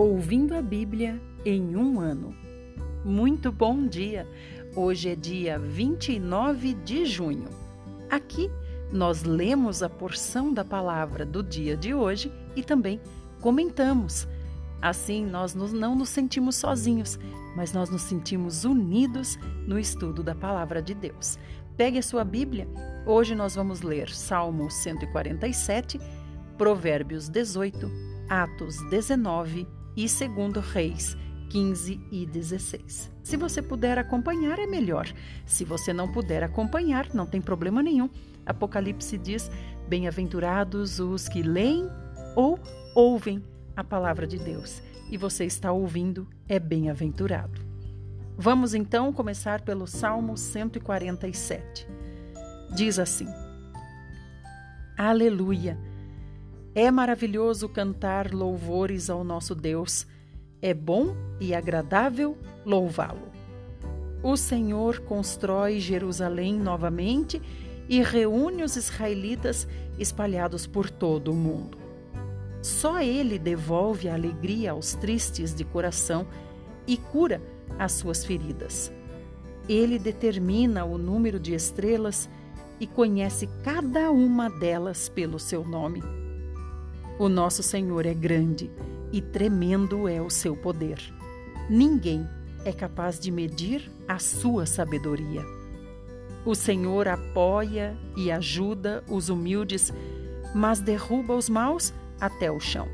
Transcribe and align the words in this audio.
Ouvindo 0.00 0.54
a 0.54 0.62
Bíblia 0.62 1.20
em 1.44 1.76
um 1.76 2.00
ano. 2.00 2.34
Muito 3.04 3.52
bom 3.52 3.86
dia! 3.86 4.26
Hoje 4.74 5.10
é 5.10 5.14
dia 5.14 5.58
29 5.58 6.72
de 6.72 7.04
junho. 7.04 7.50
Aqui 8.08 8.50
nós 8.90 9.24
lemos 9.24 9.82
a 9.82 9.90
porção 9.90 10.54
da 10.54 10.64
palavra 10.64 11.26
do 11.26 11.42
dia 11.42 11.76
de 11.76 11.92
hoje 11.92 12.32
e 12.56 12.62
também 12.62 12.98
comentamos. 13.42 14.26
Assim, 14.80 15.26
nós 15.26 15.52
não 15.52 15.94
nos 15.94 16.08
sentimos 16.08 16.56
sozinhos, 16.56 17.18
mas 17.54 17.74
nós 17.74 17.90
nos 17.90 18.00
sentimos 18.00 18.64
unidos 18.64 19.38
no 19.66 19.78
estudo 19.78 20.22
da 20.22 20.34
palavra 20.34 20.80
de 20.80 20.94
Deus. 20.94 21.38
Pegue 21.76 21.98
a 21.98 22.02
sua 22.02 22.24
Bíblia. 22.24 22.66
Hoje 23.04 23.34
nós 23.34 23.54
vamos 23.54 23.82
ler 23.82 24.08
Salmo 24.08 24.70
147, 24.70 26.00
Provérbios 26.56 27.28
18, 27.28 27.86
Atos 28.30 28.82
19 28.88 29.68
e 30.04 30.28
2 30.28 30.64
Reis 30.72 31.16
15 31.50 32.00
e 32.10 32.24
16. 32.24 33.10
Se 33.22 33.36
você 33.36 33.60
puder 33.60 33.98
acompanhar, 33.98 34.58
é 34.58 34.66
melhor. 34.66 35.12
Se 35.44 35.64
você 35.64 35.92
não 35.92 36.10
puder 36.10 36.42
acompanhar, 36.42 37.12
não 37.12 37.26
tem 37.26 37.40
problema 37.40 37.82
nenhum. 37.82 38.08
Apocalipse 38.46 39.18
diz: 39.18 39.50
Bem-aventurados 39.88 41.00
os 41.00 41.28
que 41.28 41.42
leem 41.42 41.88
ou 42.36 42.58
ouvem 42.94 43.44
a 43.76 43.84
palavra 43.84 44.26
de 44.26 44.38
Deus. 44.38 44.80
E 45.10 45.16
você 45.16 45.44
está 45.44 45.72
ouvindo, 45.72 46.26
é 46.48 46.58
bem-aventurado. 46.58 47.60
Vamos 48.38 48.72
então 48.72 49.12
começar 49.12 49.60
pelo 49.60 49.86
Salmo 49.86 50.36
147. 50.36 51.86
Diz 52.74 52.98
assim: 52.98 53.26
Aleluia! 54.96 55.89
É 56.74 56.88
maravilhoso 56.88 57.68
cantar 57.68 58.32
louvores 58.32 59.10
ao 59.10 59.24
nosso 59.24 59.56
Deus. 59.56 60.06
É 60.62 60.72
bom 60.72 61.16
e 61.40 61.52
agradável 61.52 62.38
louvá-lo. 62.64 63.28
O 64.22 64.36
Senhor 64.36 65.00
constrói 65.00 65.80
Jerusalém 65.80 66.54
novamente 66.58 67.42
e 67.88 68.00
reúne 68.02 68.62
os 68.62 68.76
israelitas 68.76 69.66
espalhados 69.98 70.64
por 70.64 70.88
todo 70.88 71.32
o 71.32 71.36
mundo. 71.36 71.76
Só 72.62 73.00
Ele 73.00 73.36
devolve 73.36 74.08
a 74.08 74.14
alegria 74.14 74.70
aos 74.70 74.94
tristes 74.94 75.52
de 75.52 75.64
coração 75.64 76.24
e 76.86 76.96
cura 76.96 77.42
as 77.78 77.92
suas 77.92 78.24
feridas. 78.24 78.92
Ele 79.68 79.98
determina 79.98 80.84
o 80.84 80.96
número 80.96 81.40
de 81.40 81.52
estrelas 81.52 82.28
e 82.78 82.86
conhece 82.86 83.48
cada 83.64 84.12
uma 84.12 84.48
delas 84.48 85.08
pelo 85.08 85.38
seu 85.38 85.64
nome. 85.64 86.19
O 87.20 87.28
nosso 87.28 87.62
Senhor 87.62 88.06
é 88.06 88.14
grande 88.14 88.70
e 89.12 89.20
tremendo 89.20 90.08
é 90.08 90.22
o 90.22 90.30
seu 90.30 90.56
poder. 90.56 90.98
Ninguém 91.68 92.26
é 92.64 92.72
capaz 92.72 93.20
de 93.20 93.30
medir 93.30 93.92
a 94.08 94.18
sua 94.18 94.64
sabedoria. 94.64 95.44
O 96.46 96.54
Senhor 96.54 97.06
apoia 97.06 97.94
e 98.16 98.32
ajuda 98.32 99.04
os 99.06 99.28
humildes, 99.28 99.92
mas 100.54 100.80
derruba 100.80 101.36
os 101.36 101.50
maus 101.50 101.92
até 102.18 102.50
o 102.50 102.58
chão. 102.58 102.88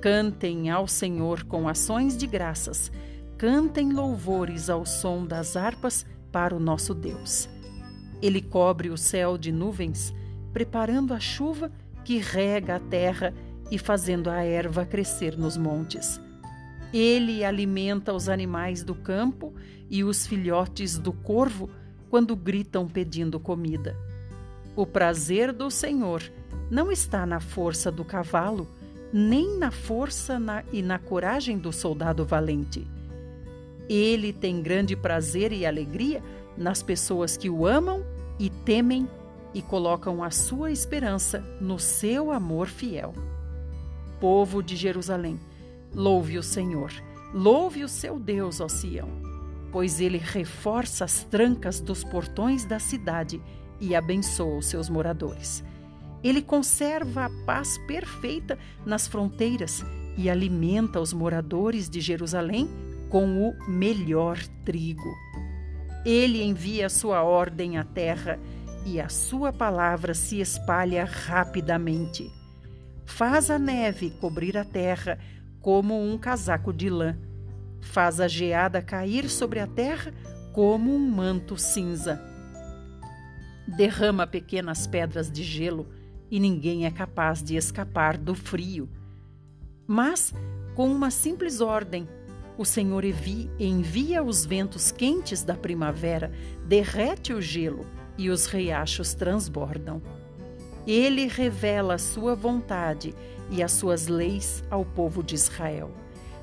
Cantem 0.00 0.68
ao 0.68 0.88
Senhor 0.88 1.44
com 1.44 1.68
ações 1.68 2.16
de 2.16 2.26
graças, 2.26 2.90
cantem 3.38 3.92
louvores 3.92 4.68
ao 4.68 4.84
som 4.84 5.24
das 5.24 5.56
harpas 5.56 6.04
para 6.32 6.52
o 6.52 6.58
nosso 6.58 6.92
Deus. 6.92 7.48
Ele 8.20 8.42
cobre 8.42 8.90
o 8.90 8.98
céu 8.98 9.38
de 9.38 9.52
nuvens, 9.52 10.12
preparando 10.52 11.14
a 11.14 11.20
chuva 11.20 11.70
que 12.04 12.18
rega 12.18 12.76
a 12.76 12.80
terra 12.80 13.34
e 13.70 13.78
fazendo 13.78 14.28
a 14.28 14.42
erva 14.42 14.84
crescer 14.84 15.38
nos 15.38 15.56
montes. 15.56 16.20
Ele 16.92 17.44
alimenta 17.44 18.12
os 18.12 18.28
animais 18.28 18.82
do 18.82 18.94
campo 18.94 19.54
e 19.88 20.02
os 20.02 20.26
filhotes 20.26 20.98
do 20.98 21.12
corvo 21.12 21.70
quando 22.08 22.34
gritam 22.34 22.88
pedindo 22.88 23.38
comida. 23.38 23.96
O 24.74 24.84
prazer 24.84 25.52
do 25.52 25.70
Senhor 25.70 26.22
não 26.70 26.90
está 26.90 27.24
na 27.24 27.40
força 27.40 27.90
do 27.90 28.04
cavalo, 28.04 28.66
nem 29.12 29.56
na 29.56 29.70
força 29.70 30.38
na, 30.38 30.64
e 30.72 30.82
na 30.82 30.98
coragem 30.98 31.58
do 31.58 31.72
soldado 31.72 32.24
valente. 32.24 32.86
Ele 33.88 34.32
tem 34.32 34.62
grande 34.62 34.94
prazer 34.96 35.52
e 35.52 35.66
alegria 35.66 36.22
nas 36.56 36.82
pessoas 36.82 37.36
que 37.36 37.50
o 37.50 37.66
amam 37.66 38.04
e 38.38 38.48
temem 38.48 39.08
e 39.52 39.60
colocam 39.62 40.22
a 40.22 40.30
sua 40.30 40.70
esperança 40.70 41.40
no 41.60 41.78
seu 41.78 42.30
amor 42.30 42.68
fiel. 42.68 43.12
Povo 44.20 44.62
de 44.62 44.76
Jerusalém, 44.76 45.40
louve 45.94 46.38
o 46.38 46.42
Senhor, 46.42 46.92
louve 47.32 47.82
o 47.82 47.88
seu 47.88 48.18
Deus, 48.18 48.60
ó 48.60 48.68
Sião, 48.68 49.08
pois 49.72 50.00
ele 50.00 50.18
reforça 50.18 51.04
as 51.04 51.24
trancas 51.24 51.80
dos 51.80 52.04
portões 52.04 52.64
da 52.64 52.78
cidade 52.78 53.40
e 53.80 53.94
abençoa 53.94 54.58
os 54.58 54.66
seus 54.66 54.88
moradores. 54.88 55.64
Ele 56.22 56.42
conserva 56.42 57.24
a 57.24 57.30
paz 57.46 57.78
perfeita 57.86 58.58
nas 58.84 59.08
fronteiras 59.08 59.82
e 60.16 60.28
alimenta 60.28 61.00
os 61.00 61.12
moradores 61.12 61.88
de 61.88 62.00
Jerusalém 62.00 62.68
com 63.08 63.48
o 63.48 63.70
melhor 63.70 64.38
trigo. 64.64 65.14
Ele 66.04 66.42
envia 66.42 66.88
sua 66.88 67.22
ordem 67.22 67.78
à 67.78 67.84
terra 67.84 68.38
e 68.84 69.00
a 69.00 69.08
sua 69.08 69.52
palavra 69.52 70.14
se 70.14 70.40
espalha 70.40 71.04
rapidamente. 71.04 72.30
Faz 73.04 73.50
a 73.50 73.58
neve 73.58 74.10
cobrir 74.20 74.56
a 74.56 74.64
terra 74.64 75.18
como 75.60 76.00
um 76.00 76.16
casaco 76.16 76.72
de 76.72 76.88
lã. 76.88 77.18
Faz 77.80 78.20
a 78.20 78.28
geada 78.28 78.80
cair 78.80 79.28
sobre 79.28 79.58
a 79.60 79.66
terra 79.66 80.12
como 80.52 80.94
um 80.94 80.98
manto 80.98 81.56
cinza. 81.56 82.20
Derrama 83.66 84.26
pequenas 84.26 84.86
pedras 84.86 85.30
de 85.30 85.42
gelo 85.42 85.88
e 86.30 86.40
ninguém 86.40 86.86
é 86.86 86.90
capaz 86.90 87.42
de 87.42 87.56
escapar 87.56 88.16
do 88.16 88.34
frio. 88.34 88.88
Mas, 89.86 90.32
com 90.74 90.90
uma 90.90 91.10
simples 91.10 91.60
ordem, 91.60 92.08
o 92.56 92.64
Senhor 92.64 93.04
envia 93.58 94.22
os 94.22 94.44
ventos 94.44 94.92
quentes 94.92 95.42
da 95.42 95.54
primavera, 95.54 96.30
derrete 96.66 97.32
o 97.32 97.40
gelo 97.40 97.86
e 98.20 98.28
os 98.28 98.44
riachos 98.44 99.14
transbordam. 99.14 100.02
Ele 100.86 101.26
revela 101.26 101.94
a 101.94 101.98
sua 101.98 102.34
vontade 102.34 103.14
e 103.50 103.62
as 103.62 103.72
suas 103.72 104.08
leis 104.08 104.62
ao 104.70 104.84
povo 104.84 105.22
de 105.22 105.34
Israel. 105.34 105.90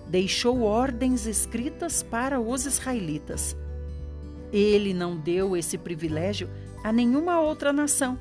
Deixou 0.08 0.64
ordens 0.64 1.28
escritas 1.28 2.02
para 2.02 2.40
os 2.40 2.66
israelitas. 2.66 3.56
Ele 4.52 4.92
não 4.92 5.16
deu 5.16 5.56
esse 5.56 5.78
privilégio 5.78 6.50
a 6.84 6.92
nenhuma 6.92 7.40
outra 7.42 7.72
nação. 7.72 8.18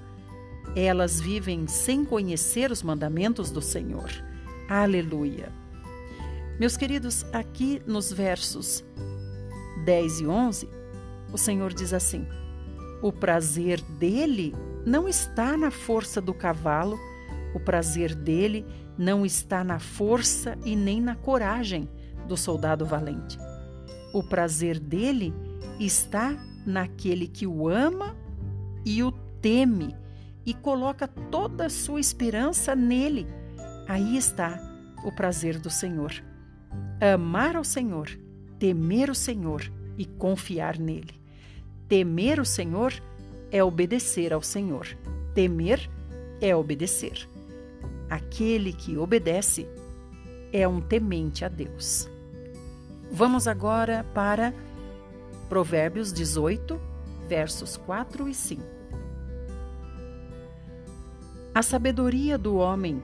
Elas 0.75 1.19
vivem 1.19 1.67
sem 1.67 2.05
conhecer 2.05 2.71
os 2.71 2.83
mandamentos 2.83 3.51
do 3.51 3.63
Senhor. 3.63 4.11
Aleluia. 4.69 5.51
Meus 6.61 6.77
queridos, 6.77 7.25
aqui 7.33 7.81
nos 7.87 8.13
versos 8.13 8.85
10 9.87 10.21
e 10.21 10.27
11, 10.27 10.69
o 11.33 11.39
Senhor 11.39 11.73
diz 11.73 11.95
assim: 11.95 12.27
o 13.07 13.13
prazer 13.13 13.81
dele 13.83 14.53
não 14.85 15.09
está 15.09 15.57
na 15.57 15.71
força 15.71 16.21
do 16.21 16.35
cavalo, 16.35 16.99
o 17.55 17.61
prazer 17.61 18.17
dele 18.17 18.67
não 18.99 19.25
está 19.25 19.63
na 19.63 19.79
força 19.79 20.59
e 20.65 20.75
nem 20.75 21.01
na 21.01 21.15
coragem 21.15 21.89
do 22.27 22.37
soldado 22.37 22.85
valente. 22.85 23.39
O 24.13 24.25
prazer 24.25 24.81
dele 24.81 25.33
está 25.79 26.37
naquele 26.67 27.29
que 27.29 27.47
o 27.47 27.69
ama 27.69 28.17
e 28.85 29.05
o 29.05 29.13
teme 29.41 29.95
e 30.45 30.53
coloca 30.53 31.07
toda 31.07 31.67
a 31.67 31.71
sua 31.71 32.01
esperança 32.01 32.75
nele. 32.75 33.29
Aí 33.87 34.17
está 34.17 34.61
o 35.05 35.13
prazer 35.13 35.61
do 35.61 35.71
Senhor. 35.71 36.13
Amar 37.15 37.55
ao 37.55 37.63
Senhor, 37.63 38.09
temer 38.59 39.11
o 39.11 39.15
Senhor 39.15 39.63
e 39.97 40.05
confiar 40.05 40.77
nele. 40.77 41.25
Temer 41.89 42.41
o 42.41 42.45
Senhor 42.45 42.93
é 43.51 43.63
obedecer 43.63 44.33
ao 44.33 44.43
Senhor. 44.43 44.87
Temer 45.35 45.89
é 46.41 46.55
obedecer. 46.55 47.29
Aquele 48.11 48.73
que 48.73 48.97
obedece 48.97 49.69
é 50.53 50.67
um 50.67 50.81
temente 50.81 51.45
a 51.45 51.49
Deus. 51.49 52.09
Vamos 53.11 53.47
agora 53.47 54.05
para 54.13 54.53
Provérbios 55.49 56.13
18, 56.13 56.81
versos 57.29 57.77
4 57.77 58.29
e 58.29 58.35
5. 58.35 58.63
A 61.55 61.63
sabedoria 61.63 62.37
do 62.37 62.57
homem 62.57 63.01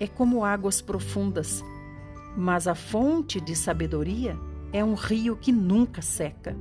é 0.00 0.06
como 0.06 0.42
águas 0.42 0.80
profundas, 0.80 1.62
mas 2.34 2.66
a 2.66 2.74
fonte 2.74 3.40
de 3.42 3.54
sabedoria 3.54 4.38
é 4.72 4.82
um 4.82 4.94
rio 4.94 5.36
que 5.36 5.52
nunca 5.52 6.00
seca. 6.00 6.56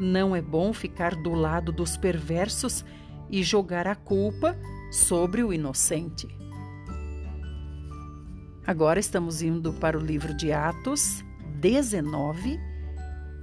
Não 0.00 0.34
é 0.34 0.40
bom 0.40 0.72
ficar 0.72 1.14
do 1.14 1.34
lado 1.34 1.70
dos 1.70 1.94
perversos 1.94 2.82
e 3.28 3.42
jogar 3.42 3.86
a 3.86 3.94
culpa 3.94 4.56
sobre 4.90 5.44
o 5.44 5.52
inocente. 5.52 6.26
Agora 8.66 8.98
estamos 8.98 9.42
indo 9.42 9.74
para 9.74 9.98
o 9.98 10.00
livro 10.00 10.32
de 10.32 10.52
Atos 10.52 11.22
19 11.60 12.58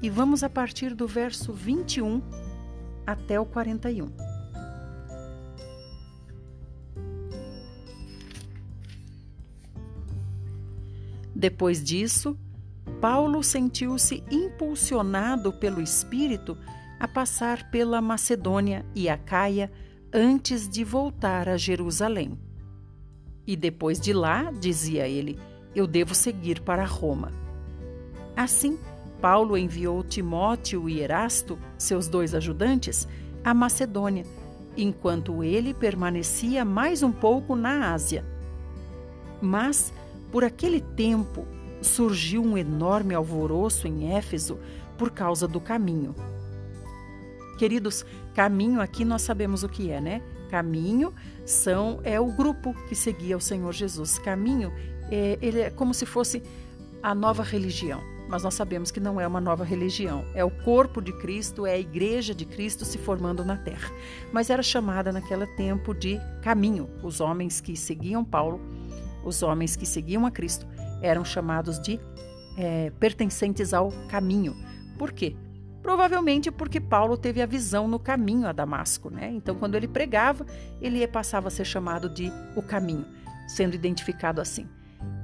e 0.02 0.10
vamos 0.10 0.42
a 0.42 0.50
partir 0.50 0.96
do 0.96 1.08
verso 1.08 1.54
21 1.54 2.24
até 3.06 3.40
o 3.40 3.46
41. 3.46 4.12
Depois 11.36 11.84
disso, 11.84 12.36
Paulo 13.02 13.44
sentiu-se 13.44 14.24
impulsionado 14.32 15.54
pelo 15.54 15.82
Espírito 15.82 16.58
a 17.00 17.08
passar 17.08 17.70
pela 17.70 18.02
Macedônia 18.02 18.86
e 18.96 19.08
a 19.08 19.18
Caia 19.18 19.72
antes 20.12 20.68
de 20.68 20.84
voltar 20.84 21.48
a 21.48 21.58
Jerusalém. 21.58 22.40
E 23.46 23.56
depois 23.56 24.00
de 24.00 24.14
lá, 24.14 24.52
dizia 24.52 25.08
ele, 25.08 25.40
eu 25.76 25.86
devo 25.86 26.16
seguir 26.16 26.62
para 26.62 26.86
Roma. 26.86 27.32
Assim, 28.36 28.80
Paulo 29.22 29.58
enviou 29.58 30.04
Timóteo 30.04 30.90
e 30.90 31.00
Erasto, 31.00 31.58
seus 31.78 32.08
dois 32.08 32.34
ajudantes, 32.34 33.08
à 33.44 33.54
Macedônia, 33.54 34.26
enquanto 34.76 35.44
ele 35.44 35.74
permanecia 35.74 36.66
mais 36.66 37.04
um 37.04 37.12
pouco 37.12 37.56
na 37.56 37.94
Ásia. 37.94 38.26
Mas, 39.42 39.94
por 40.32 40.44
aquele 40.44 40.82
tempo, 40.82 41.46
surgiu 41.88 42.44
um 42.44 42.58
enorme 42.58 43.16
alvoroço 43.16 43.88
em 43.88 44.14
Éfeso 44.16 44.60
por 44.98 45.12
causa 45.12 45.48
do 45.48 45.60
caminho. 45.60 46.16
Queridos, 47.58 48.06
caminho 48.36 48.82
aqui 48.82 49.04
nós 49.04 49.24
sabemos 49.24 49.64
o 49.64 49.70
que 49.70 49.90
é, 49.90 50.00
né? 50.00 50.22
Caminho 50.50 51.14
são 51.46 52.00
é 52.04 52.20
o 52.20 52.32
grupo 52.32 52.74
que 52.88 52.96
seguia 52.96 53.36
o 53.36 53.42
Senhor 53.42 53.74
Jesus. 53.74 54.20
Caminho 54.20 54.72
é, 55.10 55.38
ele 55.42 55.62
é 55.62 55.70
como 55.70 55.94
se 55.94 56.06
fosse 56.06 56.44
a 57.02 57.16
nova 57.16 57.44
religião. 57.44 58.02
Mas 58.30 58.44
nós 58.44 58.54
sabemos 58.54 58.92
que 58.92 59.00
não 59.00 59.22
é 59.22 59.26
uma 59.26 59.40
nova 59.40 59.64
religião. 59.64 60.26
É 60.34 60.44
o 60.44 60.52
corpo 60.52 61.02
de 61.02 61.14
Cristo, 61.14 61.66
é 61.66 61.74
a 61.74 61.80
igreja 61.80 62.36
de 62.36 62.46
Cristo 62.46 62.84
se 62.84 62.98
formando 62.98 63.44
na 63.46 63.56
terra. 63.56 63.90
Mas 64.34 64.50
era 64.50 64.62
chamada 64.62 65.14
naquele 65.14 65.48
tempo 65.48 65.94
de 65.94 66.20
caminho. 66.42 66.90
Os 67.02 67.22
homens 67.22 67.62
que 67.62 67.78
seguiam 67.78 68.26
Paulo, 68.26 68.60
os 69.24 69.42
homens 69.42 69.78
que 69.78 69.86
seguiam 69.86 70.26
a 70.26 70.32
Cristo, 70.32 70.68
eram 71.02 71.24
chamados 71.24 71.80
de 71.80 72.00
é, 72.58 72.92
pertencentes 73.00 73.74
ao 73.74 73.92
caminho. 74.10 74.56
Por 74.98 75.12
quê? 75.12 75.36
Provavelmente 75.82 76.52
porque 76.52 76.82
Paulo 76.82 77.16
teve 77.16 77.42
a 77.42 77.46
visão 77.46 77.88
no 77.88 78.00
caminho 78.00 78.48
a 78.48 78.52
Damasco, 78.52 79.10
né? 79.10 79.32
Então, 79.32 79.56
quando 79.56 79.76
ele 79.76 79.88
pregava, 79.88 80.46
ele 80.82 81.08
passava 81.08 81.48
a 81.48 81.52
ser 81.52 81.66
chamado 81.66 82.10
de 82.10 82.32
o 82.56 82.62
caminho, 82.62 83.06
sendo 83.48 83.76
identificado 83.76 84.42
assim. 84.42 84.68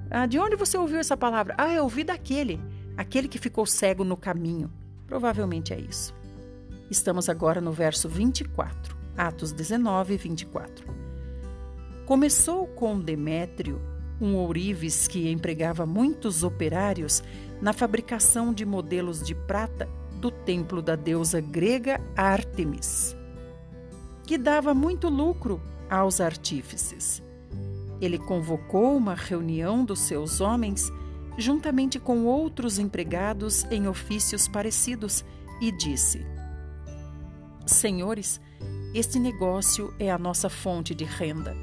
Ah, 0.09 0.25
de 0.25 0.39
onde 0.39 0.55
você 0.55 0.77
ouviu 0.77 0.99
essa 0.99 1.17
palavra? 1.17 1.55
Ah, 1.57 1.73
eu 1.73 1.83
ouvi 1.83 2.03
daquele, 2.03 2.61
aquele 2.95 3.27
que 3.27 3.39
ficou 3.39 3.65
cego 3.65 4.03
no 4.03 4.15
caminho. 4.15 4.71
Provavelmente 5.07 5.73
é 5.73 5.79
isso. 5.79 6.15
Estamos 6.89 7.27
agora 7.27 7.59
no 7.59 7.71
verso 7.71 8.07
24, 8.07 8.95
Atos 9.17 9.51
19, 9.51 10.15
24. 10.15 10.85
Começou 12.05 12.67
com 12.67 12.99
Demétrio, 12.99 13.81
um 14.19 14.35
ourives 14.35 15.07
que 15.07 15.29
empregava 15.31 15.85
muitos 15.85 16.43
operários 16.43 17.23
na 17.61 17.73
fabricação 17.73 18.53
de 18.53 18.65
modelos 18.65 19.21
de 19.23 19.33
prata 19.33 19.89
do 20.19 20.31
templo 20.31 20.81
da 20.81 20.95
deusa 20.95 21.41
grega 21.41 21.99
Ártemis, 22.15 23.15
que 24.25 24.37
dava 24.37 24.73
muito 24.73 25.09
lucro 25.09 25.61
aos 25.89 26.21
artífices. 26.21 27.21
Ele 27.99 28.17
convocou 28.17 28.95
uma 28.95 29.15
reunião 29.15 29.83
dos 29.83 29.99
seus 29.99 30.41
homens, 30.41 30.91
juntamente 31.37 31.99
com 31.99 32.25
outros 32.25 32.79
empregados 32.79 33.65
em 33.71 33.87
ofícios 33.87 34.47
parecidos, 34.47 35.25
e 35.61 35.71
disse: 35.71 36.25
Senhores, 37.65 38.41
este 38.93 39.19
negócio 39.19 39.93
é 39.99 40.11
a 40.11 40.17
nossa 40.17 40.49
fonte 40.49 40.93
de 40.93 41.03
renda. 41.03 41.55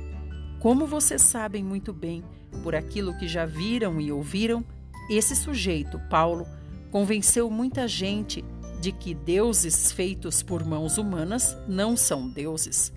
Como 0.61 0.87
vocês 0.87 1.23
sabem 1.23 1.63
muito 1.65 1.93
bem, 1.93 2.25
por 2.63 2.75
aquilo 2.75 3.17
que 3.17 3.29
já 3.29 3.47
viram 3.47 4.01
e 4.01 4.13
ouviram, 4.13 4.65
esse 5.09 5.35
sujeito, 5.35 5.99
Paulo, 6.11 6.47
convenceu 6.91 7.51
muita 7.51 7.89
gente 7.89 8.45
de 8.81 8.93
que 8.93 9.15
deuses 9.15 9.93
feitos 9.93 10.43
por 10.43 10.65
mãos 10.65 10.99
humanas 10.99 11.57
não 11.69 11.97
são 11.97 12.29
deuses. 12.29 12.93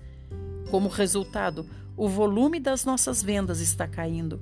Como 0.70 0.88
resultado, 0.88 1.66
o 1.96 2.08
volume 2.08 2.58
das 2.58 2.84
nossas 2.84 3.22
vendas 3.22 3.60
está 3.60 3.86
caindo. 3.86 4.40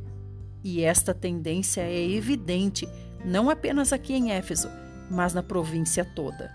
E 0.63 0.83
esta 0.83 1.13
tendência 1.13 1.83
é 1.83 2.11
evidente 2.11 2.89
não 3.25 3.51
apenas 3.51 3.93
aqui 3.93 4.15
em 4.15 4.33
Éfeso, 4.33 4.69
mas 5.11 5.35
na 5.35 5.43
província 5.43 6.05
toda. 6.05 6.51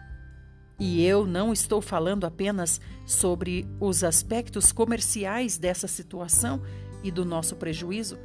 E 0.79 1.03
eu 1.03 1.25
não 1.25 1.51
estou 1.51 1.81
falando 1.81 2.25
apenas 2.25 2.79
sobre 3.05 3.67
os 3.79 4.03
aspectos 4.03 4.71
comerciais 4.71 5.57
dessa 5.57 5.87
situação 5.87 6.61
e 7.03 7.09
do 7.09 7.25
nosso 7.25 7.55
prejuízo, 7.55 8.17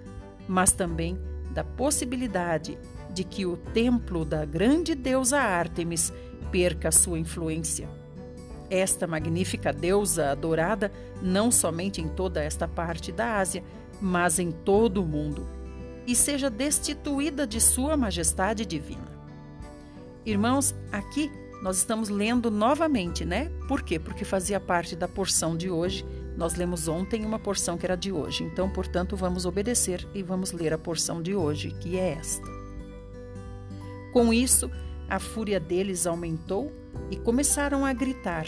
mas 0.48 0.72
também 0.72 1.18
da 1.50 1.62
possibilidade 1.62 2.78
de 3.12 3.24
que 3.24 3.44
o 3.44 3.56
templo 3.56 4.24
da 4.24 4.44
grande 4.44 4.94
deusa 4.94 5.38
Ártemis 5.38 6.12
perca 6.50 6.90
sua 6.90 7.18
influência. 7.18 7.88
Esta 8.70 9.06
magnífica 9.06 9.72
deusa 9.72 10.30
adorada 10.30 10.90
não 11.20 11.50
somente 11.50 12.00
em 12.00 12.08
toda 12.08 12.42
esta 12.42 12.66
parte 12.66 13.12
da 13.12 13.36
Ásia, 13.36 13.62
mas 14.00 14.38
em 14.38 14.50
todo 14.50 15.02
o 15.02 15.06
mundo, 15.06 15.46
e 16.06 16.16
seja 16.16 16.50
destituída 16.50 17.46
de 17.46 17.60
sua 17.60 17.96
majestade 17.96 18.64
divina. 18.64 19.12
Irmãos, 20.24 20.74
aqui 20.90 21.30
nós 21.62 21.78
estamos 21.78 22.08
lendo 22.08 22.50
novamente, 22.50 23.24
né? 23.24 23.50
Por 23.68 23.82
quê? 23.82 23.98
Porque 23.98 24.24
fazia 24.24 24.58
parte 24.58 24.96
da 24.96 25.06
porção 25.06 25.56
de 25.56 25.70
hoje. 25.70 26.04
Nós 26.36 26.54
lemos 26.54 26.88
ontem 26.88 27.24
uma 27.24 27.38
porção 27.38 27.76
que 27.76 27.84
era 27.84 27.96
de 27.96 28.10
hoje. 28.10 28.44
Então, 28.44 28.68
portanto, 28.68 29.16
vamos 29.16 29.44
obedecer 29.44 30.06
e 30.14 30.22
vamos 30.22 30.52
ler 30.52 30.72
a 30.72 30.78
porção 30.78 31.22
de 31.22 31.34
hoje, 31.34 31.72
que 31.80 31.98
é 31.98 32.12
esta. 32.12 32.46
Com 34.12 34.32
isso, 34.32 34.70
a 35.08 35.18
fúria 35.18 35.60
deles 35.60 36.06
aumentou 36.06 36.72
e 37.10 37.16
começaram 37.16 37.84
a 37.84 37.92
gritar: 37.92 38.46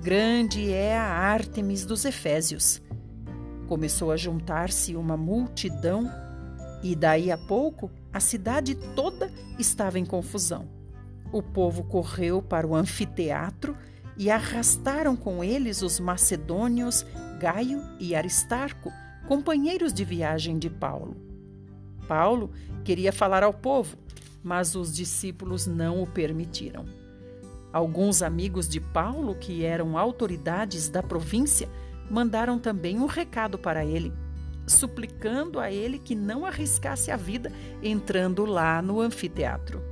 Grande 0.00 0.72
é 0.72 0.96
a 0.96 1.04
Ártemis 1.04 1.84
dos 1.84 2.04
Efésios. 2.04 2.80
Começou 3.68 4.10
a 4.10 4.16
juntar-se 4.16 4.96
uma 4.96 5.16
multidão 5.16 6.10
e 6.82 6.96
daí 6.96 7.30
a 7.30 7.38
pouco 7.38 7.90
a 8.12 8.18
cidade 8.18 8.74
toda 8.96 9.30
estava 9.58 9.98
em 9.98 10.04
confusão. 10.04 10.68
O 11.32 11.42
povo 11.42 11.84
correu 11.84 12.42
para 12.42 12.66
o 12.66 12.74
anfiteatro 12.74 13.76
e 14.20 14.30
arrastaram 14.30 15.16
com 15.16 15.42
eles 15.42 15.80
os 15.80 15.98
macedônios 15.98 17.06
Gaio 17.38 17.82
e 17.98 18.14
Aristarco, 18.14 18.92
companheiros 19.26 19.94
de 19.94 20.04
viagem 20.04 20.58
de 20.58 20.68
Paulo. 20.68 21.16
Paulo 22.06 22.50
queria 22.84 23.14
falar 23.14 23.42
ao 23.42 23.54
povo, 23.54 23.96
mas 24.42 24.74
os 24.74 24.94
discípulos 24.94 25.66
não 25.66 26.02
o 26.02 26.06
permitiram. 26.06 26.84
Alguns 27.72 28.20
amigos 28.20 28.68
de 28.68 28.78
Paulo, 28.78 29.34
que 29.36 29.64
eram 29.64 29.96
autoridades 29.96 30.90
da 30.90 31.02
província, 31.02 31.66
mandaram 32.10 32.58
também 32.58 32.98
um 32.98 33.06
recado 33.06 33.56
para 33.56 33.86
ele, 33.86 34.12
suplicando 34.66 35.58
a 35.58 35.72
ele 35.72 35.98
que 35.98 36.14
não 36.14 36.44
arriscasse 36.44 37.10
a 37.10 37.16
vida 37.16 37.50
entrando 37.82 38.44
lá 38.44 38.82
no 38.82 39.00
anfiteatro. 39.00 39.82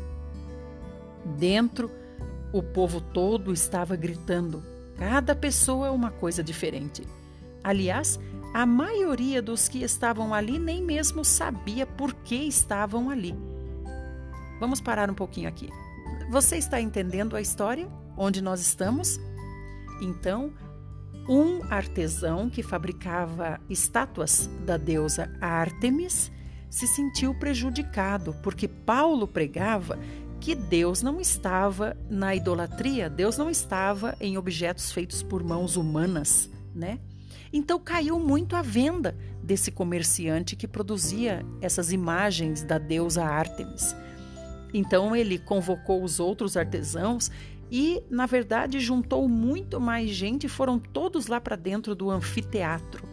Dentro, 1.24 1.90
o 2.52 2.62
povo 2.62 3.00
todo 3.00 3.52
estava 3.52 3.96
gritando, 3.96 4.62
cada 4.96 5.34
pessoa 5.34 5.90
uma 5.90 6.10
coisa 6.10 6.42
diferente. 6.42 7.02
Aliás, 7.62 8.18
a 8.54 8.64
maioria 8.64 9.42
dos 9.42 9.68
que 9.68 9.82
estavam 9.82 10.32
ali 10.32 10.58
nem 10.58 10.82
mesmo 10.82 11.24
sabia 11.24 11.86
por 11.86 12.14
que 12.14 12.36
estavam 12.36 13.10
ali 13.10 13.34
Vamos 14.58 14.80
parar 14.80 15.10
um 15.10 15.14
pouquinho 15.14 15.48
aqui. 15.48 15.70
Você 16.30 16.56
está 16.56 16.80
entendendo 16.80 17.36
a 17.36 17.40
história? 17.40 17.88
Onde 18.16 18.42
nós 18.42 18.60
estamos? 18.60 19.18
Então, 20.02 20.52
um 21.28 21.62
artesão 21.70 22.50
que 22.50 22.62
fabricava 22.62 23.60
estátuas 23.68 24.50
da 24.66 24.76
deusa 24.76 25.30
Ártemis 25.40 26.32
se 26.68 26.86
sentiu 26.86 27.34
prejudicado 27.34 28.34
porque 28.42 28.66
Paulo 28.66 29.26
pregava 29.26 29.98
que 30.40 30.54
Deus 30.54 31.02
não 31.02 31.20
estava 31.20 31.96
na 32.08 32.34
idolatria, 32.34 33.10
Deus 33.10 33.36
não 33.36 33.50
estava 33.50 34.16
em 34.20 34.38
objetos 34.38 34.92
feitos 34.92 35.22
por 35.22 35.42
mãos 35.42 35.76
humanas, 35.76 36.48
né? 36.74 36.98
Então 37.52 37.78
caiu 37.78 38.18
muito 38.18 38.54
a 38.54 38.62
venda 38.62 39.16
desse 39.42 39.70
comerciante 39.70 40.54
que 40.54 40.68
produzia 40.68 41.44
essas 41.60 41.92
imagens 41.92 42.62
da 42.62 42.78
deusa 42.78 43.24
Ártemis. 43.24 43.96
Então 44.72 45.16
ele 45.16 45.38
convocou 45.38 46.02
os 46.02 46.20
outros 46.20 46.56
artesãos 46.56 47.30
e, 47.70 48.02
na 48.10 48.26
verdade, 48.26 48.80
juntou 48.80 49.28
muito 49.28 49.80
mais 49.80 50.10
gente 50.10 50.48
foram 50.48 50.78
todos 50.78 51.26
lá 51.26 51.40
para 51.40 51.56
dentro 51.56 51.94
do 51.94 52.10
anfiteatro. 52.10 53.06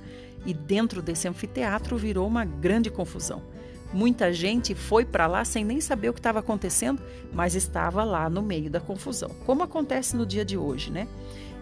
E 0.46 0.54
dentro 0.54 1.02
desse 1.02 1.28
anfiteatro 1.28 1.98
virou 1.98 2.28
uma 2.28 2.46
grande 2.46 2.90
confusão. 2.90 3.42
Muita 3.96 4.34
gente 4.34 4.76
foi 4.76 5.06
para 5.06 5.26
lá 5.26 5.46
sem 5.46 5.64
nem 5.64 5.80
saber 5.80 6.10
o 6.10 6.14
que 6.14 6.20
estava 6.20 6.40
acontecendo, 6.40 7.02
mas 7.32 7.56
estava 7.56 8.04
lá 8.04 8.30
no 8.30 8.42
meio 8.42 8.70
da 8.70 8.82
confusão, 8.82 9.30
como 9.46 9.64
acontece 9.64 10.18
no 10.18 10.26
dia 10.26 10.44
de 10.44 10.58
hoje, 10.58 10.92
né? 10.92 11.08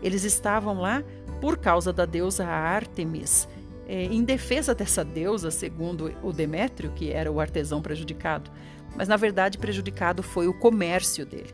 Eles 0.02 0.24
estavam 0.24 0.82
lá 0.82 1.04
por 1.40 1.60
causa 1.60 1.94
da 1.94 2.06
deusa 2.06 2.44
Ártemis, 2.44 3.48
é, 3.88 4.06
em 4.06 4.24
defesa 4.24 4.74
dessa 4.74 5.06
deusa, 5.06 5.52
segundo 5.52 6.12
o 6.24 6.34
Demétrio, 6.34 6.92
que 6.96 7.12
era 7.12 7.32
o 7.32 7.40
artesão 7.40 7.84
prejudicado. 7.84 8.50
Mas 8.96 9.08
na 9.08 9.16
verdade, 9.16 9.60
prejudicado 9.60 10.24
foi 10.24 10.48
o 10.48 10.56
comércio 10.56 11.28
dele. 11.28 11.54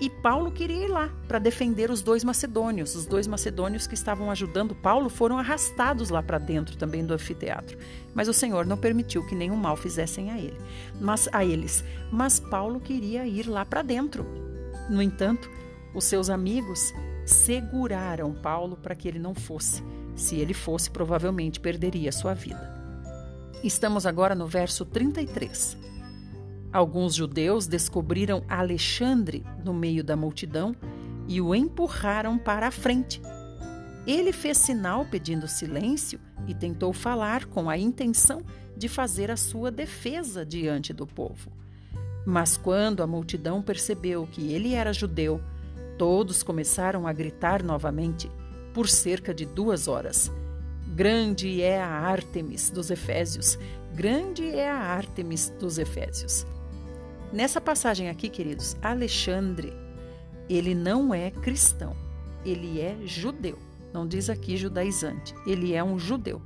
E 0.00 0.08
Paulo 0.08 0.52
queria 0.52 0.84
ir 0.84 0.88
lá 0.88 1.10
para 1.26 1.40
defender 1.40 1.90
os 1.90 2.02
dois 2.02 2.22
macedônios. 2.22 2.94
Os 2.94 3.04
dois 3.04 3.26
macedônios 3.26 3.86
que 3.86 3.94
estavam 3.94 4.30
ajudando 4.30 4.74
Paulo 4.74 5.08
foram 5.08 5.38
arrastados 5.38 6.08
lá 6.08 6.22
para 6.22 6.38
dentro 6.38 6.76
também 6.76 7.04
do 7.04 7.14
anfiteatro. 7.14 7.76
Mas 8.14 8.28
o 8.28 8.32
Senhor 8.32 8.64
não 8.64 8.76
permitiu 8.76 9.26
que 9.26 9.34
nenhum 9.34 9.56
mal 9.56 9.76
fizessem 9.76 10.30
a 10.30 10.38
ele, 10.38 10.56
mas 11.00 11.28
a 11.32 11.44
eles. 11.44 11.84
Mas 12.12 12.38
Paulo 12.38 12.78
queria 12.78 13.26
ir 13.26 13.48
lá 13.48 13.64
para 13.64 13.82
dentro. 13.82 14.24
No 14.88 15.02
entanto, 15.02 15.50
os 15.92 16.04
seus 16.04 16.30
amigos 16.30 16.94
seguraram 17.26 18.32
Paulo 18.32 18.76
para 18.76 18.94
que 18.94 19.08
ele 19.08 19.18
não 19.18 19.34
fosse. 19.34 19.82
Se 20.14 20.36
ele 20.36 20.54
fosse, 20.54 20.90
provavelmente 20.90 21.58
perderia 21.58 22.12
sua 22.12 22.34
vida. 22.34 22.76
Estamos 23.64 24.06
agora 24.06 24.36
no 24.36 24.46
verso 24.46 24.84
33. 24.84 25.76
Alguns 26.72 27.14
judeus 27.14 27.66
descobriram 27.66 28.42
Alexandre 28.48 29.44
no 29.64 29.72
meio 29.72 30.04
da 30.04 30.16
multidão 30.16 30.74
e 31.26 31.40
o 31.40 31.54
empurraram 31.54 32.38
para 32.38 32.68
a 32.68 32.70
frente. 32.70 33.20
Ele 34.06 34.32
fez 34.32 34.58
sinal 34.58 35.04
pedindo 35.06 35.48
silêncio 35.48 36.20
e 36.46 36.54
tentou 36.54 36.92
falar 36.92 37.46
com 37.46 37.68
a 37.68 37.76
intenção 37.76 38.42
de 38.76 38.88
fazer 38.88 39.30
a 39.30 39.36
sua 39.36 39.70
defesa 39.70 40.44
diante 40.44 40.92
do 40.92 41.06
povo. 41.06 41.52
Mas 42.24 42.56
quando 42.56 43.02
a 43.02 43.06
multidão 43.06 43.62
percebeu 43.62 44.26
que 44.26 44.52
ele 44.52 44.74
era 44.74 44.92
judeu, 44.92 45.40
todos 45.96 46.42
começaram 46.42 47.06
a 47.06 47.12
gritar 47.12 47.62
novamente 47.62 48.30
por 48.72 48.88
cerca 48.88 49.32
de 49.32 49.44
duas 49.44 49.88
horas. 49.88 50.30
Grande 50.94 51.62
é 51.62 51.80
a 51.80 51.88
Ártemis 51.88 52.70
dos 52.70 52.90
Efésios! 52.90 53.58
Grande 53.94 54.44
é 54.48 54.70
a 54.70 54.76
Ártemis 54.76 55.52
dos 55.58 55.78
Efésios! 55.78 56.46
Nessa 57.32 57.60
passagem 57.60 58.08
aqui, 58.08 58.28
queridos, 58.30 58.76
Alexandre, 58.80 59.72
ele 60.48 60.74
não 60.74 61.12
é 61.12 61.30
cristão, 61.30 61.94
ele 62.44 62.80
é 62.80 62.96
judeu. 63.04 63.58
Não 63.92 64.06
diz 64.06 64.30
aqui 64.30 64.56
judaizante, 64.56 65.34
ele 65.46 65.74
é 65.74 65.84
um 65.84 65.98
judeu. 65.98 66.40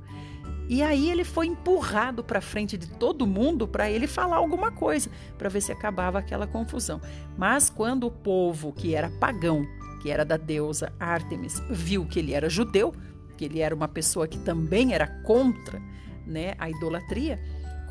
E 0.67 0.81
aí 0.81 1.09
ele 1.09 1.23
foi 1.23 1.47
empurrado 1.47 2.23
para 2.23 2.41
frente 2.41 2.77
de 2.77 2.87
todo 2.87 3.27
mundo 3.27 3.67
para 3.67 3.89
ele 3.89 4.07
falar 4.07 4.37
alguma 4.37 4.71
coisa, 4.71 5.09
para 5.37 5.49
ver 5.49 5.61
se 5.61 5.71
acabava 5.71 6.19
aquela 6.19 6.47
confusão. 6.47 7.01
Mas 7.37 7.69
quando 7.69 8.07
o 8.07 8.11
povo 8.11 8.71
que 8.73 8.95
era 8.95 9.09
pagão, 9.09 9.65
que 10.01 10.09
era 10.09 10.25
da 10.25 10.37
deusa 10.37 10.91
Ártemis, 10.99 11.61
viu 11.69 12.05
que 12.05 12.19
ele 12.19 12.33
era 12.33 12.49
judeu, 12.49 12.93
que 13.37 13.45
ele 13.45 13.59
era 13.59 13.73
uma 13.75 13.87
pessoa 13.87 14.27
que 14.27 14.37
também 14.37 14.93
era 14.93 15.07
contra, 15.23 15.81
né, 16.25 16.55
a 16.57 16.69
idolatria, 16.69 17.41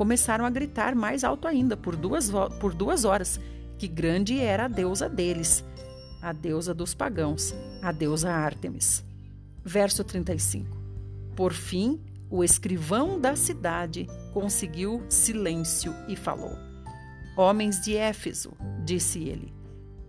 começaram 0.03 0.45
a 0.45 0.51
gritar 0.51 0.97
mais 0.97 1.23
alto 1.23 1.47
ainda, 1.47 1.77
por 1.77 1.95
duas, 1.95 2.29
por 2.59 2.75
duas 2.75 3.05
horas, 3.05 3.39
que 3.79 3.87
grande 3.87 4.37
era 4.37 4.65
a 4.65 4.69
deusa 4.69 5.09
deles, 5.09 5.65
a 6.21 6.33
deusa 6.33 6.75
dos 6.75 6.93
pagãos, 6.93 7.55
a 7.81 7.93
deusa 7.93 8.33
Ártemis. 8.33 9.05
Verso 9.65 10.03
35. 10.03 10.77
Por 11.37 11.53
fim, 11.53 12.01
o 12.29 12.43
escrivão 12.43 13.21
da 13.21 13.37
cidade 13.37 14.09
conseguiu 14.33 15.05
silêncio 15.09 15.95
e 16.09 16.17
falou: 16.17 16.59
Homens 17.37 17.81
de 17.81 17.97
Éfeso, 17.97 18.55
disse 18.85 19.21
ele, 19.21 19.55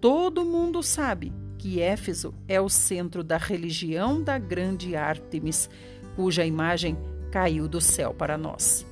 todo 0.01 0.43
mundo 0.43 0.81
sabe 0.81 1.31
que 1.59 1.79
Éfeso 1.79 2.33
é 2.47 2.59
o 2.59 2.67
centro 2.67 3.23
da 3.23 3.37
religião 3.37 4.23
da 4.23 4.39
grande 4.39 4.95
Ártemis, 4.95 5.69
cuja 6.15 6.43
imagem 6.43 6.97
caiu 7.31 7.67
do 7.67 7.79
céu 7.79 8.11
para 8.11 8.39
nós. 8.39 8.91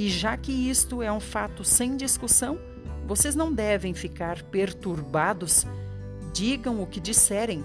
E 0.00 0.08
já 0.08 0.34
que 0.34 0.50
isto 0.50 1.02
é 1.02 1.12
um 1.12 1.20
fato 1.20 1.62
sem 1.62 1.94
discussão, 1.94 2.58
vocês 3.06 3.34
não 3.34 3.52
devem 3.52 3.92
ficar 3.92 4.42
perturbados. 4.44 5.66
Digam 6.32 6.82
o 6.82 6.86
que 6.86 6.98
disserem 6.98 7.62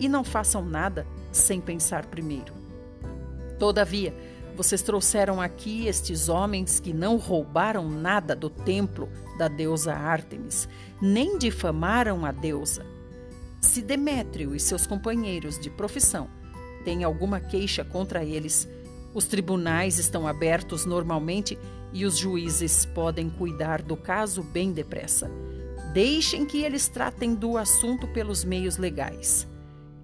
e 0.00 0.08
não 0.08 0.24
façam 0.24 0.64
nada 0.64 1.06
sem 1.30 1.60
pensar 1.60 2.06
primeiro. 2.06 2.54
Todavia, 3.58 4.14
vocês 4.56 4.80
trouxeram 4.80 5.42
aqui 5.42 5.86
estes 5.86 6.30
homens 6.30 6.80
que 6.80 6.94
não 6.94 7.18
roubaram 7.18 7.86
nada 7.86 8.34
do 8.34 8.48
templo 8.48 9.06
da 9.36 9.46
deusa 9.46 9.92
Ártemis, 9.92 10.66
nem 11.02 11.36
difamaram 11.36 12.24
a 12.24 12.32
deusa. 12.32 12.86
Se 13.60 13.82
Demétrio 13.82 14.54
e 14.54 14.58
seus 14.58 14.86
companheiros 14.86 15.58
de 15.58 15.68
profissão 15.68 16.30
têm 16.82 17.04
alguma 17.04 17.40
queixa 17.40 17.84
contra 17.84 18.24
eles, 18.24 18.66
os 19.14 19.26
tribunais 19.26 19.98
estão 19.98 20.26
abertos 20.26 20.84
normalmente 20.84 21.56
e 21.92 22.04
os 22.04 22.18
juízes 22.18 22.84
podem 22.84 23.30
cuidar 23.30 23.80
do 23.80 23.96
caso 23.96 24.42
bem 24.42 24.72
depressa. 24.72 25.30
Deixem 25.92 26.44
que 26.44 26.62
eles 26.62 26.88
tratem 26.88 27.36
do 27.36 27.56
assunto 27.56 28.08
pelos 28.08 28.44
meios 28.44 28.76
legais. 28.76 29.46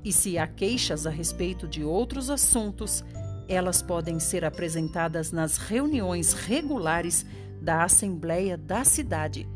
E 0.04 0.12
se 0.12 0.38
há 0.38 0.46
queixas 0.46 1.04
a 1.04 1.10
respeito 1.10 1.66
de 1.66 1.82
outros 1.82 2.30
assuntos, 2.30 3.04
elas 3.48 3.82
podem 3.82 4.20
ser 4.20 4.44
apresentadas 4.44 5.32
nas 5.32 5.56
reuniões 5.56 6.32
regulares 6.32 7.26
da 7.60 7.82
Assembleia 7.82 8.56
da 8.56 8.84
cidade, 8.84 9.48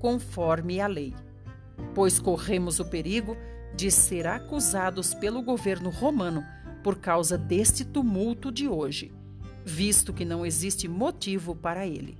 conforme 0.00 0.80
a 0.80 0.88
lei. 0.88 1.14
Pois 1.94 2.18
corremos 2.18 2.80
o 2.80 2.84
perigo 2.84 3.36
de 3.76 3.90
ser 3.90 4.26
acusados 4.26 5.14
pelo 5.14 5.40
governo 5.40 5.90
romano 5.90 6.44
por 6.86 6.98
causa 6.98 7.36
deste 7.36 7.84
tumulto 7.84 8.52
de 8.52 8.68
hoje, 8.68 9.10
visto 9.64 10.12
que 10.12 10.24
não 10.24 10.46
existe 10.46 10.86
motivo 10.86 11.52
para 11.52 11.84
ele. 11.84 12.16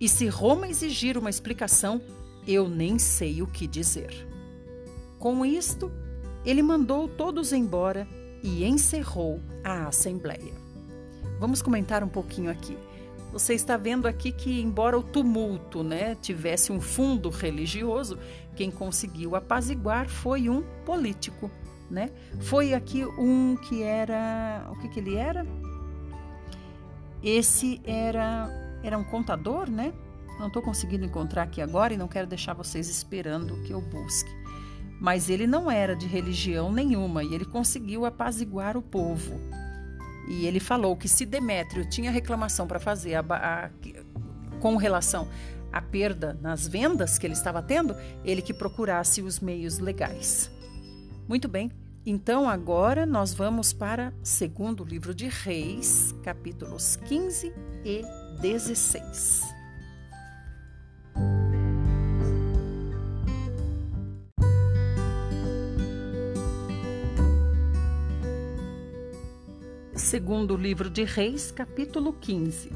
E 0.00 0.08
se 0.08 0.26
Roma 0.26 0.66
exigir 0.66 1.16
uma 1.16 1.30
explicação, 1.30 2.02
eu 2.44 2.68
nem 2.68 2.98
sei 2.98 3.40
o 3.40 3.46
que 3.46 3.68
dizer. 3.68 4.26
Com 5.16 5.46
isto, 5.46 5.92
ele 6.44 6.60
mandou 6.60 7.06
todos 7.06 7.52
embora 7.52 8.04
e 8.42 8.64
encerrou 8.64 9.40
a 9.62 9.86
assembleia. 9.86 10.54
Vamos 11.38 11.62
comentar 11.62 12.02
um 12.02 12.08
pouquinho 12.08 12.50
aqui. 12.50 12.76
Você 13.32 13.54
está 13.54 13.76
vendo 13.76 14.08
aqui 14.08 14.32
que, 14.32 14.60
embora 14.60 14.98
o 14.98 15.04
tumulto 15.04 15.84
né, 15.84 16.16
tivesse 16.16 16.72
um 16.72 16.80
fundo 16.80 17.30
religioso, 17.30 18.18
quem 18.56 18.72
conseguiu 18.72 19.36
apaziguar 19.36 20.08
foi 20.08 20.48
um 20.48 20.64
político 20.84 21.48
né? 21.90 22.10
Foi 22.40 22.72
aqui 22.72 23.04
um 23.04 23.56
que 23.56 23.82
era, 23.82 24.66
o 24.70 24.76
que 24.76 24.88
que 24.88 25.00
ele 25.00 25.16
era? 25.16 25.46
Esse 27.22 27.80
era 27.84 28.48
era 28.82 28.96
um 28.96 29.04
contador, 29.04 29.70
né? 29.70 29.92
Não 30.38 30.46
estou 30.46 30.62
conseguindo 30.62 31.04
encontrar 31.04 31.42
aqui 31.42 31.60
agora 31.60 31.92
e 31.92 31.96
não 31.96 32.08
quero 32.08 32.26
deixar 32.26 32.54
vocês 32.54 32.88
esperando 32.88 33.62
que 33.62 33.72
eu 33.72 33.80
busque. 33.80 34.30
Mas 34.98 35.28
ele 35.28 35.46
não 35.46 35.70
era 35.70 35.94
de 35.94 36.06
religião 36.06 36.72
nenhuma 36.72 37.22
e 37.22 37.34
ele 37.34 37.44
conseguiu 37.44 38.06
apaziguar 38.06 38.76
o 38.76 38.82
povo. 38.82 39.38
E 40.28 40.46
ele 40.46 40.60
falou 40.60 40.96
que 40.96 41.08
se 41.08 41.26
Demétrio 41.26 41.88
tinha 41.88 42.10
reclamação 42.10 42.66
para 42.66 42.78
fazer 42.78 43.16
a, 43.16 43.20
a, 43.28 43.70
com 44.60 44.76
relação 44.76 45.28
à 45.72 45.80
perda 45.80 46.38
nas 46.40 46.66
vendas 46.66 47.18
que 47.18 47.26
ele 47.26 47.34
estava 47.34 47.62
tendo, 47.62 47.94
ele 48.24 48.42
que 48.42 48.54
procurasse 48.54 49.22
os 49.22 49.40
meios 49.40 49.78
legais. 49.78 50.50
Muito 51.28 51.48
bem, 51.48 51.70
então 52.04 52.48
agora 52.48 53.04
nós 53.04 53.34
vamos 53.34 53.72
para 53.72 54.12
segundo 54.22 54.84
livro 54.84 55.14
de 55.14 55.28
Reis, 55.28 56.14
capítulos 56.22 56.96
15 56.96 57.52
e 57.84 58.02
16. 58.40 59.42
Segundo 69.94 70.56
livro 70.56 70.88
de 70.88 71.04
Reis, 71.04 71.52
capítulo 71.52 72.14
15. 72.14 72.72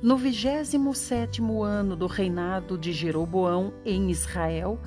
No 0.00 0.16
vigésimo 0.16 0.94
sétimo 0.94 1.64
ano 1.64 1.96
do 1.96 2.06
reinado 2.06 2.78
de 2.78 2.92
Jeroboão 2.92 3.74
em 3.84 4.08
Israel, 4.10 4.78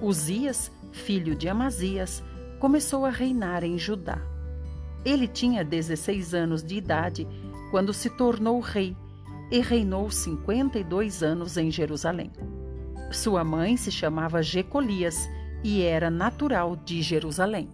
Uzias 0.00 0.70
filho 0.92 1.34
de 1.34 1.48
Amazias, 1.48 2.22
começou 2.58 3.04
a 3.04 3.10
reinar 3.10 3.64
em 3.64 3.78
Judá. 3.78 4.20
Ele 5.04 5.28
tinha 5.28 5.64
16 5.64 6.34
anos 6.34 6.62
de 6.62 6.76
idade 6.76 7.28
quando 7.70 7.92
se 7.92 8.10
tornou 8.10 8.60
rei 8.60 8.96
e 9.50 9.60
reinou 9.60 10.10
52 10.10 11.22
anos 11.22 11.56
em 11.56 11.70
Jerusalém. 11.70 12.32
Sua 13.12 13.44
mãe 13.44 13.76
se 13.76 13.90
chamava 13.90 14.42
Jecolias 14.42 15.28
e 15.62 15.82
era 15.82 16.10
natural 16.10 16.76
de 16.76 17.02
Jerusalém. 17.02 17.70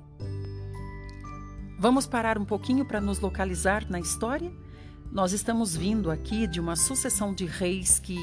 Vamos 1.79 2.07
parar 2.07 2.39
um 2.39 2.45
pouquinho 2.45 2.85
para 2.85 3.01
nos 3.01 3.19
localizar 3.19 3.89
na 3.91 3.99
história? 3.99 4.53
Nós 5.13 5.35
estamos 5.35 5.77
vindo 5.77 6.11
aqui 6.11 6.47
de 6.47 6.59
uma 6.59 6.75
sucessão 6.75 7.35
de 7.35 7.45
reis 7.45 7.99
que 7.99 8.17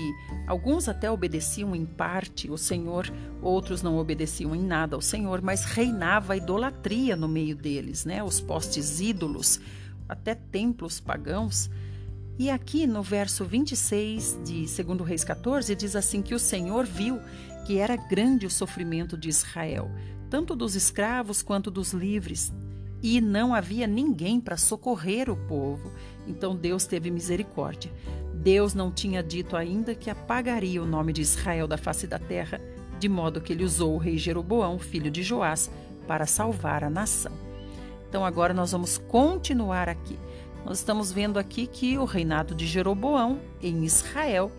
alguns 0.48 0.90
até 0.90 1.10
obedeciam 1.10 1.76
em 1.76 1.86
parte 1.86 2.50
o 2.50 2.58
Senhor, 2.58 3.14
outros 3.44 3.84
não 3.84 4.00
obedeciam 4.00 4.56
em 4.56 4.64
nada 4.64 4.96
ao 4.96 5.02
Senhor, 5.02 5.40
mas 5.40 5.66
reinava 5.66 6.34
a 6.34 6.38
idolatria 6.38 7.16
no 7.16 7.28
meio 7.28 7.56
deles, 7.56 8.06
né? 8.06 8.24
Os 8.24 8.42
postes 8.42 9.00
ídolos, 9.00 9.62
até 10.08 10.34
templos 10.34 11.00
pagãos. 11.00 11.70
E 12.40 12.50
aqui 12.50 12.88
no 12.88 13.04
verso 13.04 13.46
26 13.46 14.40
de 14.44 14.84
2 14.84 15.08
Reis 15.08 15.24
14 15.24 15.76
diz 15.76 15.96
assim 15.96 16.24
que 16.24 16.34
o 16.34 16.40
Senhor 16.40 16.88
viu 16.88 17.20
que 17.68 17.78
era 17.78 17.96
grande 17.96 18.48
o 18.48 18.50
sofrimento 18.50 19.16
de 19.16 19.30
Israel, 19.30 19.92
tanto 20.28 20.56
dos 20.56 20.76
escravos 20.76 21.44
quanto 21.44 21.70
dos 21.70 21.94
livres, 21.94 22.52
e 23.02 23.22
não 23.22 23.54
havia 23.54 23.88
ninguém 23.88 24.40
para 24.40 24.58
socorrer 24.58 25.30
o 25.30 25.36
povo. 25.36 25.92
Então 26.28 26.56
Deus 26.56 26.86
teve 26.86 27.10
misericórdia. 27.10 27.92
Deus 28.34 28.74
não 28.74 28.92
tinha 28.92 29.22
dito 29.22 29.56
ainda 29.56 29.96
que 29.96 30.10
apagaria 30.10 30.82
o 30.82 30.88
nome 30.88 31.12
de 31.12 31.22
Israel 31.22 31.68
da 31.68 31.78
face 31.78 32.08
da 32.08 32.20
terra, 32.20 32.60
de 33.00 33.10
modo 33.10 33.42
que 33.42 33.54
ele 33.54 33.64
usou 33.64 33.96
o 33.96 33.98
rei 33.98 34.18
Jeroboão, 34.18 34.80
filho 34.80 35.12
de 35.12 35.24
Joás, 35.24 35.70
para 36.08 36.26
salvar 36.26 36.84
a 36.84 36.90
nação. 36.90 37.32
Então 38.08 38.26
agora 38.26 38.54
nós 38.54 38.72
vamos 38.72 38.98
continuar 38.98 39.88
aqui. 39.88 40.18
Nós 40.66 40.80
estamos 40.80 41.12
vendo 41.12 41.40
aqui 41.40 41.68
que 41.68 41.98
o 41.98 42.06
reinado 42.06 42.54
de 42.54 42.66
Jeroboão 42.66 43.40
em 43.62 43.84
Israel 43.86 44.52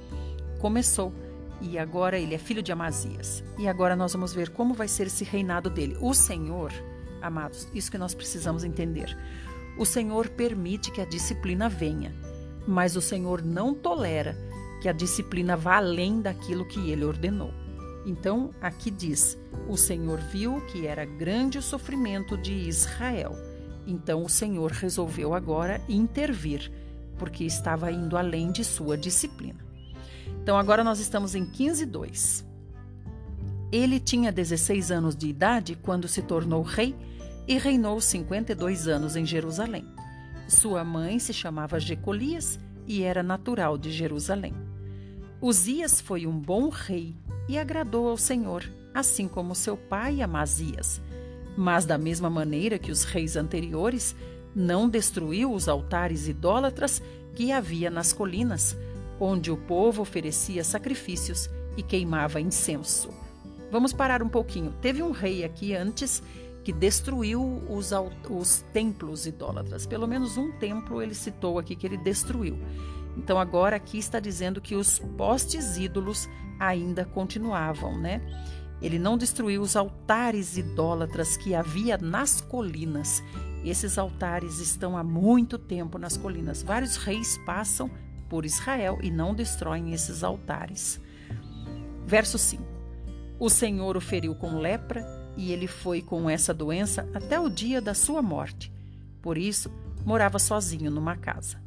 começou 0.59 1.13
e 1.61 1.79
agora 1.79 2.19
ele 2.19 2.35
é 2.35 2.39
filho 2.39 2.63
de 2.63 2.73
Amazias. 2.73 3.45
E 3.59 3.69
agora 3.69 3.95
nós 3.95 4.13
vamos 4.13 4.33
ver 4.33 4.51
como 4.51 4.73
vai 4.73 4.89
ser 4.89 5.07
esse 5.07 5.25
reinado 5.25 5.69
dele. 5.69 5.97
O 6.01 6.15
Senhor 6.15 6.73
amados, 7.23 7.69
isso 7.75 7.91
que 7.91 7.99
nós 7.99 8.15
precisamos 8.15 8.65
entender. 8.65 9.17
O 9.79 9.85
Senhor 9.85 10.29
permite 10.29 10.91
que 10.91 11.00
a 11.00 11.07
disciplina 11.07 11.69
venha, 11.69 12.15
mas 12.67 12.97
o 12.97 13.00
Senhor 13.00 13.43
não 13.43 13.75
tolera 13.75 14.37
que 14.81 14.89
a 14.89 14.93
disciplina 14.93 15.57
vá 15.57 15.77
além 15.77 16.21
daquilo 16.21 16.65
que 16.65 16.91
ele 16.91 17.05
ordenou. 17.05 17.53
Então, 18.05 18.50
aqui 18.61 18.91
diz: 18.91 19.39
o 19.69 19.77
Senhor 19.77 20.19
viu 20.19 20.61
que 20.67 20.87
era 20.87 21.05
grande 21.05 21.59
o 21.59 21.62
sofrimento 21.62 22.37
de 22.37 22.53
Israel. 22.53 23.37
Então, 23.87 24.25
o 24.25 24.29
Senhor 24.29 24.71
resolveu 24.71 25.35
agora 25.35 25.81
intervir, 25.89 26.71
porque 27.19 27.45
estava 27.45 27.91
indo 27.93 28.17
além 28.17 28.50
de 28.53 28.65
sua 28.65 28.97
disciplina. 28.97 29.59
Então, 30.43 30.57
agora 30.57 30.83
nós 30.83 31.00
estamos 31.00 31.35
em 31.35 31.45
15:2. 31.45 32.45
Ele 33.71 34.00
tinha 34.00 34.33
16 34.33 34.91
anos 34.91 35.15
de 35.15 35.29
idade 35.29 35.79
quando 35.81 36.09
se 36.09 36.23
tornou 36.23 36.62
rei 36.62 36.97
e 37.50 37.59
reinou 37.59 38.00
52 38.00 38.87
anos 38.87 39.16
em 39.16 39.26
Jerusalém. 39.26 39.85
Sua 40.47 40.85
mãe 40.85 41.19
se 41.19 41.33
chamava 41.33 41.80
Jecolias 41.80 42.61
e 42.87 43.02
era 43.02 43.25
natural 43.25 43.76
de 43.76 43.90
Jerusalém. 43.90 44.54
Uzias 45.42 46.00
foi 46.00 46.28
um 46.28 46.38
bom 46.38 46.69
rei 46.69 47.16
e 47.49 47.59
agradou 47.59 48.09
ao 48.09 48.16
Senhor, 48.16 48.71
assim 48.95 49.26
como 49.26 49.57
seu 49.57 49.76
pai 49.76 50.23
Amazias. 50.23 51.00
Mas, 51.57 51.85
da 51.85 51.99
mesma 51.99 52.30
maneira 52.30 52.78
que 52.78 52.92
os 52.92 53.02
reis 53.02 53.35
anteriores, 53.35 54.14
não 54.54 54.88
destruiu 54.88 55.52
os 55.52 55.69
altares 55.69 56.28
idólatras 56.28 57.02
que 57.35 57.50
havia 57.50 57.90
nas 57.90 58.12
colinas, 58.12 58.76
onde 59.19 59.50
o 59.50 59.57
povo 59.57 60.02
oferecia 60.02 60.62
sacrifícios 60.62 61.50
e 61.76 61.83
queimava 61.83 62.40
incenso. 62.40 63.09
Vamos 63.73 63.92
parar 63.92 64.23
um 64.23 64.28
pouquinho. 64.28 64.73
Teve 64.80 65.02
um 65.02 65.11
rei 65.11 65.42
aqui 65.42 65.75
antes 65.75 66.23
que 66.62 66.73
destruiu 66.73 67.62
os, 67.69 67.90
os 68.29 68.64
templos 68.73 69.26
idólatras. 69.26 69.87
Pelo 69.87 70.07
menos 70.07 70.37
um 70.37 70.52
templo 70.52 71.00
ele 71.00 71.14
citou 71.14 71.59
aqui 71.59 71.75
que 71.75 71.87
ele 71.87 71.97
destruiu. 71.97 72.59
Então 73.17 73.38
agora 73.38 73.76
aqui 73.76 73.99
está 73.99 74.21
dizendo 74.21 74.61
que 74.61 74.75
os 74.75 74.99
postes 75.17 75.76
ídolos 75.76 76.28
ainda 76.58 77.04
continuavam, 77.04 77.99
né? 77.99 78.21
Ele 78.80 78.99
não 78.99 79.19
destruiu 79.19 79.61
os 79.61 79.76
altares 79.76 80.56
idólatras 80.56 81.37
que 81.37 81.54
havia 81.54 81.99
nas 81.99 82.41
colinas. 82.41 83.23
Esses 83.63 83.99
altares 83.99 84.58
estão 84.58 84.97
há 84.97 85.04
muito 85.04 85.58
tempo 85.58 85.99
nas 85.99 86.17
colinas. 86.17 86.63
Vários 86.63 86.97
reis 86.97 87.39
passam 87.45 87.91
por 88.28 88.47
Israel 88.47 88.99
e 89.02 89.11
não 89.11 89.35
destroem 89.35 89.93
esses 89.93 90.25
altares. 90.25 91.00
Verso 92.06 92.39
5: 92.39 92.63
O 93.39 93.50
Senhor 93.50 93.97
o 93.97 94.00
feriu 94.00 94.35
com 94.35 94.58
lepra 94.58 95.20
e 95.36 95.52
ele 95.52 95.66
foi 95.66 96.02
com 96.02 96.28
essa 96.28 96.52
doença 96.52 97.08
até 97.14 97.38
o 97.38 97.49
dia 97.49 97.80
da 97.80 97.95
sua 97.95 98.21
morte. 98.23 98.73
Por 99.23 99.38
isso, 99.38 99.71
morava 100.04 100.38
sozinho 100.38 100.90
numa 100.90 101.16
casa. 101.16 101.58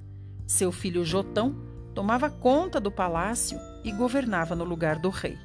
Seu 0.46 0.72
filho 0.72 1.06
Jotão 1.06 1.56
tomava 1.94 2.30
conta 2.30 2.80
do 2.80 2.92
palácio 2.92 3.60
e 3.84 3.92
governava 3.92 4.56
no 4.56 4.64
lugar 4.64 5.00
do 5.00 5.10
rei. 5.10 5.38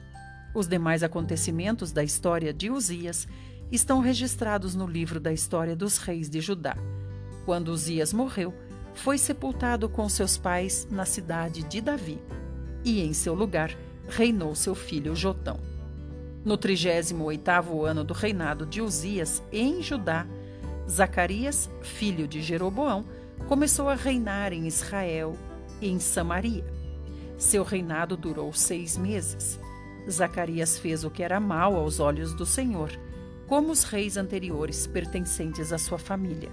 Os 0.54 0.66
demais 0.66 1.02
acontecimentos 1.02 1.92
da 1.92 2.02
história 2.02 2.52
de 2.52 2.70
Uzias 2.70 3.28
estão 3.70 4.00
registrados 4.00 4.74
no 4.74 4.87
livro 4.87 5.20
da 5.20 5.33
história 5.33 5.76
dos 5.76 5.98
reis 5.98 6.31
de 6.31 6.40
Judá. 6.40 6.76
Quando 7.44 7.68
Uzias 7.68 8.12
morreu, 8.12 8.54
foi 8.94 9.18
sepultado 9.18 9.88
com 9.88 10.09
seus 10.09 10.37
pais 10.37 10.88
na 10.90 11.04
cidade 11.04 11.62
de 11.62 11.81
Davi, 11.81 12.20
e 12.85 13.00
em 13.00 13.12
seu 13.12 13.35
lugar 13.35 13.76
reinou 14.09 14.54
seu 14.54 14.74
filho 14.74 15.14
Jotão. 15.14 15.61
No 16.44 16.57
38º 16.57 17.85
ano 17.85 18.05
do 18.05 18.14
reinado 18.14 18.64
de 18.64 18.81
Uzias 18.81 19.42
em 19.53 19.83
Judá, 19.83 20.27
Zacarias, 20.88 21.68
filho 21.83 22.27
de 22.27 22.40
Jeroboão, 22.40 23.05
começou 23.48 23.88
a 23.88 23.94
reinar 23.94 24.53
em 24.53 24.66
Israel 24.66 25.37
e 25.81 25.88
em 25.88 25.98
Samaria. 25.98 26.64
Seu 27.37 27.62
reinado 27.62 28.16
durou 28.16 28.53
seis 28.53 28.96
meses. 28.96 29.61
Zacarias 30.09 30.79
fez 30.79 31.05
o 31.05 31.11
que 31.11 31.22
era 31.22 31.38
mal 31.38 31.77
aos 31.77 32.01
olhos 32.01 32.33
do 32.33 32.46
Senhor, 32.46 32.90
como 33.46 33.70
os 33.70 33.85
reis 33.85 34.16
anteriores 34.16 34.87
pertencentes 34.87 35.72
à 35.72 35.79
sua 35.79 35.98
família. 35.98 36.51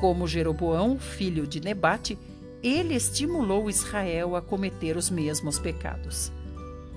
Como 0.00 0.26
Jeroboão, 0.26 0.98
filho 0.98 1.46
de 1.46 1.60
Nebate, 1.60 2.18
ele 2.62 2.94
estimulou 2.94 3.68
Israel 3.68 4.34
a 4.34 4.42
cometer 4.42 4.96
os 4.96 5.10
mesmos 5.10 5.58
pecados. 5.58 6.32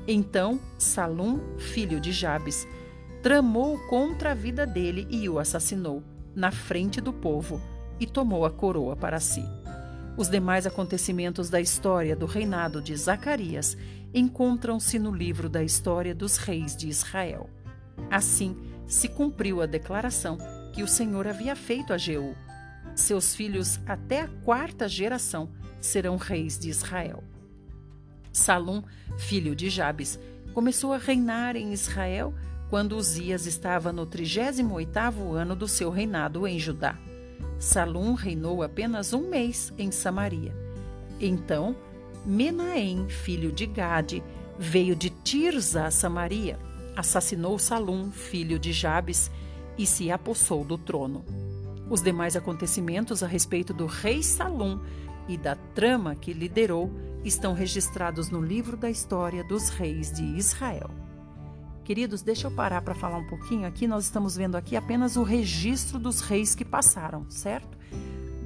Então 0.07 0.59
Salum, 0.77 1.39
filho 1.57 1.99
de 1.99 2.11
Jabes, 2.11 2.67
tramou 3.21 3.77
contra 3.87 4.31
a 4.31 4.35
vida 4.35 4.65
dele 4.65 5.07
e 5.09 5.29
o 5.29 5.39
assassinou, 5.39 6.03
na 6.35 6.51
frente 6.51 6.99
do 6.99 7.13
povo, 7.13 7.61
e 7.99 8.05
tomou 8.05 8.45
a 8.45 8.51
coroa 8.51 8.95
para 8.95 9.19
si. 9.19 9.43
Os 10.17 10.29
demais 10.29 10.67
acontecimentos 10.67 11.49
da 11.49 11.61
história 11.61 12.15
do 12.15 12.25
reinado 12.25 12.81
de 12.81 12.95
Zacarias 12.95 13.77
encontram-se 14.13 14.99
no 14.99 15.11
livro 15.11 15.49
da 15.49 15.63
história 15.63 16.13
dos 16.13 16.37
reis 16.37 16.75
de 16.75 16.87
Israel. 16.87 17.49
Assim 18.11 18.55
se 18.85 19.07
cumpriu 19.07 19.61
a 19.61 19.65
declaração 19.65 20.37
que 20.73 20.83
o 20.83 20.87
Senhor 20.87 21.27
havia 21.27 21.55
feito 21.55 21.93
a 21.93 21.97
Jeú. 21.97 22.35
Seus 22.93 23.33
filhos 23.33 23.79
até 23.87 24.21
a 24.21 24.27
quarta 24.27 24.87
geração 24.87 25.49
serão 25.79 26.17
reis 26.17 26.59
de 26.59 26.69
Israel. 26.69 27.23
Salum, 28.33 28.81
filho 29.15 29.55
de 29.55 29.69
Jabes, 29.69 30.19
começou 30.55 30.91
a 30.91 30.97
reinar 30.97 31.55
em 31.55 31.71
Israel 31.71 32.33
quando 32.67 32.97
Uzias 32.97 33.45
estava 33.45 33.93
no 33.93 34.07
38º 34.07 35.35
ano 35.35 35.55
do 35.55 35.67
seu 35.67 35.91
reinado 35.91 36.47
em 36.47 36.57
Judá. 36.57 36.97
Salum 37.59 38.15
reinou 38.15 38.63
apenas 38.63 39.13
um 39.13 39.29
mês 39.29 39.71
em 39.77 39.91
Samaria. 39.91 40.51
Então, 41.21 41.75
Menahem, 42.25 43.07
filho 43.07 43.51
de 43.51 43.67
Gade, 43.67 44.23
veio 44.57 44.95
de 44.95 45.11
Tirza 45.11 45.85
a 45.85 45.91
Samaria, 45.91 46.57
assassinou 46.95 47.59
Salum, 47.59 48.11
filho 48.11 48.57
de 48.57 48.73
Jabes, 48.73 49.29
e 49.77 49.85
se 49.85 50.11
apossou 50.11 50.63
do 50.65 50.77
trono. 50.77 51.23
Os 51.87 52.01
demais 52.01 52.35
acontecimentos 52.35 53.21
a 53.21 53.27
respeito 53.27 53.73
do 53.73 53.85
rei 53.85 54.23
Salum 54.23 54.79
e 55.27 55.37
da 55.37 55.55
trama 55.55 56.15
que 56.15 56.33
liderou 56.33 56.91
estão 57.23 57.53
registrados 57.53 58.29
no 58.29 58.41
livro 58.41 58.75
da 58.75 58.89
história 58.89 59.43
dos 59.43 59.69
reis 59.69 60.11
de 60.11 60.23
Israel. 60.23 60.89
Queridos, 61.83 62.21
deixa 62.21 62.47
eu 62.47 62.51
parar 62.51 62.81
para 62.81 62.95
falar 62.95 63.17
um 63.17 63.27
pouquinho 63.27 63.67
aqui. 63.67 63.87
Nós 63.87 64.05
estamos 64.05 64.35
vendo 64.35 64.55
aqui 64.55 64.75
apenas 64.75 65.17
o 65.17 65.23
registro 65.23 65.99
dos 65.99 66.21
reis 66.21 66.55
que 66.55 66.63
passaram, 66.63 67.29
certo? 67.29 67.77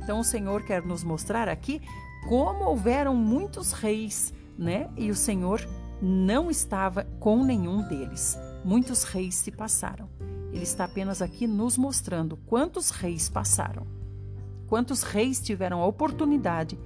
Então 0.01 0.19
o 0.19 0.23
Senhor 0.23 0.63
quer 0.63 0.83
nos 0.83 1.03
mostrar 1.03 1.47
aqui 1.47 1.81
como 2.27 2.65
houveram 2.65 3.15
muitos 3.15 3.73
reis, 3.73 4.33
né? 4.57 4.89
E 4.97 5.11
o 5.11 5.15
Senhor 5.15 5.67
não 6.01 6.49
estava 6.49 7.03
com 7.19 7.43
nenhum 7.43 7.81
deles. 7.87 8.37
Muitos 8.63 9.03
reis 9.03 9.35
se 9.35 9.51
passaram. 9.51 10.09
Ele 10.51 10.63
está 10.63 10.85
apenas 10.85 11.21
aqui 11.21 11.45
nos 11.45 11.77
mostrando 11.77 12.37
quantos 12.37 12.89
reis 12.89 13.29
passaram. 13.29 13.85
Quantos 14.67 15.03
reis 15.03 15.39
tiveram 15.39 15.81
a 15.81 15.85
oportunidade 15.85 16.77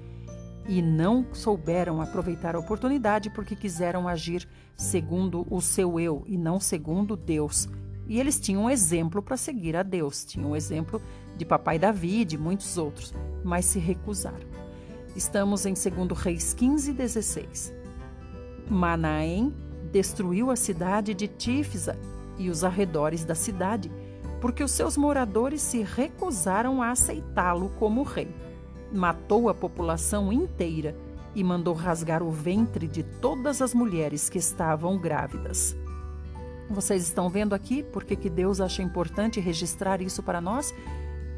e 0.67 0.81
não 0.81 1.25
souberam 1.33 2.01
aproveitar 2.01 2.55
a 2.55 2.59
oportunidade 2.59 3.29
porque 3.29 3.55
quiseram 3.55 4.07
agir 4.07 4.47
segundo 4.75 5.45
o 5.49 5.61
seu 5.61 5.99
eu 5.99 6.23
e 6.27 6.37
não 6.37 6.59
segundo 6.59 7.15
Deus. 7.15 7.67
E 8.07 8.19
eles 8.19 8.39
tinham 8.39 8.63
um 8.63 8.69
exemplo 8.69 9.21
para 9.21 9.37
seguir 9.37 9.75
a 9.75 9.83
Deus, 9.83 10.25
tinham 10.25 10.51
um 10.51 10.55
exemplo 10.55 11.01
de 11.37 11.45
papai 11.45 11.79
Davi 11.79 12.21
e 12.21 12.25
de 12.25 12.37
muitos 12.37 12.77
outros, 12.77 13.13
mas 13.43 13.65
se 13.65 13.79
recusaram. 13.79 14.47
Estamos 15.15 15.65
em 15.65 15.73
2 15.73 16.17
Reis 16.17 16.53
15, 16.53 16.93
16. 16.93 17.73
Manaém 18.69 19.53
destruiu 19.91 20.49
a 20.49 20.55
cidade 20.55 21.13
de 21.13 21.27
Tífisa 21.27 21.97
e 22.37 22.49
os 22.49 22.63
arredores 22.63 23.25
da 23.25 23.35
cidade, 23.35 23.91
porque 24.39 24.63
os 24.63 24.71
seus 24.71 24.95
moradores 24.97 25.61
se 25.61 25.83
recusaram 25.83 26.81
a 26.81 26.91
aceitá-lo 26.91 27.69
como 27.77 28.03
rei. 28.03 28.33
Matou 28.91 29.49
a 29.49 29.53
população 29.53 30.31
inteira 30.31 30.95
e 31.33 31.43
mandou 31.43 31.73
rasgar 31.73 32.21
o 32.21 32.31
ventre 32.31 32.87
de 32.87 33.03
todas 33.03 33.61
as 33.61 33.73
mulheres 33.73 34.29
que 34.29 34.37
estavam 34.37 34.97
grávidas. 34.97 35.75
Vocês 36.69 37.03
estão 37.03 37.29
vendo 37.29 37.53
aqui 37.53 37.83
porque 37.83 38.15
que 38.15 38.29
Deus 38.29 38.61
acha 38.61 38.81
importante 38.81 39.39
registrar 39.39 40.01
isso 40.01 40.23
para 40.23 40.39
nós? 40.39 40.73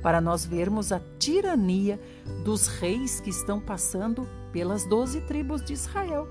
Para 0.02 0.20
nós 0.20 0.46
vermos 0.46 0.92
a 0.92 1.02
tirania 1.18 2.00
dos 2.44 2.68
reis 2.68 3.20
que 3.20 3.30
estão 3.30 3.60
passando 3.60 4.28
pelas 4.52 4.86
doze 4.86 5.22
tribos 5.22 5.64
de 5.64 5.74
Israel. 5.74 6.28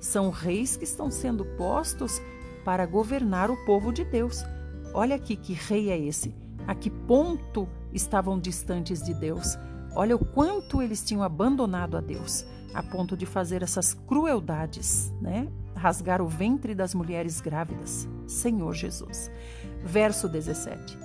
São 0.00 0.30
reis 0.30 0.76
que 0.76 0.84
estão 0.84 1.10
sendo 1.10 1.44
postos 1.56 2.20
para 2.64 2.86
governar 2.86 3.50
o 3.50 3.64
povo 3.64 3.92
de 3.92 4.04
Deus. 4.04 4.42
Olha 4.94 5.16
aqui 5.16 5.36
que 5.36 5.52
rei 5.52 5.90
é 5.90 5.98
esse. 5.98 6.34
A 6.66 6.74
que 6.74 6.90
ponto 6.90 7.68
estavam 7.92 8.38
distantes 8.38 9.02
de 9.02 9.14
Deus. 9.14 9.56
Olha 9.96 10.14
o 10.14 10.22
quanto 10.22 10.82
eles 10.82 11.02
tinham 11.02 11.22
abandonado 11.22 11.96
a 11.96 12.02
Deus, 12.02 12.44
a 12.74 12.82
ponto 12.82 13.16
de 13.16 13.24
fazer 13.24 13.62
essas 13.62 13.94
crueldades, 13.94 15.10
né? 15.22 15.48
Rasgar 15.74 16.20
o 16.20 16.28
ventre 16.28 16.74
das 16.74 16.94
mulheres 16.94 17.40
grávidas. 17.40 18.06
Senhor 18.26 18.74
Jesus. 18.74 19.30
Verso 19.82 20.28
17. 20.28 20.98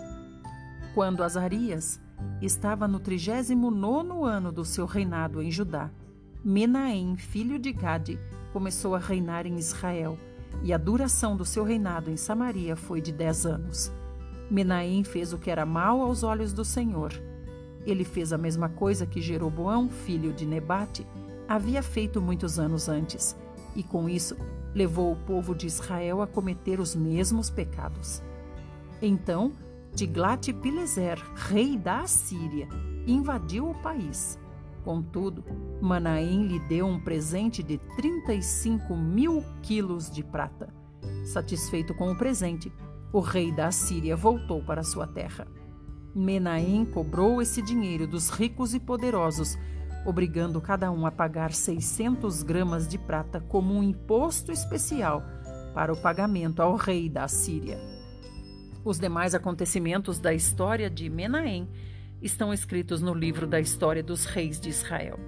Quando 0.93 1.23
Azarias 1.23 2.01
estava 2.41 2.85
no 2.85 2.99
39 2.99 4.25
ano 4.25 4.51
do 4.51 4.65
seu 4.65 4.85
reinado 4.85 5.41
em 5.41 5.49
Judá, 5.49 5.89
Menahem, 6.43 7.15
filho 7.15 7.57
de 7.57 7.71
Gade, 7.71 8.19
começou 8.51 8.93
a 8.93 8.99
reinar 8.99 9.47
em 9.47 9.55
Israel, 9.55 10.17
e 10.63 10.73
a 10.73 10.77
duração 10.77 11.37
do 11.37 11.45
seu 11.45 11.63
reinado 11.63 12.11
em 12.11 12.17
Samaria 12.17 12.75
foi 12.75 12.99
de 12.99 13.13
dez 13.13 13.45
anos. 13.45 13.89
Menahem 14.49 15.05
fez 15.05 15.31
o 15.31 15.37
que 15.37 15.49
era 15.49 15.65
mal 15.65 16.01
aos 16.01 16.23
olhos 16.23 16.51
do 16.51 16.65
Senhor. 16.65 17.30
Ele 17.85 18.03
fez 18.03 18.31
a 18.31 18.37
mesma 18.37 18.69
coisa 18.69 19.05
que 19.05 19.21
Jeroboão, 19.21 19.89
filho 19.89 20.33
de 20.33 20.45
Nebate, 20.45 21.05
havia 21.47 21.81
feito 21.81 22.21
muitos 22.21 22.59
anos 22.59 22.87
antes, 22.87 23.35
e 23.75 23.83
com 23.83 24.07
isso 24.07 24.35
levou 24.73 25.11
o 25.11 25.17
povo 25.17 25.53
de 25.53 25.67
Israel 25.67 26.21
a 26.21 26.27
cometer 26.27 26.79
os 26.79 26.95
mesmos 26.95 27.49
pecados. 27.49 28.21
Então, 29.01 29.51
Tiglat-Pileser, 29.95 31.19
rei 31.35 31.77
da 31.77 32.01
Assíria, 32.01 32.67
invadiu 33.05 33.69
o 33.69 33.75
país 33.81 34.39
Contudo, 34.83 35.43
Manaém 35.79 36.47
lhe 36.47 36.59
deu 36.59 36.87
um 36.87 36.99
presente 36.99 37.61
de 37.61 37.77
35 37.95 38.95
mil 38.95 39.43
quilos 39.61 40.09
de 40.09 40.23
prata. 40.23 40.73
Satisfeito 41.23 41.93
com 41.93 42.11
o 42.11 42.17
presente, 42.17 42.71
o 43.13 43.19
rei 43.19 43.51
da 43.51 43.67
Assíria 43.67 44.15
voltou 44.15 44.63
para 44.63 44.83
sua 44.83 45.05
terra. 45.05 45.47
Menahem 46.13 46.85
cobrou 46.85 47.41
esse 47.41 47.61
dinheiro 47.61 48.05
dos 48.05 48.29
ricos 48.29 48.73
e 48.73 48.79
poderosos, 48.79 49.57
obrigando 50.05 50.59
cada 50.59 50.91
um 50.91 51.05
a 51.05 51.11
pagar 51.11 51.53
600 51.53 52.43
gramas 52.43 52.87
de 52.87 52.97
prata 52.97 53.39
como 53.39 53.73
um 53.73 53.81
imposto 53.81 54.51
especial 54.51 55.23
para 55.73 55.93
o 55.93 56.01
pagamento 56.01 56.61
ao 56.61 56.75
rei 56.75 57.07
da 57.07 57.23
Assíria. 57.23 57.79
Os 58.83 58.99
demais 58.99 59.33
acontecimentos 59.33 60.19
da 60.19 60.33
história 60.33 60.89
de 60.89 61.09
Menahem 61.09 61.69
estão 62.21 62.53
escritos 62.53 63.01
no 63.01 63.13
livro 63.13 63.47
da 63.47 63.59
história 63.59 64.03
dos 64.03 64.25
reis 64.25 64.59
de 64.59 64.69
Israel. 64.69 65.19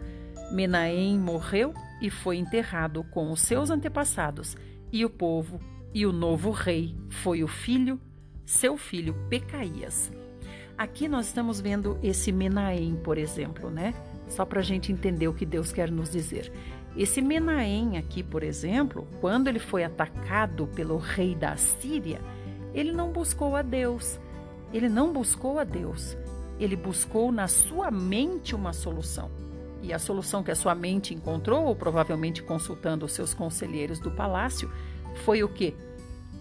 Menahem 0.52 1.18
morreu 1.18 1.74
e 2.02 2.10
foi 2.10 2.38
enterrado 2.38 3.04
com 3.06 3.32
os 3.32 3.42
seus 3.42 3.70
antepassados, 3.70 4.58
e 4.92 5.06
o 5.06 5.10
povo 5.10 5.60
e 5.94 6.06
o 6.06 6.12
novo 6.12 6.52
rei 6.52 6.96
foi 7.10 7.44
o 7.44 7.48
filho, 7.48 8.00
seu 8.46 8.78
filho 8.78 9.16
Pecaías. 9.30 10.12
Aqui 10.78 11.08
nós 11.08 11.28
estamos 11.28 11.62
vendo 11.62 11.98
esse 12.02 12.32
Menahem, 12.32 12.96
por 12.96 13.18
exemplo, 13.18 13.70
né? 13.70 13.94
Só 14.28 14.46
para 14.46 14.60
a 14.60 14.64
gente 14.64 14.92
entender 14.92 15.28
o 15.28 15.34
que 15.34 15.46
Deus 15.46 15.72
quer 15.72 15.92
nos 15.92 16.10
dizer. 16.10 16.52
Esse 16.96 17.22
Menahem 17.22 17.98
aqui, 17.98 18.24
por 18.24 18.44
exemplo, 18.44 19.08
quando 19.22 19.48
ele 19.48 19.60
foi 19.60 19.84
atacado 19.84 20.68
pelo 20.68 20.98
rei 20.98 21.36
da 21.36 21.56
Síria, 21.56 22.22
ele 22.74 22.92
não 22.92 23.12
buscou 23.12 23.56
a 23.56 23.62
Deus. 23.62 24.20
Ele 24.72 24.90
não 24.90 25.14
buscou 25.14 25.60
a 25.60 25.64
Deus 25.64 26.18
ele 26.60 26.76
buscou 26.76 27.32
na 27.32 27.48
sua 27.48 27.90
mente 27.92 28.56
uma 28.56 28.74
solução. 28.74 29.30
E 29.82 29.92
a 29.92 30.00
solução 30.00 30.44
que 30.44 30.52
a 30.52 30.56
sua 30.56 30.74
mente 30.74 31.14
encontrou, 31.14 31.66
ou 31.66 31.76
provavelmente 31.76 32.42
consultando 32.42 33.06
os 33.06 33.12
seus 33.12 33.34
conselheiros 33.34 34.00
do 34.00 34.10
palácio, 34.10 34.72
foi 35.26 35.44
o 35.44 35.50
que? 35.50 35.76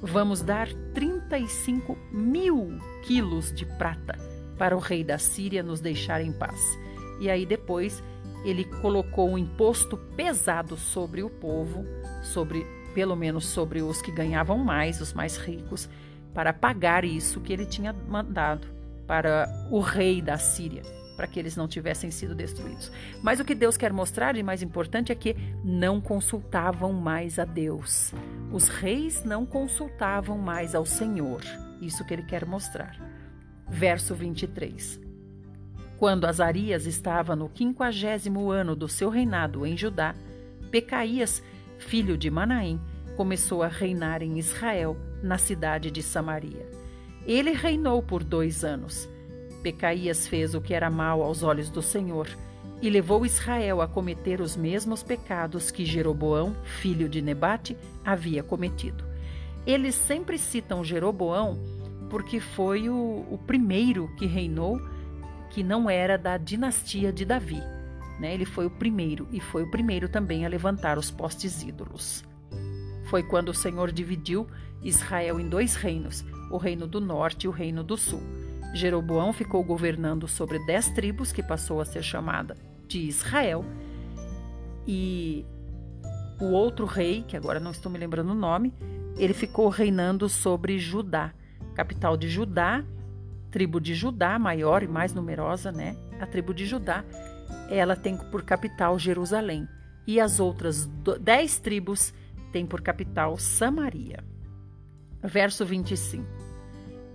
Vamos 0.03 0.43
dar 0.43 0.67
35 0.93 1.97
mil 2.11 2.77
quilos 3.05 3.55
de 3.55 3.65
prata 3.65 4.19
para 4.59 4.77
o 4.77 4.81
rei 4.81 5.05
da 5.05 5.17
Síria 5.17 5.62
nos 5.62 5.81
deixar 5.81 6.21
em 6.21 6.33
paz. 6.33 6.77
E 7.21 7.31
aí 7.31 7.47
depois 7.47 8.03
ele 8.45 8.65
colocou 8.65 9.31
um 9.31 9.38
imposto 9.38 9.97
pesado 10.17 10.77
sobre 10.77 11.23
o 11.23 11.31
povo, 11.31 11.85
sobre 12.25 12.67
pelo 12.93 13.15
menos 13.15 13.47
sobre 13.47 13.81
os 13.81 14.03
que 14.03 14.11
ganhavam 14.11 14.59
mais, 14.59 15.01
os 15.01 15.12
mais 15.12 15.37
ricos, 15.37 15.88
para 16.35 16.53
pagar 16.53 17.05
isso 17.05 17.41
que 17.41 17.53
ele 17.53 17.65
tinha 17.65 17.93
mandado 17.93 18.67
para 19.07 19.49
o 19.71 19.79
rei 19.79 20.21
da 20.21 20.37
Síria, 20.37 20.83
para 21.16 21.27
que 21.27 21.38
eles 21.38 21.57
não 21.57 21.68
tivessem 21.68 22.11
sido 22.11 22.35
destruídos. 22.35 22.90
Mas 23.22 23.40
o 23.40 23.44
que 23.44 23.55
Deus 23.55 23.77
quer 23.77 23.92
mostrar, 23.92 24.37
e 24.37 24.42
mais 24.42 24.62
importante, 24.62 25.12
é 25.12 25.14
que 25.14 25.37
não 25.64 26.01
consultavam 26.01 26.92
mais 26.92 27.38
a 27.38 27.44
Deus. 27.44 28.12
Os 28.51 28.68
reis 28.68 29.25
não 29.25 29.44
consultavam 29.46 30.38
mais 30.38 30.75
ao 30.75 30.85
Senhor. 30.85 31.42
Isso 31.81 32.05
que 32.05 32.14
ele 32.14 32.22
quer 32.22 32.44
mostrar. 32.46 32.96
Verso 33.68 34.14
23. 34.14 35.01
Quando 35.98 36.27
Azarias 36.27 36.87
estava 36.87 37.37
no 37.37 37.48
quinquagésimo 37.48 38.51
ano 38.51 38.75
do 38.75 38.88
seu 38.88 39.09
reinado 39.09 39.64
em 39.64 39.77
Judá, 39.77 40.14
Pecaías, 40.70 41.42
filho 41.79 42.16
de 42.16 42.31
Manaém, 42.31 42.81
começou 43.16 43.62
a 43.62 43.68
reinar 43.68 44.22
em 44.22 44.38
Israel, 44.38 44.96
na 45.22 45.38
cidade 45.38 45.90
de 45.90 46.03
Samaria. 46.03 46.68
Ele 47.25 47.53
reinou 47.53 48.03
por 48.03 48.25
dois 48.25 48.64
anos. 48.64 49.09
Pecaías 49.62 50.27
fez 50.27 50.55
o 50.55 50.61
que 50.61 50.75
era 50.75 50.90
mal 50.90 51.22
aos 51.22 51.42
olhos 51.42 51.70
do 51.70 51.81
Senhor 51.81 52.29
e 52.83 52.90
levou 52.90 53.25
Israel 53.25 53.81
a 53.81 53.87
cometer 53.87 54.40
os 54.40 54.57
mesmos 54.57 55.03
pecados 55.03 55.70
que 55.70 55.85
Jeroboão, 55.85 56.57
filho 56.64 57.09
de 57.09 57.22
Nebate, 57.22 57.77
havia 58.05 58.42
cometido. 58.42 59.05
Eles 59.64 59.94
sempre 59.94 60.37
citam 60.37 60.83
Jeroboão 60.83 61.57
porque 62.11 62.40
foi 62.40 62.88
o, 62.88 63.25
o 63.31 63.38
primeiro 63.46 64.11
que 64.18 64.27
reinou 64.27 64.81
que 65.51 65.62
não 65.62 65.88
era 65.88 66.18
da 66.18 66.37
dinastia 66.37 67.12
de 67.12 67.25
Davi. 67.25 67.62
Né? 68.18 68.35
Ele 68.35 68.44
foi 68.44 68.66
o 68.66 68.70
primeiro 68.70 69.29
e 69.31 69.40
foi 69.40 69.62
o 69.62 69.70
primeiro 69.70 70.09
também 70.09 70.44
a 70.44 70.48
levantar 70.48 70.98
os 70.98 71.11
postes 71.11 71.62
ídolos. 71.62 72.25
Foi 73.05 73.22
quando 73.22 73.51
o 73.51 73.55
Senhor 73.55 73.92
dividiu 73.92 74.46
Israel 74.83 75.38
em 75.38 75.48
dois 75.48 75.77
reinos, 75.77 76.25
o 76.51 76.57
reino 76.57 76.87
do 76.87 77.01
norte 77.01 77.44
e 77.44 77.48
o 77.48 77.53
reino 77.53 77.85
do 77.85 77.96
sul. 77.96 78.22
Jeroboão 78.72 79.32
ficou 79.32 79.62
governando 79.62 80.26
sobre 80.26 80.58
dez 80.64 80.88
tribos, 80.90 81.32
que 81.32 81.42
passou 81.42 81.80
a 81.80 81.85
ser 81.85 82.02
chamada 82.02 82.56
de 82.88 83.00
Israel, 83.00 83.64
e 84.87 85.44
o 86.40 86.46
outro 86.46 86.87
rei, 86.87 87.22
que 87.22 87.37
agora 87.37 87.61
não 87.61 87.70
estou 87.70 87.90
me 87.90 87.98
lembrando 87.98 88.30
o 88.30 88.35
nome, 88.35 88.74
ele 89.16 89.35
ficou 89.35 89.68
reinando 89.68 90.28
sobre 90.28 90.78
Judá, 90.78 91.32
capital 91.74 92.16
de 92.16 92.28
Judá, 92.28 92.85
tribo 93.50 93.80
de 93.80 93.94
Judá, 93.94 94.38
maior 94.38 94.82
e 94.82 94.88
mais 94.88 95.12
numerosa, 95.12 95.70
né? 95.70 95.96
A 96.18 96.26
tribo 96.26 96.54
de 96.54 96.66
Judá, 96.66 97.04
ela 97.70 97.94
tem 97.94 98.16
por 98.16 98.42
capital 98.42 98.98
Jerusalém, 98.98 99.68
e 100.06 100.18
as 100.18 100.40
outras 100.40 100.87
dez 101.20 101.58
tribos 101.58 102.12
têm 102.50 102.66
por 102.66 102.80
capital 102.80 103.37
Samaria. 103.37 104.24
Verso 105.22 105.64
25. 105.64 106.41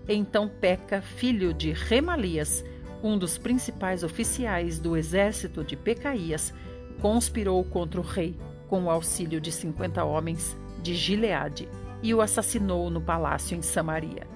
Então 0.08 0.48
Peca, 0.48 1.02
filho 1.02 1.54
de 1.54 1.72
Remalias, 1.74 2.64
um 3.04 3.18
dos 3.18 3.38
principais 3.38 4.04
oficiais 4.04 4.80
do 4.80 4.96
exército 4.96 5.64
de 5.64 5.76
Pecaías, 5.76 6.54
conspirou 7.02 7.64
contra 7.64 8.00
o 8.00 8.04
rei 8.04 8.36
com 8.68 8.84
o 8.84 8.90
auxílio 8.90 9.40
de 9.40 9.52
cinquenta 9.52 10.04
homens 10.04 10.58
de 10.82 10.96
Gileade 10.96 11.68
e 12.02 12.14
o 12.14 12.22
assassinou 12.22 12.90
no 12.90 13.02
palácio 13.02 13.58
em 13.58 13.62
Samaria. 13.62 14.28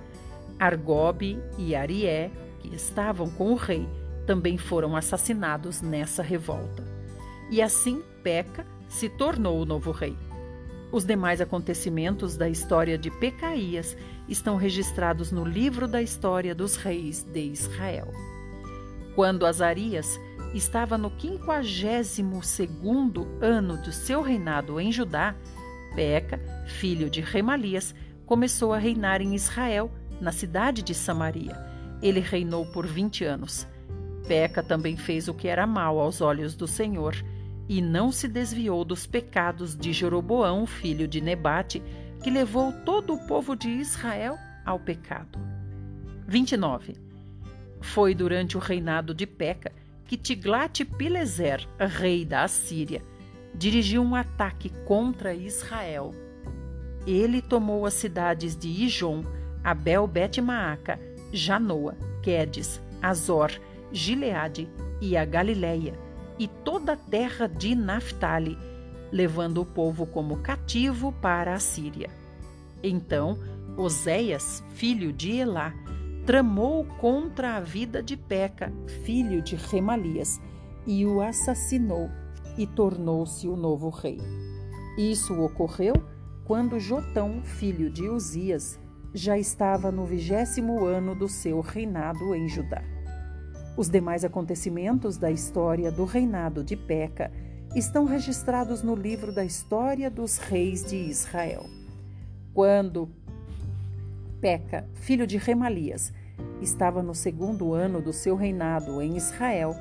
Argobe 0.60 1.40
e 1.58 1.76
Arié, 1.76 2.30
que 2.60 2.74
estavam 2.76 3.30
com 3.30 3.52
o 3.52 3.56
rei, 3.56 3.88
também 4.26 4.58
foram 4.58 4.96
assassinados 4.96 5.82
nessa 5.82 6.22
revolta. 6.22 6.84
E 7.50 7.62
assim 7.62 8.04
Peca 8.24 8.66
se 8.88 9.10
tornou 9.10 9.60
o 9.60 9.66
novo 9.66 9.92
rei. 9.92 10.16
Os 10.92 11.06
demais 11.06 11.40
acontecimentos 11.42 12.36
da 12.36 12.50
história 12.50 12.98
de 12.98 13.10
Pecaías 13.10 13.96
estão 14.32 14.56
registrados 14.56 15.32
no 15.32 15.44
livro 15.44 15.88
da 15.88 16.02
história 16.02 16.56
dos 16.56 16.78
reis 16.78 17.24
de 17.24 17.42
Israel. 17.42 18.08
Quando 19.14 19.46
Azarias 19.46 20.20
estava 20.54 20.98
no 20.98 21.12
quinquagésimo 21.12 22.42
segundo 22.42 23.28
ano 23.42 23.78
do 23.78 23.92
seu 23.92 24.22
reinado 24.22 24.80
em 24.80 24.92
Judá, 24.92 25.36
Peca, 25.96 26.40
filho 26.66 27.10
de 27.10 27.20
Remalias, 27.20 27.94
começou 28.26 28.74
a 28.74 28.78
reinar 28.78 29.22
em 29.22 29.36
Israel, 29.36 29.92
na 30.22 30.32
cidade 30.32 30.82
de 30.82 30.94
Samaria. 30.94 31.58
Ele 32.02 32.22
reinou 32.22 32.66
por 32.66 32.88
vinte 32.88 33.26
anos. 33.26 33.68
Peca 34.28 34.64
também 34.64 34.96
fez 34.96 35.28
o 35.28 35.34
que 35.34 35.50
era 35.50 35.68
mal 35.68 36.00
aos 36.00 36.22
olhos 36.22 36.56
do 36.56 36.68
Senhor, 36.68 37.16
e 37.68 37.82
não 37.82 38.12
se 38.12 38.28
desviou 38.28 38.84
dos 38.86 39.06
pecados 39.06 39.76
de 39.76 39.92
Jeroboão, 39.92 40.66
filho 40.66 41.08
de 41.08 41.20
Nebate, 41.22 41.82
que 42.22 42.30
levou 42.30 42.72
todo 42.86 43.14
o 43.14 43.28
povo 43.28 43.56
de 43.56 43.70
Israel 43.70 44.38
ao 44.66 44.80
pecado. 44.80 45.40
29. 46.28 46.96
Foi 47.82 48.14
durante 48.14 48.56
o 48.56 48.60
reinado 48.60 49.14
de 49.14 49.26
Peca 49.26 49.72
que 50.06 50.18
Tiglat-Pileser, 50.18 51.68
rei 51.80 52.26
da 52.26 52.44
Assíria, 52.44 53.02
dirigiu 53.56 54.02
um 54.02 54.16
ataque 54.16 54.70
contra 54.86 55.34
Israel. 55.34 56.14
Ele 57.08 57.42
tomou 57.42 57.86
as 57.86 57.96
cidades 57.96 58.56
de 58.56 58.68
Ijon, 58.68 59.24
Abel 59.64 60.06
Bet-Maaca, 60.06 61.00
Janoa, 61.34 61.96
Quedes, 62.22 62.82
Azor, 63.02 63.52
Gileade 63.92 64.70
e 65.02 65.18
a 65.18 65.26
Galileia, 65.26 65.98
e 66.38 66.48
toda 66.48 66.94
a 66.94 66.98
terra 66.98 67.48
de 67.48 67.74
Naphtali, 67.76 68.58
levando 69.12 69.62
o 69.62 69.66
povo 69.66 70.06
como 70.06 70.38
cativo 70.38 71.12
para 71.12 71.54
a 71.54 71.60
Síria. 71.60 72.10
Então, 72.84 73.38
Oséias, 73.78 74.64
filho 74.70 75.12
de 75.12 75.38
Elá, 75.38 75.74
tramou 76.26 76.86
contra 77.00 77.56
a 77.56 77.60
vida 77.60 78.02
de 78.02 78.16
Peca, 78.16 78.72
filho 79.04 79.42
de 79.42 79.56
Remalias, 79.56 80.40
e 80.86 81.06
o 81.06 81.22
assassinou 81.22 82.10
e 82.58 82.66
tornou-se 82.66 83.48
o 83.48 83.56
novo 83.56 83.90
rei. 83.90 84.20
Isso 84.98 85.40
ocorreu 85.42 85.94
quando 86.44 86.80
Jotão, 86.80 87.42
filho 87.44 87.90
de 87.90 88.10
Uzias, 88.10 88.80
já 89.14 89.38
estava 89.38 89.92
no 89.92 90.06
vigésimo 90.06 90.86
ano 90.86 91.14
do 91.16 91.28
seu 91.28 91.60
reinado 91.62 92.34
em 92.36 92.48
Judá. 92.48 92.84
Os 93.78 93.90
demais 93.90 94.26
acontecimentos 94.26 95.18
da 95.18 95.32
história 95.32 95.92
do 95.92 96.06
reinado 96.06 96.64
de 96.64 96.76
Peca 96.76 97.32
estão 97.76 98.04
registrados 98.06 98.84
no 98.84 98.96
livro 98.96 99.32
da 99.32 99.46
história 99.46 100.10
dos 100.10 100.38
reis 100.38 100.84
de 100.84 100.98
Israel. 100.98 101.66
Quando 102.54 103.10
Peca, 104.42 104.86
filho 104.94 105.26
de 105.26 105.38
Remalias, 105.38 106.12
estava 106.62 107.02
no 107.02 107.16
segundo 107.16 107.74
ano 107.74 108.02
do 108.02 108.12
seu 108.12 108.36
reinado 108.36 109.02
em 109.02 109.16
Israel, 109.16 109.74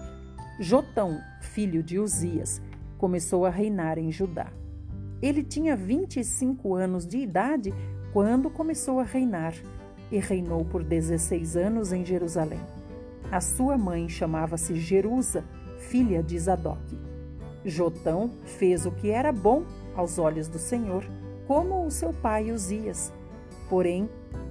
Jotão, 0.61 1.21
filho 1.41 1.83
de 1.83 1.99
Uzias, 1.99 2.63
começou 2.97 3.45
a 3.45 3.51
reinar 3.51 3.99
em 3.99 4.13
Judá. 4.13 4.53
Ele 5.21 5.43
tinha 5.43 5.75
25 5.75 6.75
anos 6.75 7.07
de 7.07 7.19
idade 7.19 7.75
quando 8.13 8.51
começou 8.51 9.01
a 9.01 9.05
reinar 9.05 9.55
e 10.13 10.19
reinou 10.19 10.65
por 10.65 10.85
16 10.85 11.57
anos 11.57 11.93
em 11.93 12.05
Jerusalém. 12.05 12.61
A 13.33 13.41
sua 13.41 13.77
mãe 13.77 14.09
chamava-se 14.09 14.75
Jerusa, 14.77 15.45
filha 15.79 16.23
de 16.23 16.39
Zadok. 16.39 17.10
Jotão 17.65 18.31
fez 18.45 18.87
o 18.87 18.91
que 18.91 19.11
era 19.11 19.33
bom 19.33 19.65
aos 19.95 20.19
olhos 20.19 20.49
do 20.49 20.59
Senhor, 20.59 21.05
como 21.47 21.85
o 21.85 21.91
seu 21.91 22.13
pai 22.13 22.51
Uzias. 22.51 23.13
Porém, 23.69 24.09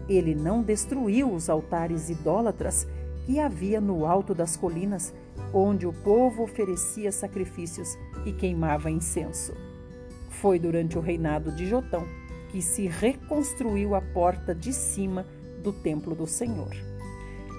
ele 0.07 0.35
não 0.35 0.61
destruiu 0.61 1.31
os 1.31 1.49
altares 1.49 2.09
idólatras 2.09 2.87
que 3.25 3.39
havia 3.39 3.79
no 3.79 4.05
alto 4.05 4.33
das 4.33 4.57
colinas, 4.57 5.13
onde 5.53 5.85
o 5.85 5.93
povo 5.93 6.43
oferecia 6.43 7.11
sacrifícios 7.11 7.97
e 8.25 8.31
queimava 8.31 8.89
incenso. 8.89 9.53
Foi 10.29 10.59
durante 10.59 10.97
o 10.97 11.01
reinado 11.01 11.51
de 11.51 11.67
Jotão 11.67 12.05
que 12.49 12.61
se 12.61 12.87
reconstruiu 12.87 13.93
a 13.93 14.01
porta 14.01 14.55
de 14.55 14.73
cima 14.73 15.25
do 15.61 15.71
templo 15.71 16.15
do 16.15 16.25
Senhor. 16.25 16.75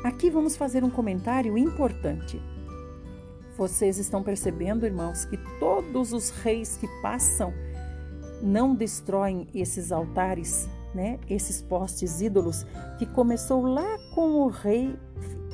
Aqui 0.03 0.31
vamos 0.31 0.57
fazer 0.57 0.83
um 0.83 0.91
comentário 0.91 1.57
importante. 1.57 2.41
Vocês 3.61 3.99
estão 3.99 4.23
percebendo, 4.23 4.87
irmãos, 4.87 5.27
que 5.27 5.37
todos 5.59 6.15
os 6.15 6.31
reis 6.31 6.79
que 6.79 6.89
passam 7.03 7.53
não 8.41 8.75
destroem 8.75 9.47
esses 9.53 9.93
altares 9.93 10.67
né, 10.95 11.19
esses 11.29 11.61
postes 11.61 12.23
ídolos 12.23 12.65
que 12.99 13.05
começou 13.05 13.63
lá 13.63 13.99
com 14.15 14.41
o 14.41 14.49
rei, 14.49 14.99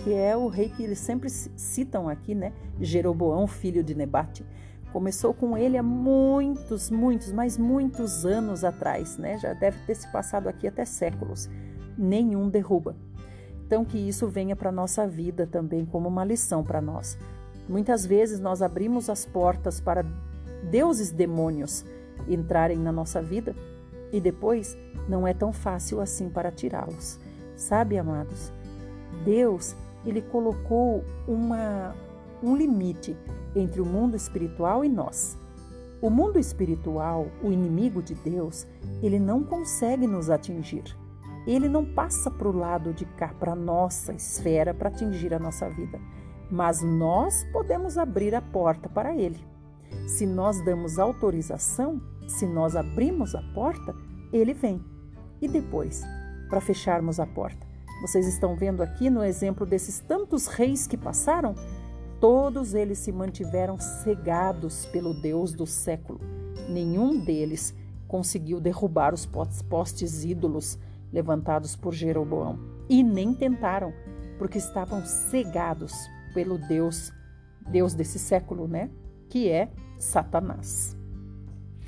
que 0.05 0.15
é 0.15 0.37
o 0.37 0.47
rei 0.47 0.69
que 0.69 0.85
eles 0.85 1.01
sempre 1.01 1.29
citam 1.29 2.09
aqui, 2.09 2.33
né, 2.33 2.53
Jeroboão, 2.81 3.49
filho 3.49 3.83
de 3.83 3.93
Nebate. 3.93 4.47
Começou 4.93 5.35
com 5.35 5.59
ele 5.59 5.77
há 5.77 5.83
muitos, 5.83 6.93
muitos, 6.93 7.33
mas 7.33 7.59
muitos 7.59 8.25
anos 8.25 8.63
atrás, 8.63 9.19
né? 9.19 9.37
Já 9.37 9.53
deve 9.53 9.79
ter 9.85 9.97
se 9.97 10.11
passado 10.13 10.49
aqui 10.49 10.69
até 10.69 10.85
séculos. 10.85 11.51
Nenhum 11.99 12.49
derruba. 12.49 12.97
Então 13.67 13.85
que 13.85 13.99
isso 13.99 14.29
venha 14.29 14.55
para 14.55 14.71
nossa 14.71 15.07
vida 15.09 15.45
também 15.45 15.85
como 15.85 16.09
uma 16.09 16.25
lição 16.25 16.63
para 16.63 16.81
nós. 16.81 17.19
Muitas 17.69 18.07
vezes 18.07 18.39
nós 18.39 18.63
abrimos 18.63 19.11
as 19.11 19.25
portas 19.25 19.81
para 19.81 20.05
deuses 20.71 21.11
demônios 21.11 21.85
entrarem 22.29 22.79
na 22.79 22.93
nossa 22.93 23.21
vida 23.21 23.55
e 24.13 24.21
depois 24.21 24.77
não 25.09 25.27
é 25.27 25.35
tão 25.35 25.53
fácil 25.53 26.01
assim 26.01 26.29
para 26.29 26.51
tirá-los. 26.51 27.19
Sabe, 27.57 27.99
amados? 27.99 28.53
Deus, 29.25 29.75
ele 30.05 30.23
colocou 30.23 31.05
uma, 31.27 31.95
um 32.43 32.57
limite 32.57 33.17
entre 33.55 33.81
o 33.81 33.87
mundo 33.87 34.17
espiritual 34.17 34.85
e 34.85 34.89
nós. 34.89 35.37
O 36.01 36.11
mundo 36.11 36.39
espiritual, 36.39 37.29
o 37.43 37.51
inimigo 37.51 38.03
de 38.03 38.15
Deus, 38.15 38.67
ele 39.03 39.19
não 39.19 39.43
consegue 39.43 40.07
nos 40.07 40.29
atingir. 40.29 40.85
Ele 41.47 41.69
não 41.69 41.85
passa 41.85 42.31
para 42.31 42.49
o 42.49 42.57
lado 42.57 42.93
de 42.93 43.05
cá, 43.05 43.29
para 43.29 43.53
a 43.53 43.57
nossa 43.57 44.13
esfera, 44.13 44.75
para 44.75 44.89
atingir 44.89 45.33
a 45.33 45.39
nossa 45.39 45.69
vida. 45.71 45.99
Mas 46.51 46.83
nós 46.83 47.45
podemos 47.53 47.99
abrir 47.99 48.35
a 48.35 48.41
porta 48.41 48.89
para 48.89 49.15
ele. 49.17 49.45
Se 50.07 50.27
nós 50.27 50.65
damos 50.65 50.99
autorização, 50.99 52.01
se 52.29 52.47
nós 52.47 52.77
abrimos 52.77 53.35
a 53.35 53.43
porta, 53.55 53.95
ele 54.33 54.55
vem. 54.55 54.85
E 55.41 55.49
depois, 55.49 56.03
para 56.49 56.61
fecharmos 56.61 57.19
a 57.19 57.27
porta? 57.27 57.67
Vocês 58.01 58.27
estão 58.27 58.55
vendo 58.55 58.83
aqui 58.83 59.09
no 59.11 59.25
exemplo 59.25 59.67
desses 59.67 60.01
tantos 60.01 60.47
reis 60.47 60.87
que 60.87 60.97
passaram? 60.97 61.55
Todos 62.21 62.75
eles 62.75 62.99
se 62.99 63.11
mantiveram 63.11 63.79
cegados 63.79 64.87
pelo 64.87 65.15
Deus 65.15 65.53
do 65.53 65.67
século. 65.67 66.21
Nenhum 66.69 67.25
deles 67.25 67.75
conseguiu 68.07 68.61
derrubar 68.61 69.13
os 69.13 69.27
postes 69.69 70.25
ídolos 70.25 70.79
levantados 71.13 71.75
por 71.75 71.93
Jeroboão. 71.93 72.59
E 72.89 73.03
nem 73.03 73.35
tentaram, 73.35 73.93
porque 74.39 74.59
estavam 74.59 75.05
cegados 75.05 75.93
pelo 76.37 76.59
Deus, 76.59 77.15
Deus 77.67 77.95
desse 77.95 78.19
século, 78.19 78.69
né? 78.69 78.91
Que 79.31 79.49
é 79.49 79.71
Satanás. 79.99 80.95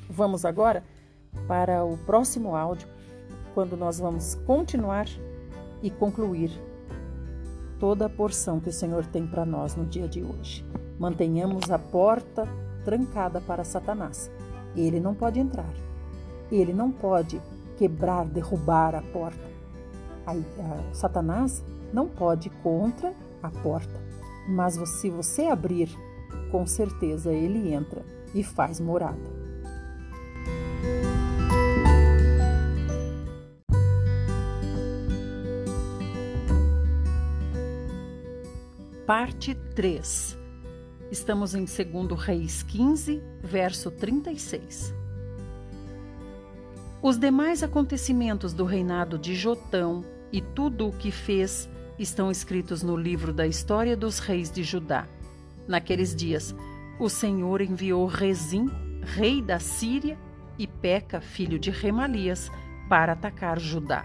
Vamos 0.09 0.47
agora 0.47 0.83
para 1.47 1.85
o 1.85 1.99
próximo 1.99 2.57
áudio, 2.57 2.89
quando 3.53 3.77
nós 3.77 3.99
vamos 4.01 4.37
continuar 4.47 5.07
e 5.83 5.91
concluir 5.91 6.51
toda 7.79 8.07
a 8.07 8.09
porção 8.09 8.59
que 8.59 8.71
o 8.71 8.73
Senhor 8.73 9.05
tem 9.05 9.27
para 9.27 9.45
nós 9.45 9.77
no 9.77 9.85
dia 9.85 10.09
de 10.09 10.23
hoje. 10.23 10.65
Mantenhamos 10.99 11.71
a 11.71 11.79
porta 11.79 12.49
trancada 12.87 13.43
para 13.43 13.65
Satanás. 13.65 14.31
Ele 14.75 14.99
não 14.99 15.15
pode 15.15 15.39
entrar. 15.39 15.75
Ele 16.51 16.73
não 16.73 16.91
pode 16.91 17.39
quebrar, 17.77 18.25
derrubar 18.25 18.95
a 18.95 19.03
porta. 19.03 19.47
A, 20.27 20.35
Satanás 20.95 21.63
não 21.93 22.09
pode 22.09 22.49
contra 22.49 23.13
a 23.43 23.51
porta. 23.51 24.08
Mas 24.49 24.75
se 24.89 25.11
você 25.11 25.43
abrir, 25.43 25.91
com 26.51 26.67
certeza 26.67 27.33
ele 27.33 27.73
entra 27.73 28.03
e 28.35 28.43
faz 28.43 28.81
morada. 28.81 29.39
Parte 39.07 39.55
3. 39.75 40.39
Estamos 41.11 41.55
em 41.55 41.65
2 41.65 42.21
Reis 42.21 42.63
15, 42.63 43.23
verso 43.43 43.91
36. 43.91 44.95
Os 47.01 47.19
demais 47.19 47.63
acontecimentos 47.63 48.53
do 48.53 48.65
reinado 48.65 49.19
de 49.19 49.35
Jotão 49.35 50.05
e 50.31 50.43
tudo 50.43 50.89
o 50.89 50.93
que 50.93 51.11
fez 51.11 51.69
estão 51.99 52.31
escritos 52.31 52.83
no 52.83 52.97
livro 52.97 53.33
da 53.33 53.47
história 53.47 53.97
dos 53.97 54.19
reis 54.19 54.51
de 54.51 54.63
Judá. 54.63 55.07
Naqueles 55.67 56.15
dias, 56.15 56.55
o 56.99 57.09
Senhor 57.09 57.61
enviou 57.61 58.07
Rezim, 58.07 58.71
rei 59.03 59.43
da 59.43 59.59
Síria, 59.59 60.19
e 60.59 60.67
Peca, 60.67 61.21
filho 61.21 61.59
de 61.59 61.71
Remalias, 61.71 62.51
para 62.89 63.13
atacar 63.13 63.59
Judá. 63.61 64.05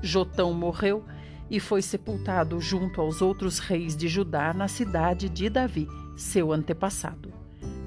Jotão 0.00 0.52
morreu 0.52 1.04
e 1.50 1.58
foi 1.58 1.82
sepultado 1.82 2.60
junto 2.60 3.00
aos 3.00 3.20
outros 3.20 3.58
reis 3.58 3.96
de 3.96 4.08
Judá 4.08 4.52
na 4.52 4.68
cidade 4.68 5.28
de 5.28 5.48
Davi, 5.48 5.88
seu 6.16 6.52
antepassado. 6.52 7.32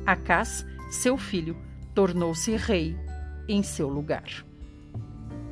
Acás, 0.06 0.66
seu 0.92 1.18
filho, 1.18 1.56
tornou-se 1.94 2.56
rei 2.56 2.98
em 3.48 3.64
seu 3.64 3.88
lugar. 3.88 4.46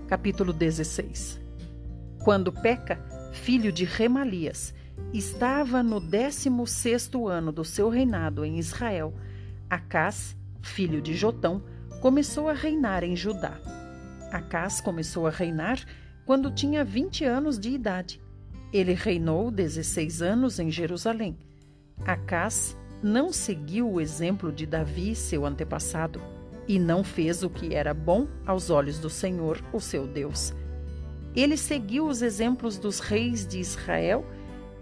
Capítulo 0.08 0.53
16 0.53 1.39
Quando 2.23 2.51
Peca, 2.51 2.99
filho 3.31 3.71
de 3.71 3.85
Remalias, 3.85 4.73
estava 5.13 5.81
no 5.81 5.99
décimo 5.99 6.65
sexto 6.65 7.27
ano 7.27 7.51
do 7.51 7.63
seu 7.63 7.89
reinado 7.89 8.43
em 8.43 8.57
Israel, 8.57 9.13
Acás, 9.69 10.35
filho 10.61 11.01
de 11.01 11.13
Jotão, 11.13 11.61
começou 12.01 12.47
a 12.47 12.53
reinar 12.53 13.03
em 13.03 13.15
Judá. 13.15 13.59
Acás 14.31 14.79
começou 14.79 15.27
a 15.27 15.29
reinar 15.29 15.83
quando 16.25 16.51
tinha 16.51 16.83
20 16.83 17.25
anos 17.25 17.59
de 17.59 17.69
idade. 17.69 18.21
Ele 18.71 18.93
reinou 18.93 19.51
16 19.51 20.21
anos 20.21 20.59
em 20.59 20.71
Jerusalém. 20.71 21.37
Acás 22.05 22.77
não 23.03 23.31
seguiu 23.31 23.91
o 23.91 24.01
exemplo 24.01 24.51
de 24.51 24.65
Davi, 24.65 25.15
seu 25.15 25.45
antepassado, 25.45 26.21
e 26.67 26.79
não 26.79 27.03
fez 27.03 27.43
o 27.43 27.49
que 27.49 27.73
era 27.73 27.93
bom 27.93 28.27
aos 28.45 28.69
olhos 28.69 28.99
do 28.99 29.09
Senhor, 29.09 29.61
o 29.73 29.79
seu 29.79 30.07
Deus. 30.07 30.53
Ele 31.35 31.57
seguiu 31.57 32.07
os 32.07 32.21
exemplos 32.21 32.77
dos 32.77 32.99
reis 32.99 33.45
de 33.45 33.59
Israel 33.59 34.25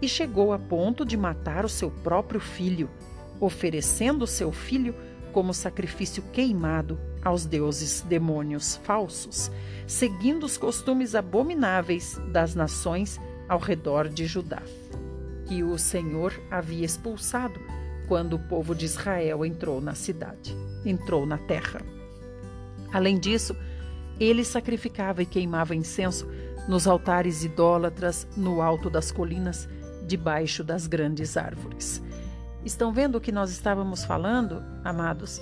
e 0.00 0.08
chegou 0.08 0.52
a 0.52 0.58
ponto 0.58 1.04
de 1.04 1.16
matar 1.16 1.64
o 1.64 1.68
seu 1.68 1.90
próprio 1.90 2.40
filho, 2.40 2.88
oferecendo 3.40 4.26
seu 4.26 4.52
filho 4.52 4.94
como 5.32 5.52
sacrifício 5.52 6.22
queimado 6.32 6.98
aos 7.22 7.44
deuses 7.44 8.00
demônios 8.02 8.76
falsos, 8.76 9.50
seguindo 9.86 10.44
os 10.44 10.56
costumes 10.56 11.14
abomináveis 11.14 12.18
das 12.32 12.54
nações 12.54 13.20
ao 13.48 13.58
redor 13.58 14.08
de 14.08 14.26
Judá, 14.26 14.62
que 15.46 15.62
o 15.62 15.76
Senhor 15.76 16.32
havia 16.50 16.84
expulsado 16.84 17.60
quando 18.08 18.34
o 18.34 18.38
povo 18.38 18.74
de 18.74 18.84
Israel 18.84 19.44
entrou 19.44 19.80
na 19.80 19.94
cidade, 19.94 20.56
entrou 20.84 21.26
na 21.26 21.38
terra. 21.38 21.80
Além 22.92 23.18
disso, 23.18 23.56
ele 24.18 24.44
sacrificava 24.44 25.22
e 25.22 25.26
queimava 25.26 25.74
incenso 25.74 26.28
nos 26.68 26.86
altares 26.86 27.44
idólatras 27.44 28.26
no 28.36 28.60
alto 28.60 28.90
das 28.90 29.12
colinas, 29.12 29.68
debaixo 30.06 30.64
das 30.64 30.86
grandes 30.86 31.36
árvores. 31.36 32.02
Estão 32.64 32.92
vendo 32.92 33.16
o 33.16 33.20
que 33.20 33.30
nós 33.30 33.50
estávamos 33.50 34.04
falando, 34.04 34.62
amados? 34.84 35.40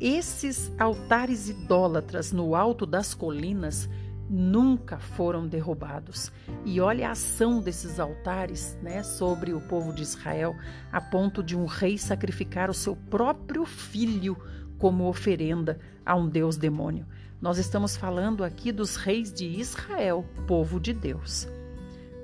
Esses 0.00 0.72
altares 0.78 1.48
idólatras 1.48 2.32
no 2.32 2.54
alto 2.54 2.86
das 2.86 3.12
colinas 3.12 3.88
nunca 4.30 4.98
foram 4.98 5.46
derrubados. 5.46 6.30
E 6.64 6.80
olha 6.80 7.08
a 7.08 7.12
ação 7.12 7.60
desses 7.60 7.98
altares 7.98 8.78
né, 8.82 9.02
sobre 9.02 9.52
o 9.52 9.60
povo 9.60 9.92
de 9.92 10.02
Israel, 10.02 10.54
a 10.92 11.00
ponto 11.00 11.42
de 11.42 11.56
um 11.56 11.64
rei 11.64 11.98
sacrificar 11.98 12.70
o 12.70 12.74
seu 12.74 12.94
próprio 12.94 13.64
filho 13.64 14.36
como 14.78 15.08
oferenda 15.08 15.78
a 16.04 16.14
um 16.14 16.28
deus 16.28 16.56
demônio. 16.56 17.06
Nós 17.40 17.56
estamos 17.56 17.96
falando 17.96 18.42
aqui 18.42 18.72
dos 18.72 18.96
reis 18.96 19.32
de 19.32 19.46
Israel, 19.46 20.24
povo 20.44 20.80
de 20.80 20.92
Deus. 20.92 21.46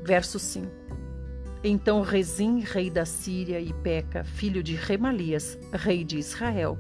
Verso 0.02 0.40
5. 0.40 0.66
Então 1.62 2.02
Rezim, 2.02 2.58
rei 2.58 2.90
da 2.90 3.06
Síria, 3.06 3.60
e 3.60 3.72
Peca, 3.72 4.24
filho 4.24 4.60
de 4.60 4.74
Remalias, 4.74 5.56
rei 5.72 6.02
de 6.02 6.18
Israel, 6.18 6.76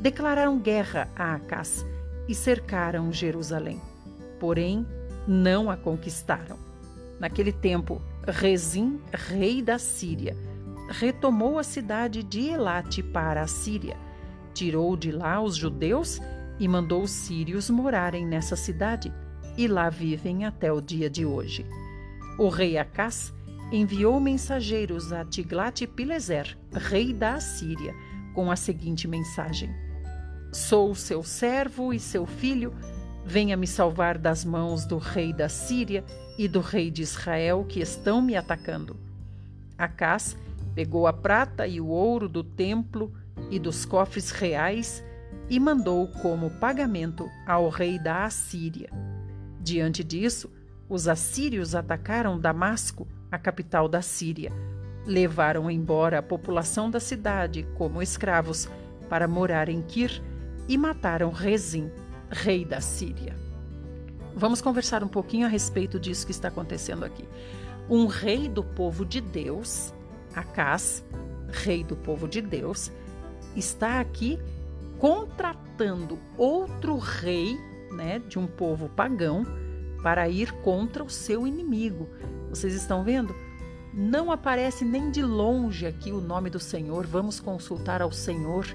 declararam 0.00 0.58
guerra 0.58 1.10
a 1.14 1.34
Acás 1.34 1.84
e 2.26 2.34
cercaram 2.34 3.12
Jerusalém. 3.12 3.82
Porém, 4.40 4.86
não 5.26 5.70
a 5.70 5.76
conquistaram. 5.76 6.58
Naquele 7.20 7.52
tempo, 7.52 8.00
Rezim, 8.26 8.98
rei 9.12 9.60
da 9.60 9.78
Síria, 9.78 10.34
retomou 10.88 11.58
a 11.58 11.62
cidade 11.62 12.22
de 12.22 12.48
Elate 12.48 13.02
para 13.02 13.42
a 13.42 13.46
Síria, 13.46 13.96
tirou 14.54 14.96
de 14.96 15.12
lá 15.12 15.38
os 15.42 15.54
judeus 15.54 16.18
e 16.58 16.66
mandou 16.66 17.02
os 17.02 17.10
sírios 17.10 17.70
morarem 17.70 18.26
nessa 18.26 18.56
cidade, 18.56 19.12
e 19.56 19.66
lá 19.66 19.90
vivem 19.90 20.44
até 20.44 20.72
o 20.72 20.80
dia 20.80 21.10
de 21.10 21.24
hoje. 21.24 21.66
O 22.38 22.48
rei 22.48 22.78
Acás 22.78 23.32
enviou 23.72 24.18
mensageiros 24.20 25.12
a 25.12 25.24
Tiglat-Pileser, 25.24 26.56
rei 26.72 27.12
da 27.12 27.34
Assíria, 27.34 27.94
com 28.34 28.50
a 28.50 28.56
seguinte 28.56 29.08
mensagem: 29.08 29.70
Sou 30.52 30.94
seu 30.94 31.22
servo 31.22 31.92
e 31.92 31.98
seu 31.98 32.26
filho. 32.26 32.72
Venha 33.24 33.56
me 33.56 33.66
salvar 33.66 34.16
das 34.16 34.44
mãos 34.44 34.86
do 34.86 34.96
rei 34.96 35.32
da 35.32 35.48
Síria 35.48 36.04
e 36.38 36.48
do 36.48 36.60
rei 36.60 36.90
de 36.90 37.02
Israel 37.02 37.66
que 37.68 37.80
estão 37.80 38.22
me 38.22 38.36
atacando. 38.36 38.96
Acás 39.76 40.36
pegou 40.74 41.06
a 41.06 41.12
prata 41.12 41.66
e 41.66 41.80
o 41.80 41.88
ouro 41.88 42.28
do 42.28 42.42
templo 42.42 43.12
e 43.50 43.58
dos 43.58 43.84
cofres 43.84 44.30
reais 44.30 45.04
e 45.50 45.58
mandou 45.58 46.08
como 46.08 46.50
pagamento 46.50 47.28
ao 47.46 47.68
rei 47.68 47.98
da 47.98 48.24
Assíria. 48.24 48.90
Diante 49.60 50.04
disso, 50.04 50.50
os 50.88 51.08
assírios 51.08 51.74
atacaram 51.74 52.38
Damasco, 52.38 53.06
a 53.30 53.38
capital 53.38 53.88
da 53.88 54.00
Síria. 54.00 54.52
Levaram 55.06 55.70
embora 55.70 56.18
a 56.18 56.22
população 56.22 56.90
da 56.90 57.00
cidade 57.00 57.66
como 57.76 58.02
escravos 58.02 58.68
para 59.08 59.28
morar 59.28 59.68
em 59.68 59.82
Kir 59.82 60.22
e 60.68 60.76
mataram 60.76 61.30
Rezim, 61.30 61.90
rei 62.30 62.64
da 62.64 62.80
Síria. 62.80 63.34
Vamos 64.34 64.60
conversar 64.60 65.02
um 65.02 65.08
pouquinho 65.08 65.46
a 65.46 65.48
respeito 65.48 65.98
disso 65.98 66.26
que 66.26 66.32
está 66.32 66.48
acontecendo 66.48 67.04
aqui. 67.04 67.26
Um 67.88 68.06
rei 68.06 68.48
do 68.48 68.62
povo 68.62 69.04
de 69.04 69.20
Deus, 69.20 69.92
Acás, 70.34 71.04
rei 71.50 71.82
do 71.82 71.96
povo 71.96 72.28
de 72.28 72.40
Deus, 72.40 72.92
está 73.56 73.98
aqui 73.98 74.38
contratando 74.98 76.18
outro 76.36 76.96
rei, 76.98 77.56
né, 77.90 78.18
de 78.18 78.38
um 78.38 78.46
povo 78.46 78.88
pagão, 78.88 79.44
para 80.02 80.28
ir 80.28 80.52
contra 80.62 81.02
o 81.02 81.10
seu 81.10 81.46
inimigo. 81.46 82.08
Vocês 82.50 82.74
estão 82.74 83.04
vendo? 83.04 83.34
Não 83.92 84.30
aparece 84.30 84.84
nem 84.84 85.10
de 85.10 85.22
longe 85.22 85.86
aqui 85.86 86.12
o 86.12 86.20
nome 86.20 86.50
do 86.50 86.60
Senhor. 86.60 87.06
Vamos 87.06 87.40
consultar 87.40 88.00
ao 88.00 88.12
Senhor, 88.12 88.66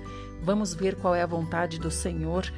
vamos 0.41 0.73
ver 0.73 0.95
qual 0.95 1.15
é 1.15 1.21
a 1.21 1.27
vontade 1.27 1.79
do 1.79 1.89
Senhor, 1.89 2.51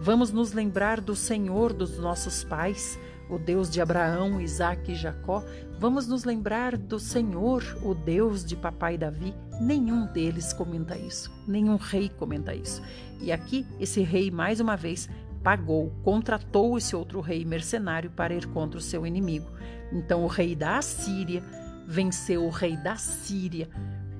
vamos 0.00 0.30
nos 0.30 0.52
lembrar 0.52 1.00
do 1.00 1.16
Senhor 1.16 1.72
dos 1.72 1.98
nossos 1.98 2.44
pais, 2.44 2.98
o 3.32 3.38
Deus 3.38 3.70
de 3.70 3.80
Abraão, 3.80 4.40
Isaac 4.40 4.92
e 4.92 4.94
Jacó. 4.94 5.42
Vamos 5.78 6.06
nos 6.06 6.24
lembrar 6.24 6.76
do 6.76 7.00
Senhor, 7.00 7.64
o 7.82 7.94
Deus 7.94 8.44
de 8.44 8.54
papai 8.54 8.98
Davi. 8.98 9.34
Nenhum 9.58 10.04
deles 10.04 10.52
comenta 10.52 10.96
isso, 10.98 11.32
nenhum 11.48 11.76
rei 11.76 12.10
comenta 12.10 12.54
isso. 12.54 12.82
E 13.20 13.32
aqui, 13.32 13.66
esse 13.80 14.02
rei, 14.02 14.30
mais 14.30 14.60
uma 14.60 14.76
vez, 14.76 15.08
pagou, 15.42 15.90
contratou 16.02 16.76
esse 16.76 16.94
outro 16.94 17.20
rei 17.20 17.42
mercenário 17.44 18.10
para 18.10 18.34
ir 18.34 18.46
contra 18.48 18.78
o 18.78 18.82
seu 18.82 19.06
inimigo. 19.06 19.50
Então, 19.90 20.24
o 20.24 20.28
rei 20.28 20.54
da 20.54 20.76
Assíria 20.76 21.42
venceu 21.86 22.44
o 22.44 22.50
rei 22.50 22.76
da 22.76 22.96
Síria, 22.96 23.68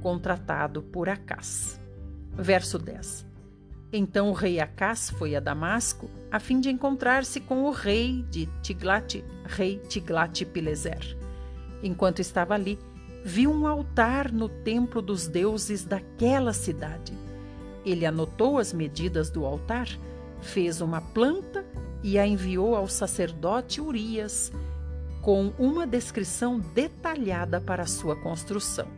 contratado 0.01 0.83
por 0.83 1.09
Acás. 1.09 1.79
Verso 2.35 2.79
10. 2.79 3.32
Então 3.93 4.31
o 4.31 4.33
rei 4.33 4.59
Acás 4.59 5.11
foi 5.11 5.37
a 5.37 5.41
Damasco 5.41 6.09
a 6.31 6.41
fim 6.41 6.61
de 6.61 6.71
encontrar-se 6.71 7.41
com 7.41 7.65
o 7.65 7.71
rei 7.71 8.25
de 8.31 8.47
Tiglat, 8.63 9.23
rei 9.45 9.79
Tiglat-Pileser. 9.81 11.19
Enquanto 11.83 12.21
estava 12.21 12.55
ali, 12.55 12.79
viu 13.23 13.53
um 13.53 13.67
altar 13.67 14.33
no 14.33 14.49
templo 14.49 15.03
dos 15.03 15.29
deuses 15.29 15.85
daquela 15.85 16.55
cidade. 16.55 17.13
Ele 17.85 18.07
anotou 18.07 18.59
as 18.59 18.73
medidas 18.73 19.29
do 19.29 19.45
altar, 19.45 19.89
fez 20.41 20.81
uma 20.81 21.03
planta 21.03 21.63
e 22.03 22.19
a 22.19 22.27
enviou 22.27 22.75
ao 22.75 22.89
sacerdote 22.89 23.81
Urias, 23.81 24.51
com 25.21 25.53
uma 25.59 25.87
descrição 25.87 26.59
detalhada 26.59 27.61
para 27.61 27.87
sua 27.87 28.17
construção. 28.17 28.89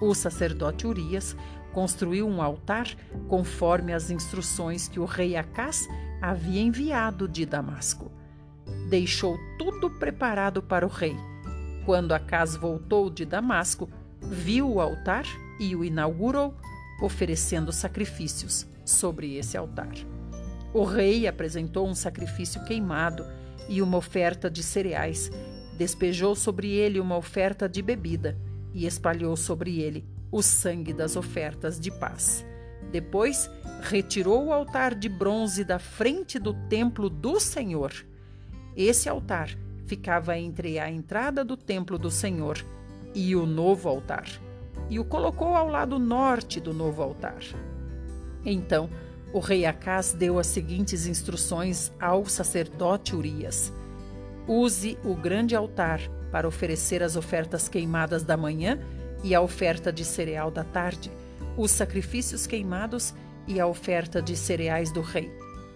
O 0.00 0.14
sacerdote 0.14 0.86
Urias 0.86 1.34
construiu 1.72 2.28
um 2.28 2.42
altar 2.42 2.86
conforme 3.28 3.92
as 3.92 4.10
instruções 4.10 4.88
que 4.88 5.00
o 5.00 5.04
rei 5.04 5.36
Acás 5.36 5.88
havia 6.20 6.60
enviado 6.60 7.28
de 7.28 7.46
Damasco. 7.46 8.10
Deixou 8.88 9.38
tudo 9.58 9.90
preparado 9.90 10.62
para 10.62 10.86
o 10.86 10.88
rei. 10.88 11.16
Quando 11.86 12.12
Acás 12.12 12.56
voltou 12.56 13.08
de 13.08 13.24
Damasco, 13.24 13.88
viu 14.20 14.70
o 14.70 14.80
altar 14.80 15.24
e 15.58 15.74
o 15.74 15.84
inaugurou, 15.84 16.54
oferecendo 17.00 17.72
sacrifícios 17.72 18.66
sobre 18.84 19.36
esse 19.36 19.56
altar. 19.56 19.92
O 20.72 20.84
rei 20.84 21.26
apresentou 21.26 21.88
um 21.88 21.94
sacrifício 21.94 22.62
queimado 22.64 23.24
e 23.68 23.80
uma 23.80 23.96
oferta 23.96 24.50
de 24.50 24.62
cereais, 24.62 25.30
despejou 25.76 26.36
sobre 26.36 26.68
ele 26.72 27.00
uma 27.00 27.16
oferta 27.16 27.68
de 27.68 27.80
bebida 27.80 28.36
e 28.72 28.86
espalhou 28.86 29.36
sobre 29.36 29.80
ele 29.80 30.06
o 30.30 30.42
sangue 30.42 30.92
das 30.92 31.16
ofertas 31.16 31.78
de 31.78 31.90
paz. 31.90 32.44
Depois, 32.90 33.50
retirou 33.82 34.46
o 34.46 34.52
altar 34.52 34.94
de 34.94 35.08
bronze 35.08 35.64
da 35.64 35.78
frente 35.78 36.38
do 36.38 36.54
templo 36.68 37.08
do 37.08 37.38
Senhor. 37.40 37.92
Esse 38.76 39.08
altar 39.08 39.50
ficava 39.86 40.38
entre 40.38 40.78
a 40.78 40.90
entrada 40.90 41.44
do 41.44 41.56
templo 41.56 41.98
do 41.98 42.10
Senhor 42.10 42.64
e 43.14 43.34
o 43.34 43.46
novo 43.46 43.88
altar. 43.88 44.26
e 44.88 44.98
o 44.98 45.04
colocou 45.04 45.54
ao 45.54 45.68
lado 45.68 46.00
norte 46.00 46.58
do 46.58 46.74
novo 46.74 47.00
altar. 47.00 47.38
Então, 48.44 48.90
o 49.32 49.38
rei 49.38 49.64
Acás 49.64 50.12
deu 50.12 50.38
as 50.38 50.48
seguintes 50.48 51.06
instruções 51.06 51.92
ao 52.00 52.26
sacerdote 52.26 53.14
Urias: 53.14 53.72
Use 54.48 54.98
o 55.04 55.14
grande 55.14 55.54
altar 55.54 56.00
para 56.32 56.48
oferecer 56.48 57.02
as 57.02 57.14
ofertas 57.14 57.68
queimadas 57.68 58.24
da 58.24 58.36
manhã 58.36 58.80
e 59.22 59.34
a 59.34 59.40
oferta 59.40 59.92
de 59.92 60.04
cereal 60.04 60.50
da 60.50 60.64
tarde, 60.64 61.10
os 61.56 61.70
sacrifícios 61.70 62.46
queimados 62.46 63.14
e 63.46 63.58
a 63.58 63.66
oferta 63.66 64.22
de 64.22 64.36
cereais 64.36 64.90
do 64.92 65.00
rei, 65.00 65.30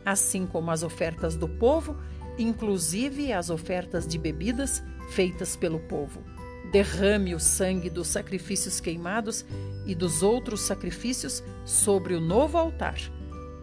assim 0.05 0.47
como 0.47 0.71
as 0.71 0.83
ofertas 0.83 1.37
do 1.37 1.49
povo, 1.49 1.97
inclusive 2.39 3.33
as 3.33 3.51
ofertas 3.51 4.07
de 4.07 4.19
bebidas 4.19 4.83
feitas 5.11 5.57
pelo 5.57 5.79
povo. 5.81 6.23
Derrame 6.73 7.35
o 7.35 7.41
sangue 7.41 7.89
dos 7.89 8.09
sacrifícios 8.09 8.81
queimados 8.81 9.45
e 9.87 9.95
dos 9.95 10.23
outros 10.23 10.61
sacrifícios 10.61 11.43
sobre 11.65 12.15
o 12.15 12.21
novo 12.21 12.59
altar. 12.59 12.97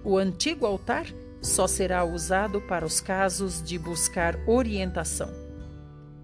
O 0.03 0.17
antigo 0.17 0.65
altar 0.65 1.07
só 1.41 1.67
será 1.67 2.03
usado 2.03 2.61
para 2.61 2.85
os 2.85 3.01
casos 3.01 3.61
de 3.61 3.77
buscar 3.77 4.37
orientação. 4.47 5.29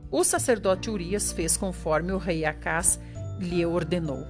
O 0.09 0.23
sacerdote 0.23 0.89
Urias 0.89 1.31
fez 1.31 1.57
conforme 1.57 2.13
o 2.13 2.17
rei 2.17 2.45
Acás 2.45 2.99
lhe 3.39 3.65
ordenou. 3.65 4.25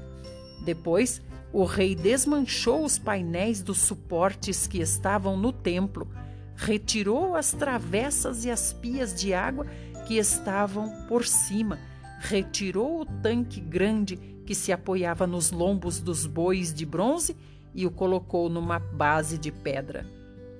Depois, 0.63 1.21
o 1.53 1.63
rei 1.63 1.95
desmanchou 1.95 2.83
os 2.83 2.99
painéis 2.99 3.61
dos 3.61 3.79
suportes 3.79 4.67
que 4.67 4.79
estavam 4.79 5.37
no 5.37 5.51
templo, 5.51 6.07
retirou 6.55 7.35
as 7.35 7.51
travessas 7.51 8.43
e 8.45 8.51
as 8.51 8.73
pias 8.73 9.13
de 9.13 9.33
água 9.33 9.65
que 10.07 10.17
estavam 10.17 10.89
por 11.07 11.25
cima, 11.25 11.79
retirou 12.19 13.01
o 13.01 13.05
tanque 13.05 13.59
grande 13.59 14.17
que 14.45 14.55
se 14.55 14.71
apoiava 14.71 15.27
nos 15.27 15.51
lombos 15.51 15.99
dos 15.99 16.25
bois 16.25 16.73
de 16.73 16.85
bronze 16.85 17.35
e 17.73 17.85
o 17.85 17.91
colocou 17.91 18.49
numa 18.49 18.79
base 18.79 19.37
de 19.37 19.51
pedra. 19.51 20.05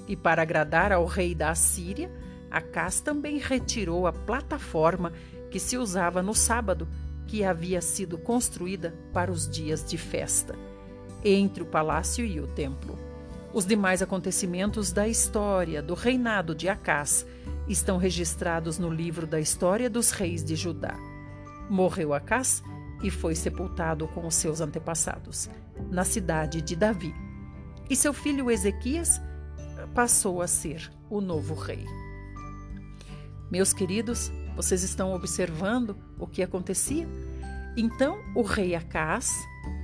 E 0.07 0.15
para 0.15 0.41
agradar 0.41 0.91
ao 0.91 1.05
rei 1.05 1.33
da 1.33 1.49
Assíria, 1.49 2.11
Acás 2.49 3.01
também 3.01 3.37
retirou 3.37 4.07
a 4.07 4.13
plataforma 4.13 5.11
que 5.51 5.59
se 5.59 5.77
usava 5.77 6.21
no 6.21 6.33
sábado 6.33 6.87
que 7.27 7.43
havia 7.43 7.81
sido 7.81 8.17
construída 8.17 8.95
para 9.13 9.31
os 9.31 9.49
dias 9.49 9.83
de 9.85 9.97
festa, 9.97 10.55
entre 11.23 11.61
o 11.61 11.65
palácio 11.65 12.25
e 12.25 12.39
o 12.39 12.47
templo. 12.47 12.97
Os 13.53 13.65
demais 13.65 14.01
acontecimentos 14.01 14.91
da 14.91 15.07
história 15.07 15.81
do 15.81 15.93
reinado 15.93 16.55
de 16.55 16.69
Acás 16.69 17.25
estão 17.67 17.97
registrados 17.97 18.79
no 18.79 18.89
livro 18.89 19.27
da 19.27 19.39
história 19.39 19.89
dos 19.89 20.11
reis 20.11 20.43
de 20.43 20.55
Judá. 20.55 20.95
Morreu 21.69 22.13
Acás 22.13 22.63
e 23.03 23.11
foi 23.11 23.35
sepultado 23.35 24.07
com 24.07 24.25
os 24.25 24.35
seus 24.35 24.61
antepassados, 24.61 25.49
na 25.91 26.03
cidade 26.03 26.61
de 26.61 26.75
Davi. 26.75 27.13
E 27.89 27.95
seu 27.95 28.13
filho 28.13 28.49
Ezequias 28.49 29.21
passou 29.93 30.41
a 30.41 30.47
ser 30.47 30.91
o 31.09 31.21
novo 31.21 31.53
rei. 31.53 31.85
Meus 33.49 33.73
queridos, 33.73 34.31
vocês 34.57 34.81
estão 34.81 35.13
observando 35.13 35.95
o 36.17 36.25
que 36.25 36.41
acontecia? 36.41 37.07
Então 37.77 38.17
o 38.35 38.41
rei 38.41 38.73
Acás 38.73 39.31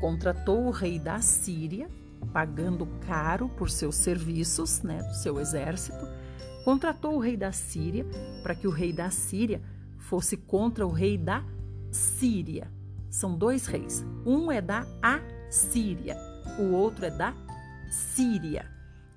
contratou 0.01 0.65
o 0.65 0.71
rei 0.71 0.97
da 0.97 1.21
Síria, 1.21 1.87
pagando 2.33 2.87
caro 3.05 3.47
por 3.49 3.69
seus 3.69 3.95
serviços, 3.95 4.81
né, 4.81 5.03
do 5.03 5.13
seu 5.13 5.39
exército, 5.39 6.07
contratou 6.65 7.15
o 7.15 7.19
rei 7.19 7.37
da 7.37 7.51
Síria 7.51 8.03
para 8.41 8.55
que 8.55 8.67
o 8.67 8.71
rei 8.71 8.91
da 8.91 9.11
Síria 9.11 9.61
fosse 9.99 10.35
contra 10.35 10.87
o 10.87 10.91
rei 10.91 11.19
da 11.19 11.45
Síria. 11.91 12.67
São 13.11 13.37
dois 13.37 13.67
reis. 13.67 14.03
Um 14.25 14.51
é 14.51 14.59
da 14.59 14.87
Assíria, 15.03 16.17
o 16.57 16.73
outro 16.73 17.05
é 17.05 17.11
da 17.11 17.35
Síria. 17.91 18.65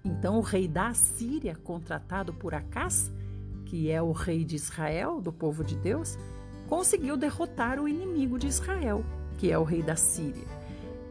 Então 0.05 0.37
o 0.37 0.43
rei 0.43 0.69
da 0.69 0.93
Síria, 0.93 1.57
contratado 1.57 2.35
por 2.35 2.55
Acás, 2.55 3.11
que 3.67 3.91
é 3.91 4.01
o 4.01 4.13
rei 4.13 4.45
de 4.45 4.57
Israel, 4.57 5.21
do 5.21 5.33
povo 5.33 5.63
de 5.63 5.77
Deus, 5.77 6.19
conseguiu 6.69 7.17
derrotar 7.17 7.79
o 7.79 7.89
inimigo 7.89 8.39
de 8.39 8.47
Israel, 8.47 9.05
que 9.37 9.53
é 9.53 9.59
o 9.59 9.65
rei 9.65 9.83
da 9.83 9.97
Síria. 9.97 10.47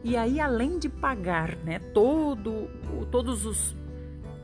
E 0.02 0.16
aí, 0.16 0.40
além 0.40 0.78
de 0.78 0.88
pagar 0.88 1.56
né, 1.56 1.78
todo, 1.78 2.68
todos 3.10 3.44
os, 3.44 3.76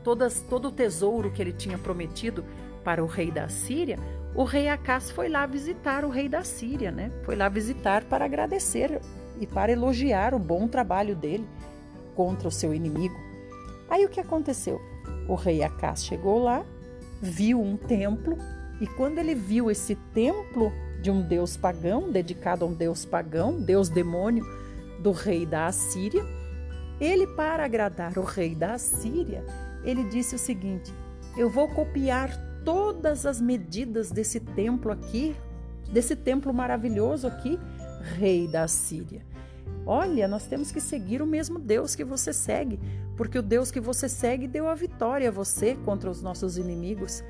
todas, 0.03 0.41
todo 0.41 0.69
o 0.69 0.71
tesouro 0.71 1.31
que 1.31 1.41
ele 1.41 1.53
tinha 1.53 1.77
prometido 1.77 2.43
para 2.83 3.03
o 3.03 3.07
rei 3.07 3.31
da 3.31 3.47
Síria, 3.49 3.97
o 4.35 4.43
rei 4.43 4.67
Acás 4.67 5.11
foi 5.11 5.29
lá 5.29 5.45
visitar 5.45 6.03
o 6.03 6.09
rei 6.09 6.27
da 6.27 6.43
Síria, 6.43 6.91
né? 6.91 7.11
Foi 7.23 7.35
lá 7.35 7.47
visitar 7.47 8.03
para 8.03 8.25
agradecer 8.25 8.99
e 9.39 9.45
para 9.45 9.71
elogiar 9.71 10.33
o 10.33 10.39
bom 10.39 10.67
trabalho 10.67 11.15
dele 11.15 11.47
contra 12.15 12.47
o 12.47 12.51
seu 12.51 12.73
inimigo. 12.73 13.15
Aí 13.89 14.05
o 14.05 14.09
que 14.09 14.19
aconteceu? 14.19 14.81
O 15.27 15.35
rei 15.35 15.63
Acás 15.63 16.03
chegou 16.03 16.43
lá 16.43 16.65
viu 17.23 17.61
um 17.61 17.77
templo 17.77 18.37
e 18.81 18.85
quando 18.85 19.17
ele 19.17 19.33
viu 19.33 19.71
esse 19.71 19.95
templo 20.13 20.73
de 21.01 21.09
um 21.09 21.21
deus 21.21 21.55
pagão, 21.55 22.11
dedicado 22.11 22.65
a 22.65 22.67
um 22.67 22.73
deus 22.73 23.05
pagão, 23.05 23.61
deus 23.61 23.87
demônio 23.87 24.45
do 24.99 25.11
rei 25.11 25.45
da 25.45 25.67
Assíria, 25.67 26.23
ele, 26.99 27.25
para 27.27 27.63
agradar 27.63 28.17
o 28.17 28.23
rei 28.23 28.53
da 28.53 28.73
Assíria, 28.73 29.43
ele 29.83 30.03
disse 30.05 30.35
o 30.35 30.39
seguinte: 30.39 30.93
Eu 31.37 31.49
vou 31.49 31.69
copiar 31.69 32.29
todas 32.65 33.25
as 33.25 33.39
medidas 33.39 34.11
desse 34.11 34.39
templo 34.39 34.91
aqui, 34.91 35.35
desse 35.91 36.15
templo 36.15 36.53
maravilhoso 36.53 37.27
aqui, 37.27 37.57
rei 38.17 38.47
da 38.47 38.63
Assíria. 38.63 39.25
Olha, 39.85 40.27
nós 40.27 40.45
temos 40.45 40.71
que 40.71 40.79
seguir 40.79 41.21
o 41.21 41.27
mesmo 41.27 41.59
Deus 41.59 41.93
que 41.95 42.03
você 42.03 42.31
segue, 42.31 42.79
porque 43.17 43.37
o 43.37 43.41
Deus 43.41 43.69
que 43.69 43.81
você 43.81 44.07
segue 44.07 44.47
deu 44.47 44.67
a 44.67 44.75
vitória 44.75 45.27
a 45.27 45.31
você 45.31 45.75
contra 45.83 46.09
os 46.09 46.21
nossos 46.21 46.57
inimigos. 46.57 47.23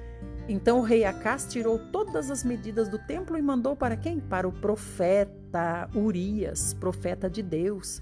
Então 0.47 0.79
o 0.79 0.83
rei 0.83 1.03
Acás 1.03 1.47
tirou 1.49 1.79
todas 1.79 2.29
as 2.29 2.43
medidas 2.43 2.89
do 2.89 2.99
templo 2.99 3.37
e 3.37 3.41
mandou 3.41 3.75
para 3.75 3.95
quem? 3.95 4.19
Para 4.19 4.47
o 4.47 4.51
profeta 4.51 5.89
Urias, 5.95 6.73
profeta 6.73 7.29
de 7.29 7.41
Deus. 7.41 8.01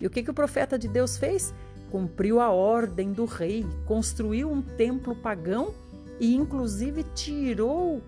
E 0.00 0.06
o 0.06 0.10
que, 0.10 0.22
que 0.22 0.30
o 0.30 0.34
profeta 0.34 0.78
de 0.78 0.88
Deus 0.88 1.18
fez? 1.18 1.52
Cumpriu 1.90 2.40
a 2.40 2.50
ordem 2.50 3.12
do 3.12 3.24
rei, 3.24 3.66
construiu 3.86 4.50
um 4.50 4.62
templo 4.62 5.14
pagão 5.14 5.74
e, 6.20 6.34
inclusive, 6.34 7.04
tirou, 7.14 8.00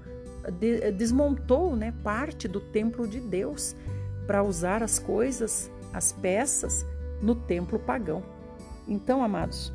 desmontou 0.97 1.75
né, 1.75 1.93
parte 2.03 2.47
do 2.47 2.61
templo 2.61 3.07
de 3.07 3.21
Deus 3.21 3.75
para 4.27 4.43
usar 4.43 4.83
as 4.83 4.99
coisas, 4.99 5.71
as 5.93 6.13
peças, 6.13 6.87
no 7.21 7.35
templo 7.35 7.79
pagão. 7.79 8.23
Então, 8.87 9.23
amados, 9.23 9.73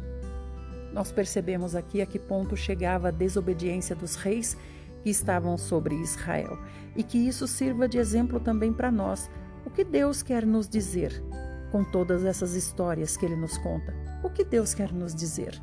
nós 0.94 1.12
percebemos 1.12 1.76
aqui 1.76 2.02
a 2.02 2.06
que 2.06 2.20
ponto 2.20 2.56
chegava 2.58 3.08
a 3.08 3.12
desobediência 3.12 3.96
dos 3.96 4.16
reis 4.16 4.58
que 5.04 5.10
estavam 5.10 5.58
sobre 5.58 5.96
Israel 5.96 6.58
e 6.96 7.04
que 7.04 7.18
isso 7.18 7.48
sirva 7.48 7.88
de 7.88 7.98
exemplo 7.98 8.40
também 8.40 8.74
para 8.74 8.92
nós. 8.92 9.30
O 9.66 9.70
que 9.70 9.84
Deus 9.84 10.22
quer 10.22 10.46
nos 10.46 10.68
dizer 10.68 11.24
com 11.72 11.84
todas 11.84 12.26
essas 12.26 12.54
histórias 12.54 13.16
que 13.16 13.26
ele 13.26 13.36
nos 13.36 13.58
conta? 13.58 13.94
O 14.24 14.30
que 14.30 14.44
Deus 14.44 14.74
quer 14.74 14.92
nos 14.92 15.14
dizer? 15.14 15.62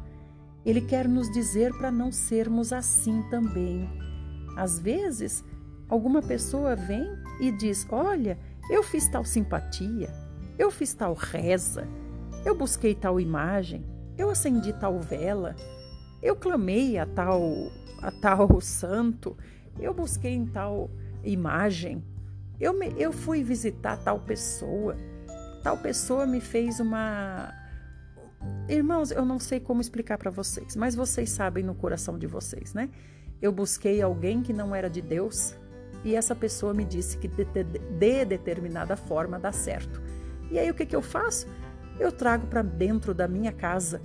Ele 0.65 0.81
quer 0.81 1.07
nos 1.07 1.31
dizer 1.31 1.73
para 1.77 1.91
não 1.91 2.11
sermos 2.11 2.73
assim 2.73 3.23
também. 3.31 3.89
Às 4.57 4.79
vezes, 4.79 5.45
alguma 5.89 6.23
pessoa 6.23 6.75
vem 6.75 7.07
e 7.41 7.51
diz: 7.53 7.87
Olha, 7.91 8.39
eu 8.71 8.83
fiz 8.83 9.09
tal 9.09 9.25
simpatia, 9.25 10.13
eu 10.59 10.71
fiz 10.71 10.95
tal 10.95 11.15
reza, 11.15 11.87
eu 12.45 12.55
busquei 12.55 12.95
tal 12.95 13.21
imagem, 13.21 13.85
eu 14.17 14.31
acendi 14.31 14.73
tal 14.73 14.99
vela, 15.01 15.55
eu 16.23 16.37
clamei 16.37 16.99
a 16.99 17.07
tal, 17.07 17.43
a 18.01 18.11
tal 18.11 18.61
santo, 18.61 19.37
eu 19.79 19.93
busquei 19.93 20.33
em 20.33 20.47
tal 20.47 20.91
imagem, 21.23 22.03
eu, 22.61 22.73
me, 22.73 22.95
eu 22.97 23.13
fui 23.13 23.43
visitar 23.43 23.97
tal 23.99 24.21
pessoa, 24.21 24.97
tal 25.63 25.77
pessoa 25.79 26.27
me 26.27 26.41
fez 26.41 26.81
uma. 26.81 27.53
Irmãos, 28.69 29.11
eu 29.11 29.25
não 29.25 29.39
sei 29.39 29.59
como 29.59 29.81
explicar 29.81 30.19
para 30.19 30.31
vocês, 30.31 30.77
mas 30.77 30.95
vocês 30.95 31.31
sabem 31.31 31.65
no 31.65 31.75
coração 31.75 32.19
de 32.19 32.27
vocês, 32.27 32.73
né? 32.73 32.91
Eu 33.43 33.51
busquei 33.51 34.01
alguém 34.01 34.43
que 34.43 34.53
não 34.53 34.75
era 34.75 34.89
de 34.89 35.03
Deus, 35.03 35.57
e 36.05 36.15
essa 36.15 36.35
pessoa 36.35 36.75
me 36.75 36.85
disse 36.85 37.17
que 37.17 37.27
de, 37.27 37.45
de, 37.45 37.65
de 37.65 38.25
determinada 38.25 38.97
forma 38.97 39.39
dá 39.39 39.51
certo. 39.51 40.03
E 40.51 40.59
aí 40.59 40.71
o 40.71 40.75
que, 40.75 40.85
que 40.85 40.95
eu 40.95 41.03
faço? 41.03 41.47
Eu 41.99 42.13
trago 42.13 42.47
para 42.47 42.63
dentro 42.63 43.15
da 43.15 43.27
minha 43.27 43.51
casa. 43.51 44.03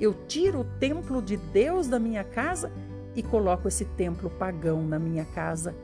Eu 0.00 0.14
tiro 0.28 0.60
o 0.60 0.64
templo 0.78 1.20
de 1.20 1.36
Deus 1.36 1.88
da 1.88 1.98
minha 1.98 2.22
casa 2.22 2.70
e 3.14 3.22
coloco 3.22 3.68
esse 3.68 3.84
templo 3.84 4.30
pagão 4.30 4.82
na 4.86 4.98
minha 4.98 5.24
casa, 5.24 5.74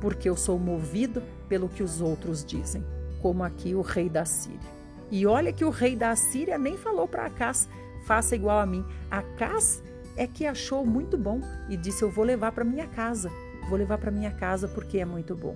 porque 0.00 0.28
eu 0.28 0.36
sou 0.36 0.58
movido 0.58 1.22
pelo 1.48 1.68
que 1.68 1.82
os 1.82 2.00
outros 2.00 2.44
dizem, 2.44 2.84
como 3.20 3.42
aqui 3.42 3.74
o 3.74 3.82
rei 3.82 4.08
da 4.08 4.24
Síria. 4.24 4.78
E 5.10 5.26
olha 5.26 5.52
que 5.52 5.64
o 5.64 5.70
rei 5.70 5.96
da 5.96 6.14
Síria 6.14 6.58
nem 6.58 6.76
falou 6.76 7.08
para 7.08 7.26
Acás, 7.26 7.68
faça 8.04 8.36
igual 8.36 8.58
a 8.58 8.66
mim. 8.66 8.84
Acás 9.10 9.82
é 10.16 10.26
que 10.26 10.46
achou 10.46 10.84
muito 10.84 11.16
bom 11.16 11.40
e 11.68 11.76
disse: 11.76 12.02
Eu 12.02 12.10
vou 12.10 12.24
levar 12.24 12.52
para 12.52 12.64
minha 12.64 12.86
casa. 12.86 13.30
Vou 13.68 13.78
levar 13.78 13.98
para 13.98 14.10
minha 14.10 14.30
casa 14.30 14.66
porque 14.66 14.98
é 14.98 15.04
muito 15.04 15.36
bom. 15.36 15.54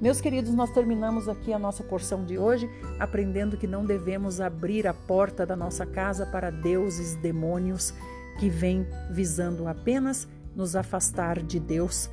Meus 0.00 0.20
queridos, 0.20 0.52
nós 0.52 0.70
terminamos 0.72 1.28
aqui 1.28 1.52
a 1.52 1.58
nossa 1.58 1.84
porção 1.84 2.24
de 2.24 2.36
hoje 2.36 2.68
aprendendo 2.98 3.56
que 3.56 3.68
não 3.68 3.86
devemos 3.86 4.40
abrir 4.40 4.86
a 4.86 4.92
porta 4.92 5.46
da 5.46 5.54
nossa 5.54 5.86
casa 5.86 6.26
para 6.26 6.50
deuses, 6.50 7.14
demônios 7.14 7.94
que 8.40 8.48
vêm 8.48 8.86
visando 9.10 9.68
apenas 9.68 10.26
nos 10.56 10.74
afastar 10.74 11.40
de 11.40 11.60
Deus, 11.60 12.10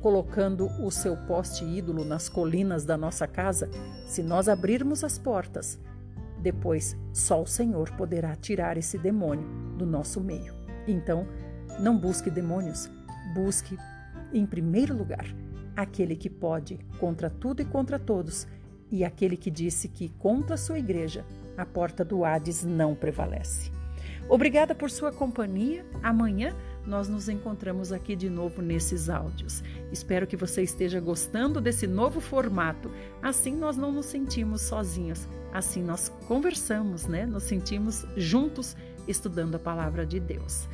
colocando 0.00 0.66
o 0.84 0.90
seu 0.90 1.16
poste 1.16 1.64
ídolo 1.64 2.04
nas 2.04 2.28
colinas 2.28 2.84
da 2.84 2.96
nossa 2.96 3.26
casa. 3.26 3.70
Se 4.06 4.22
nós 4.22 4.48
abrirmos 4.48 5.04
as 5.04 5.16
portas, 5.16 5.78
depois 6.38 6.96
só 7.12 7.42
o 7.42 7.46
Senhor 7.46 7.90
poderá 7.92 8.34
tirar 8.34 8.76
esse 8.76 8.98
demônio 8.98 9.46
do 9.78 9.86
nosso 9.86 10.20
meio. 10.20 10.54
Então, 10.86 11.26
não 11.78 11.96
busque 11.96 12.30
demônios, 12.30 12.90
busque 13.32 13.78
em 14.32 14.46
primeiro 14.46 14.96
lugar 14.96 15.26
aquele 15.76 16.16
que 16.16 16.30
pode 16.30 16.78
contra 16.98 17.28
tudo 17.28 17.60
e 17.60 17.64
contra 17.64 17.98
todos, 17.98 18.46
e 18.90 19.04
aquele 19.04 19.36
que 19.36 19.50
disse 19.50 19.88
que 19.88 20.08
contra 20.18 20.56
sua 20.56 20.78
igreja 20.78 21.24
a 21.56 21.66
porta 21.66 22.04
do 22.04 22.24
Hades 22.24 22.64
não 22.64 22.94
prevalece. 22.94 23.70
Obrigada 24.28 24.74
por 24.74 24.90
sua 24.90 25.12
companhia. 25.12 25.86
Amanhã 26.02 26.54
nós 26.84 27.08
nos 27.08 27.28
encontramos 27.28 27.92
aqui 27.92 28.16
de 28.16 28.28
novo 28.28 28.60
nesses 28.60 29.08
áudios. 29.08 29.62
Espero 29.92 30.26
que 30.26 30.36
você 30.36 30.62
esteja 30.62 31.00
gostando 31.00 31.60
desse 31.60 31.86
novo 31.86 32.20
formato. 32.20 32.90
Assim 33.22 33.54
nós 33.56 33.76
não 33.76 33.92
nos 33.92 34.06
sentimos 34.06 34.62
sozinhos. 34.62 35.28
Assim 35.52 35.82
nós 35.82 36.08
conversamos, 36.26 37.06
né? 37.06 37.24
Nos 37.24 37.44
sentimos 37.44 38.04
juntos 38.16 38.76
estudando 39.06 39.54
a 39.54 39.60
palavra 39.60 40.04
de 40.04 40.18
Deus. 40.18 40.68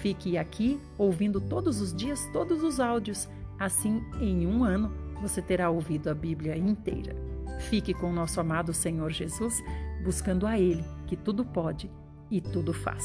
Fique 0.00 0.36
aqui 0.36 0.78
ouvindo 0.98 1.40
todos 1.40 1.80
os 1.80 1.94
dias 1.94 2.28
todos 2.32 2.62
os 2.62 2.80
áudios 2.80 3.28
Assim, 3.58 4.04
em 4.20 4.46
um 4.46 4.64
ano, 4.64 4.92
você 5.20 5.40
terá 5.40 5.70
ouvido 5.70 6.10
a 6.10 6.14
Bíblia 6.14 6.56
inteira. 6.56 7.14
Fique 7.60 7.94
com 7.94 8.10
o 8.10 8.12
nosso 8.12 8.40
amado 8.40 8.74
Senhor 8.74 9.10
Jesus, 9.10 9.62
buscando 10.02 10.46
a 10.46 10.58
Ele, 10.58 10.84
que 11.06 11.16
tudo 11.16 11.44
pode 11.44 11.90
e 12.30 12.40
tudo 12.40 12.72
faz. 12.72 13.04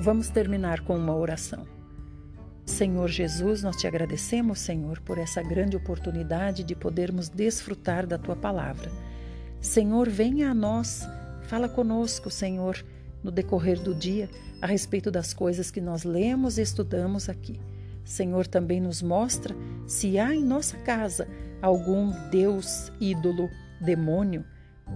Vamos 0.00 0.30
terminar 0.30 0.80
com 0.80 0.96
uma 0.96 1.14
oração. 1.14 1.66
Senhor 2.64 3.08
Jesus, 3.08 3.62
nós 3.62 3.76
te 3.76 3.88
agradecemos, 3.88 4.60
Senhor, 4.60 5.00
por 5.00 5.18
essa 5.18 5.42
grande 5.42 5.76
oportunidade 5.76 6.62
de 6.62 6.76
podermos 6.76 7.28
desfrutar 7.28 8.06
da 8.06 8.16
tua 8.16 8.36
palavra. 8.36 8.90
Senhor, 9.60 10.08
venha 10.08 10.50
a 10.50 10.54
nós, 10.54 11.06
fala 11.42 11.68
conosco, 11.68 12.30
Senhor, 12.30 12.82
no 13.22 13.30
decorrer 13.30 13.80
do 13.80 13.94
dia, 13.94 14.28
a 14.60 14.66
respeito 14.66 15.10
das 15.10 15.32
coisas 15.32 15.70
que 15.70 15.80
nós 15.80 16.04
lemos 16.04 16.58
e 16.58 16.62
estudamos 16.62 17.28
aqui. 17.28 17.60
Senhor 18.04 18.46
também 18.46 18.80
nos 18.80 19.00
mostra 19.00 19.54
se 19.86 20.18
há 20.18 20.34
em 20.34 20.42
nossa 20.42 20.76
casa 20.78 21.28
algum 21.60 22.12
Deus, 22.30 22.90
ídolo, 23.00 23.48
demônio 23.80 24.44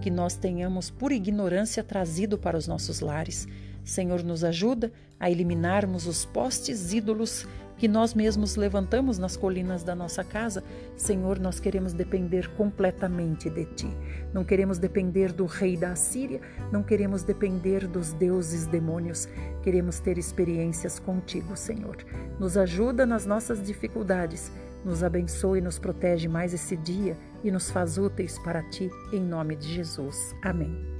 que 0.01 0.11
nós 0.11 0.35
tenhamos 0.35 0.89
por 0.89 1.11
ignorância 1.11 1.83
trazido 1.83 2.37
para 2.37 2.57
os 2.57 2.67
nossos 2.67 2.99
lares. 2.99 3.47
Senhor, 3.83 4.23
nos 4.23 4.43
ajuda 4.43 4.91
a 5.19 5.31
eliminarmos 5.31 6.05
os 6.05 6.25
postes 6.25 6.93
ídolos 6.93 7.47
que 7.77 7.87
nós 7.87 8.13
mesmos 8.13 8.55
levantamos 8.55 9.17
nas 9.17 9.37
colinas 9.37 9.83
da 9.83 9.95
nossa 9.95 10.23
casa, 10.23 10.63
Senhor, 10.95 11.39
nós 11.39 11.59
queremos 11.59 11.93
depender 11.93 12.49
completamente 12.55 13.49
de 13.49 13.65
Ti. 13.65 13.97
Não 14.33 14.43
queremos 14.43 14.77
depender 14.77 15.31
do 15.31 15.45
rei 15.45 15.77
da 15.77 15.91
Assíria, 15.91 16.41
não 16.71 16.83
queremos 16.83 17.23
depender 17.23 17.87
dos 17.87 18.13
deuses 18.13 18.65
demônios, 18.65 19.27
queremos 19.63 19.99
ter 19.99 20.17
experiências 20.17 20.99
contigo, 20.99 21.55
Senhor. 21.55 21.97
Nos 22.39 22.57
ajuda 22.57 23.05
nas 23.05 23.25
nossas 23.25 23.61
dificuldades, 23.61 24.51
nos 24.83 25.03
abençoe 25.03 25.59
e 25.59 25.61
nos 25.61 25.77
protege 25.77 26.27
mais 26.27 26.53
esse 26.53 26.75
dia 26.75 27.17
e 27.43 27.51
nos 27.51 27.69
faz 27.69 27.97
úteis 27.97 28.39
para 28.39 28.63
Ti, 28.69 28.89
em 29.11 29.21
nome 29.21 29.55
de 29.55 29.67
Jesus. 29.73 30.35
Amém. 30.41 30.96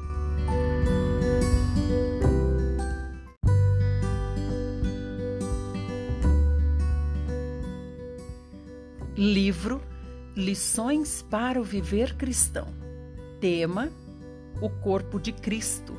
Livro 9.18 9.82
Lições 10.36 11.24
para 11.24 11.59
o 11.59 11.63
Viver 11.63 12.15
Cristão. 12.18 12.68
Tema: 13.41 13.89
O 14.61 14.70
Corpo 14.70 15.20
de 15.20 15.32
Cristo. 15.32 15.97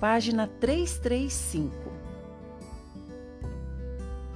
Página 0.00 0.48
335. 0.48 1.72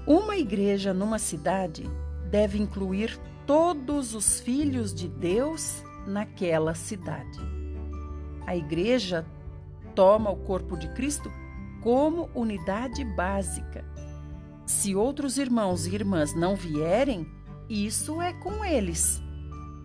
Uma 0.07 0.37
igreja 0.37 0.95
numa 0.95 1.19
cidade 1.19 1.91
deve 2.31 2.57
incluir 2.57 3.19
todos 3.49 4.15
os 4.15 4.39
filhos 4.39 4.95
de 4.95 5.09
Deus 5.09 5.83
naquela 6.07 6.73
cidade. 6.73 7.41
A 8.47 8.55
igreja 8.55 9.27
toma 9.93 10.31
o 10.31 10.37
corpo 10.37 10.77
de 10.77 10.87
Cristo 10.95 11.33
como 11.83 12.31
unidade 12.33 13.05
básica. 13.05 13.85
Se 14.65 14.95
outros 14.95 15.37
irmãos 15.37 15.85
e 15.85 15.95
irmãs 15.97 16.33
não 16.33 16.55
vierem, 16.55 17.27
isso 17.69 18.21
é 18.21 18.33
com 18.33 18.65
eles. 18.65 19.23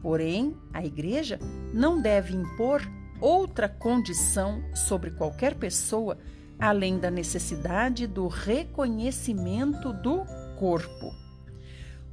Porém, 0.01 0.55
a 0.73 0.83
igreja 0.83 1.39
não 1.73 2.01
deve 2.01 2.35
impor 2.35 2.81
outra 3.19 3.67
condição 3.67 4.63
sobre 4.73 5.11
qualquer 5.11 5.55
pessoa 5.55 6.17
além 6.59 6.99
da 6.99 7.09
necessidade 7.09 8.05
do 8.05 8.27
reconhecimento 8.27 9.93
do 9.93 10.25
corpo. 10.57 11.13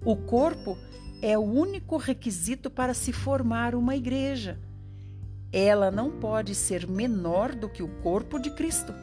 O 0.04 0.16
corpo 0.16 0.78
é 1.20 1.36
o 1.36 1.42
único 1.42 1.96
requisito 1.96 2.70
para 2.70 2.94
se 2.94 3.12
formar 3.12 3.74
uma 3.74 3.96
igreja. 3.96 4.60
Ela 5.52 5.90
não 5.90 6.12
pode 6.12 6.54
ser 6.54 6.86
menor 6.86 7.54
do 7.54 7.68
que 7.68 7.82
o 7.82 7.88
corpo 8.02 8.38
de 8.38 8.50
Cristo. 8.50 8.94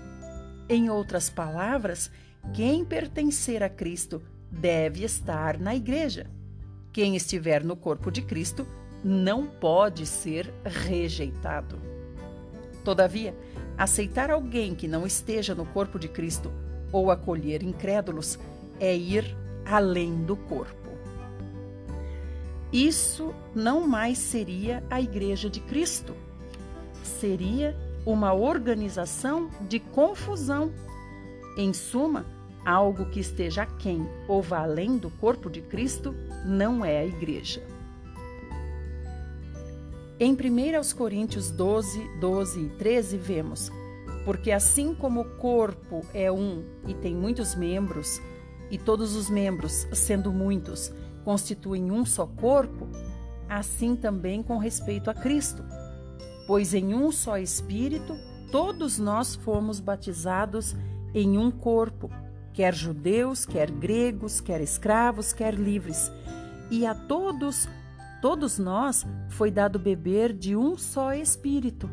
Em 0.69 0.89
outras 0.89 1.29
palavras, 1.29 2.09
quem 2.53 2.85
pertencer 2.85 3.61
a 3.63 3.69
Cristo 3.69 4.21
deve 4.49 5.03
estar 5.03 5.59
na 5.59 5.75
igreja. 5.75 6.29
Quem 6.93 7.15
estiver 7.15 7.63
no 7.63 7.75
corpo 7.75 8.11
de 8.11 8.21
Cristo 8.21 8.67
não 9.03 9.47
pode 9.47 10.05
ser 10.05 10.53
rejeitado. 10.63 11.81
Todavia, 12.83 13.35
aceitar 13.75 14.29
alguém 14.29 14.75
que 14.75 14.87
não 14.87 15.03
esteja 15.03 15.55
no 15.55 15.65
corpo 15.65 15.97
de 15.97 16.07
Cristo 16.07 16.53
ou 16.91 17.09
acolher 17.09 17.63
incrédulos 17.63 18.37
é 18.79 18.95
ir 18.95 19.35
além 19.65 20.23
do 20.23 20.35
corpo. 20.35 20.91
Isso 22.71 23.33
não 23.55 23.87
mais 23.87 24.19
seria 24.19 24.83
a 24.87 25.01
Igreja 25.01 25.49
de 25.49 25.61
Cristo, 25.61 26.13
seria 27.01 27.75
uma 28.05 28.33
organização 28.33 29.49
de 29.67 29.79
confusão. 29.79 30.71
Em 31.57 31.73
suma, 31.73 32.23
algo 32.63 33.05
que 33.05 33.19
esteja 33.19 33.63
aquém 33.63 34.07
ou 34.27 34.43
vá 34.43 34.59
além 34.59 34.97
do 34.97 35.09
corpo 35.09 35.49
de 35.49 35.61
Cristo 35.61 36.15
não 36.45 36.83
é 36.83 36.99
a 36.99 37.05
igreja. 37.05 37.61
Em 40.19 40.33
1 40.33 40.95
Coríntios 40.95 41.51
12, 41.51 41.99
12 42.19 42.59
e 42.59 42.69
13, 42.69 43.17
vemos: 43.17 43.71
Porque 44.25 44.51
assim 44.51 44.93
como 44.93 45.21
o 45.21 45.37
corpo 45.37 46.01
é 46.13 46.31
um 46.31 46.63
e 46.87 46.93
tem 46.93 47.15
muitos 47.15 47.55
membros, 47.55 48.21
e 48.69 48.77
todos 48.77 49.15
os 49.15 49.29
membros, 49.29 49.87
sendo 49.93 50.31
muitos, 50.31 50.91
constituem 51.23 51.91
um 51.91 52.05
só 52.05 52.25
corpo, 52.25 52.87
assim 53.49 53.95
também 53.95 54.41
com 54.41 54.57
respeito 54.57 55.09
a 55.09 55.13
Cristo. 55.13 55.63
Pois 56.47 56.73
em 56.73 56.93
um 56.93 57.11
só 57.11 57.37
Espírito 57.37 58.15
todos 58.51 58.99
nós 58.99 59.35
fomos 59.35 59.79
batizados 59.79 60.75
em 61.13 61.37
um 61.37 61.49
corpo 61.49 62.09
quer 62.53 62.73
judeus, 62.73 63.45
quer 63.45 63.69
gregos, 63.71 64.39
quer 64.39 64.61
escravos, 64.61 65.33
quer 65.33 65.53
livres. 65.55 66.11
E 66.73 66.87
a 66.87 66.95
todos, 66.95 67.69
todos 68.19 68.57
nós, 68.57 69.05
foi 69.29 69.51
dado 69.51 69.77
beber 69.77 70.33
de 70.33 70.55
um 70.55 70.75
só 70.75 71.13
Espírito. 71.13 71.87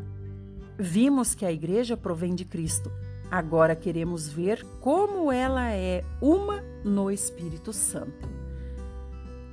Vimos 0.75 1.35
que 1.35 1.45
a 1.45 1.51
igreja 1.51 1.95
provém 1.95 2.33
de 2.33 2.43
Cristo. 2.45 2.91
Agora 3.29 3.75
queremos 3.75 4.27
ver 4.27 4.65
como 4.79 5.31
ela 5.31 5.71
é 5.71 6.03
uma 6.19 6.63
no 6.83 7.11
Espírito 7.11 7.71
Santo. 7.71 8.27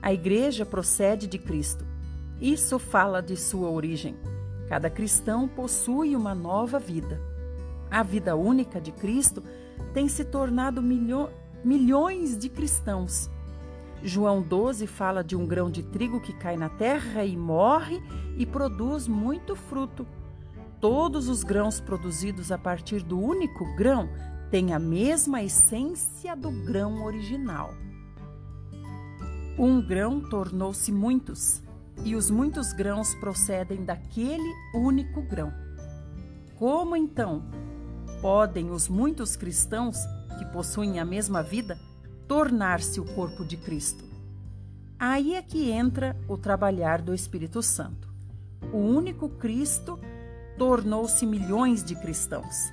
A 0.00 0.14
igreja 0.14 0.64
procede 0.64 1.26
de 1.26 1.38
Cristo. 1.38 1.84
Isso 2.40 2.78
fala 2.78 3.20
de 3.20 3.36
sua 3.36 3.68
origem. 3.68 4.16
Cada 4.66 4.88
cristão 4.88 5.46
possui 5.46 6.16
uma 6.16 6.34
nova 6.34 6.78
vida. 6.78 7.20
A 7.90 8.02
vida 8.02 8.34
única 8.34 8.80
de 8.80 8.92
Cristo 8.92 9.42
tem 9.92 10.08
se 10.08 10.24
tornado 10.24 10.80
milho, 10.80 11.28
milhões 11.62 12.34
de 12.38 12.48
cristãos. 12.48 13.28
João 14.02 14.40
12 14.40 14.86
fala 14.86 15.24
de 15.24 15.34
um 15.34 15.46
grão 15.46 15.70
de 15.70 15.82
trigo 15.82 16.20
que 16.20 16.32
cai 16.32 16.56
na 16.56 16.68
terra 16.68 17.24
e 17.24 17.36
morre 17.36 18.00
e 18.36 18.46
produz 18.46 19.08
muito 19.08 19.56
fruto. 19.56 20.06
Todos 20.80 21.28
os 21.28 21.42
grãos 21.42 21.80
produzidos 21.80 22.52
a 22.52 22.58
partir 22.58 23.02
do 23.02 23.18
único 23.18 23.64
grão 23.74 24.08
têm 24.50 24.72
a 24.72 24.78
mesma 24.78 25.42
essência 25.42 26.36
do 26.36 26.50
grão 26.64 27.04
original. 27.04 27.74
Um 29.58 29.84
grão 29.84 30.20
tornou-se 30.20 30.92
muitos, 30.92 31.60
e 32.04 32.14
os 32.14 32.30
muitos 32.30 32.72
grãos 32.72 33.12
procedem 33.16 33.84
daquele 33.84 34.54
único 34.72 35.20
grão. 35.22 35.52
Como 36.56 36.94
então 36.94 37.42
podem 38.22 38.70
os 38.70 38.88
muitos 38.88 39.34
cristãos 39.34 39.96
que 40.38 40.44
possuem 40.46 41.00
a 41.00 41.04
mesma 41.04 41.42
vida 41.42 41.76
tornar-se 42.28 43.00
o 43.00 43.04
corpo 43.04 43.42
de 43.44 43.56
Cristo? 43.56 44.04
Aí 44.98 45.34
é 45.34 45.42
que 45.42 45.70
entra 45.70 46.14
o 46.28 46.36
trabalhar 46.36 47.00
do 47.00 47.14
Espírito 47.14 47.62
Santo. 47.62 48.08
O 48.72 48.76
único 48.76 49.30
Cristo 49.30 49.98
tornou-se 50.58 51.24
milhões 51.24 51.82
de 51.82 51.94
cristãos. 51.94 52.70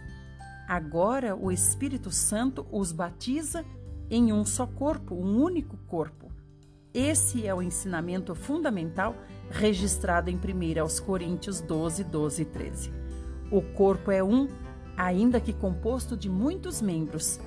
Agora 0.67 1.35
o 1.35 1.51
Espírito 1.51 2.11
Santo 2.11 2.65
os 2.71 2.91
batiza 2.91 3.63
em 4.09 4.33
um 4.33 4.43
só 4.43 4.67
corpo, 4.67 5.15
um 5.15 5.41
único 5.41 5.77
corpo. 5.87 6.31
Esse 6.93 7.45
é 7.45 7.53
o 7.53 7.61
ensinamento 7.61 8.35
fundamental 8.35 9.15
registrado 9.49 10.29
em 10.29 10.35
1 10.35 10.39
Coríntios 11.05 11.61
12, 11.61 12.03
12 12.03 12.41
e 12.41 12.45
13. 12.45 12.93
O 13.51 13.61
corpo 13.61 14.11
é 14.11 14.23
um, 14.23 14.47
ainda 14.97 15.39
que 15.39 15.53
composto 15.53 16.17
de 16.17 16.29
muitos 16.29 16.81
membros. 16.81 17.39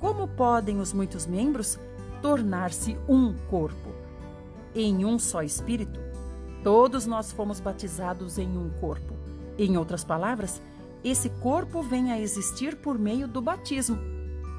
Como 0.00 0.28
podem 0.28 0.80
os 0.80 0.92
muitos 0.92 1.26
membros 1.26 1.78
tornar-se 2.22 2.96
um 3.08 3.34
corpo? 3.50 3.92
Em 4.74 5.04
um 5.04 5.18
só 5.18 5.42
espírito? 5.42 5.98
Todos 6.62 7.06
nós 7.06 7.32
fomos 7.32 7.58
batizados 7.58 8.38
em 8.38 8.56
um 8.56 8.70
corpo. 8.80 9.14
Em 9.58 9.76
outras 9.76 10.04
palavras, 10.04 10.62
esse 11.02 11.30
corpo 11.30 11.82
vem 11.82 12.12
a 12.12 12.20
existir 12.20 12.76
por 12.76 12.98
meio 12.98 13.26
do 13.26 13.40
batismo. 13.40 13.98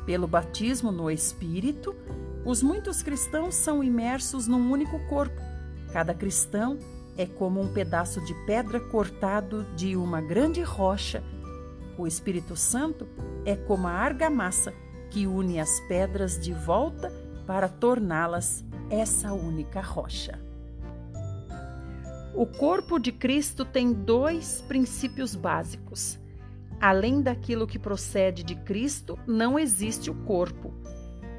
Pelo 0.06 0.28
batismo 0.28 0.92
no 0.92 1.12
Espírito, 1.12 1.96
os 2.46 2.64
muitos 2.64 3.04
cristãos 3.04 3.56
são 3.56 3.84
imersos 3.84 4.48
num 4.48 4.72
único 4.72 5.00
corpo. 5.08 5.40
Cada 5.94 6.14
cristão 6.14 6.80
é 7.18 7.26
como 7.26 7.62
um 7.62 7.72
pedaço 7.72 8.20
de 8.26 8.34
pedra 8.46 8.80
cortado 8.80 9.66
de 9.76 9.96
uma 9.96 10.22
grande 10.22 10.62
rocha. 10.62 11.24
O 11.98 12.08
Espírito 12.08 12.56
Santo 12.56 13.08
é 13.46 13.56
como 13.56 13.88
a 13.88 13.92
argamassa 13.92 14.74
que 15.10 15.26
une 15.28 15.60
as 15.60 15.80
pedras 15.82 16.40
de 16.40 16.54
volta 16.54 17.12
para 17.46 17.68
torná-las 17.68 18.64
essa 18.90 19.34
única 19.34 19.82
rocha. 19.82 20.40
O 22.36 22.46
corpo 22.46 23.00
de 23.00 23.12
Cristo 23.12 23.66
tem 23.66 23.92
dois 23.92 24.64
princípios 24.68 25.36
básicos. 25.36 26.20
Além 26.80 27.22
daquilo 27.22 27.68
que 27.68 27.78
procede 27.78 28.44
de 28.44 28.56
Cristo, 28.56 29.20
não 29.28 29.60
existe 29.60 30.10
o 30.10 30.16
corpo. 30.24 30.74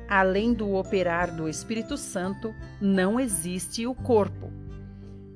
Além 0.08 0.52
do 0.52 0.74
operar 0.74 1.34
do 1.34 1.48
Espírito 1.48 1.96
Santo, 1.96 2.52
não 2.80 3.18
existe 3.18 3.86
o 3.86 3.94
corpo. 3.94 4.52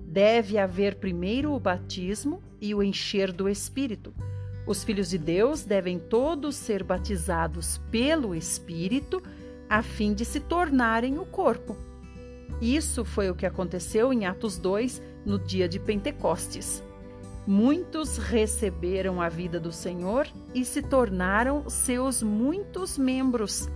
Deve 0.06 0.58
haver 0.58 0.96
primeiro 0.96 1.52
o 1.52 1.60
batismo 1.60 2.42
e 2.60 2.74
o 2.74 2.82
encher 2.82 3.32
do 3.32 3.48
Espírito. 3.48 4.12
Os 4.66 4.82
filhos 4.82 5.10
de 5.10 5.18
Deus 5.18 5.62
devem 5.62 5.98
todos 5.98 6.56
ser 6.56 6.82
batizados 6.82 7.78
pelo 7.90 8.34
Espírito 8.34 9.22
a 9.68 9.82
fim 9.82 10.14
de 10.14 10.24
se 10.24 10.40
tornarem 10.40 11.18
o 11.18 11.26
corpo. 11.26 11.76
Isso 12.60 13.04
foi 13.04 13.28
o 13.28 13.34
que 13.34 13.46
aconteceu 13.46 14.12
em 14.12 14.26
Atos 14.26 14.56
2, 14.58 15.02
no 15.24 15.38
dia 15.38 15.68
de 15.68 15.78
Pentecostes. 15.78 16.82
Muitos 17.46 18.16
receberam 18.16 19.20
a 19.20 19.28
vida 19.28 19.60
do 19.60 19.70
Senhor 19.70 20.26
e 20.54 20.64
se 20.64 20.80
tornaram 20.80 21.68
seus 21.68 22.22
muitos 22.22 22.96
membros. 22.96 23.68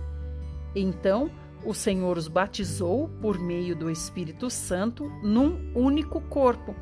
Então, 0.75 1.29
o 1.63 1.73
Senhor 1.73 2.17
os 2.17 2.27
batizou 2.27 3.09
por 3.21 3.37
meio 3.37 3.75
do 3.75 3.91
Espírito 3.91 4.49
Santo 4.49 5.09
num 5.21 5.71
único 5.75 6.21
corpo. 6.21 6.75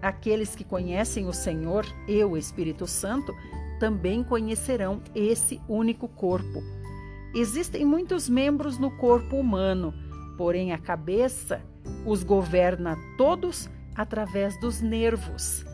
Aqueles 0.00 0.54
que 0.54 0.64
conhecem 0.64 1.26
o 1.26 1.32
Senhor 1.32 1.84
e 2.06 2.22
o 2.22 2.36
Espírito 2.36 2.86
Santo 2.86 3.34
também 3.80 4.22
conhecerão 4.22 5.02
esse 5.14 5.60
único 5.68 6.08
corpo. 6.08 6.62
Existem 7.34 7.84
muitos 7.84 8.28
membros 8.28 8.78
no 8.78 8.90
corpo 8.92 9.36
humano, 9.36 9.92
porém 10.36 10.72
a 10.72 10.78
cabeça 10.78 11.62
os 12.06 12.22
governa 12.22 12.96
todos 13.16 13.68
através 13.94 14.58
dos 14.60 14.80
nervos. 14.80 15.64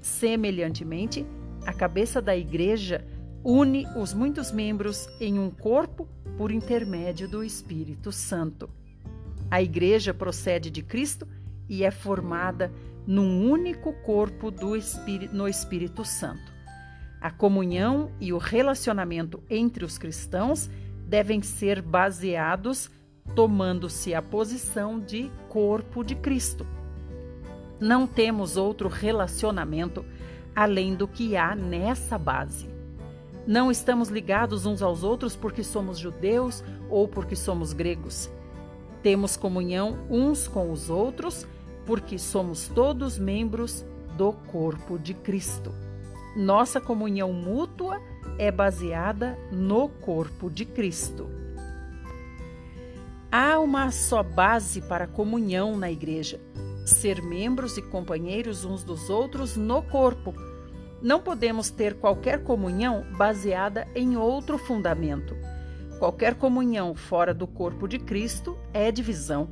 Semelhantemente, 0.00 1.26
a 1.66 1.72
cabeça 1.72 2.20
da 2.20 2.36
igreja 2.36 3.04
une 3.42 3.86
os 3.96 4.14
muitos 4.14 4.50
membros 4.50 5.06
em 5.20 5.38
um 5.38 5.50
corpo 5.50 6.08
por 6.36 6.50
intermédio 6.50 7.28
do 7.28 7.44
Espírito 7.44 8.10
Santo. 8.10 8.70
A 9.50 9.62
igreja 9.62 10.14
procede 10.14 10.70
de 10.70 10.82
Cristo 10.82 11.28
e 11.68 11.84
é 11.84 11.90
formada 11.90 12.72
num 13.06 13.50
único 13.50 13.92
corpo 13.92 14.50
Espírito, 14.76 15.34
no 15.34 15.48
Espírito 15.48 16.04
Santo. 16.04 16.52
A 17.20 17.30
comunhão 17.30 18.10
e 18.20 18.32
o 18.32 18.38
relacionamento 18.38 19.42
entre 19.48 19.84
os 19.84 19.96
cristãos 19.96 20.68
devem 21.06 21.42
ser 21.42 21.80
baseados 21.80 22.90
tomando-se 23.34 24.14
a 24.14 24.20
posição 24.20 25.00
de 25.00 25.30
corpo 25.48 26.04
de 26.04 26.14
Cristo. 26.14 26.66
Não 27.80 28.06
temos 28.06 28.56
outro 28.56 28.88
relacionamento 28.88 30.04
além 30.54 30.94
do 30.94 31.08
que 31.08 31.36
há 31.36 31.54
nessa 31.54 32.16
base. 32.18 32.68
Não 33.46 33.70
estamos 33.70 34.08
ligados 34.08 34.64
uns 34.64 34.82
aos 34.82 35.02
outros 35.02 35.36
porque 35.36 35.62
somos 35.62 35.98
judeus 35.98 36.64
ou 36.88 37.08
porque 37.08 37.36
somos 37.36 37.72
gregos. 37.72 38.30
Temos 39.02 39.36
comunhão 39.36 39.98
uns 40.08 40.48
com 40.48 40.70
os 40.70 40.88
outros 40.88 41.46
porque 41.86 42.18
somos 42.18 42.68
todos 42.68 43.18
membros 43.18 43.84
do 44.16 44.32
corpo 44.32 44.98
de 44.98 45.14
Cristo. 45.14 45.72
Nossa 46.36 46.80
comunhão 46.80 47.32
mútua 47.32 48.00
é 48.38 48.50
baseada 48.50 49.38
no 49.52 49.88
corpo 49.88 50.50
de 50.50 50.64
Cristo. 50.64 51.28
Há 53.30 53.58
uma 53.58 53.90
só 53.90 54.22
base 54.22 54.80
para 54.80 55.04
a 55.04 55.08
comunhão 55.08 55.76
na 55.76 55.90
igreja 55.90 56.40
ser 56.84 57.22
membros 57.22 57.76
e 57.76 57.82
companheiros 57.82 58.64
uns 58.64 58.84
dos 58.84 59.08
outros 59.08 59.56
no 59.56 59.82
corpo. 59.82 60.34
Não 61.02 61.20
podemos 61.20 61.70
ter 61.70 61.94
qualquer 61.94 62.42
comunhão 62.42 63.04
baseada 63.16 63.88
em 63.94 64.16
outro 64.16 64.58
fundamento. 64.58 65.36
Qualquer 65.98 66.34
comunhão 66.34 66.94
fora 66.94 67.32
do 67.32 67.46
corpo 67.46 67.88
de 67.88 67.98
Cristo 67.98 68.58
é 68.72 68.90
divisão. 68.90 69.48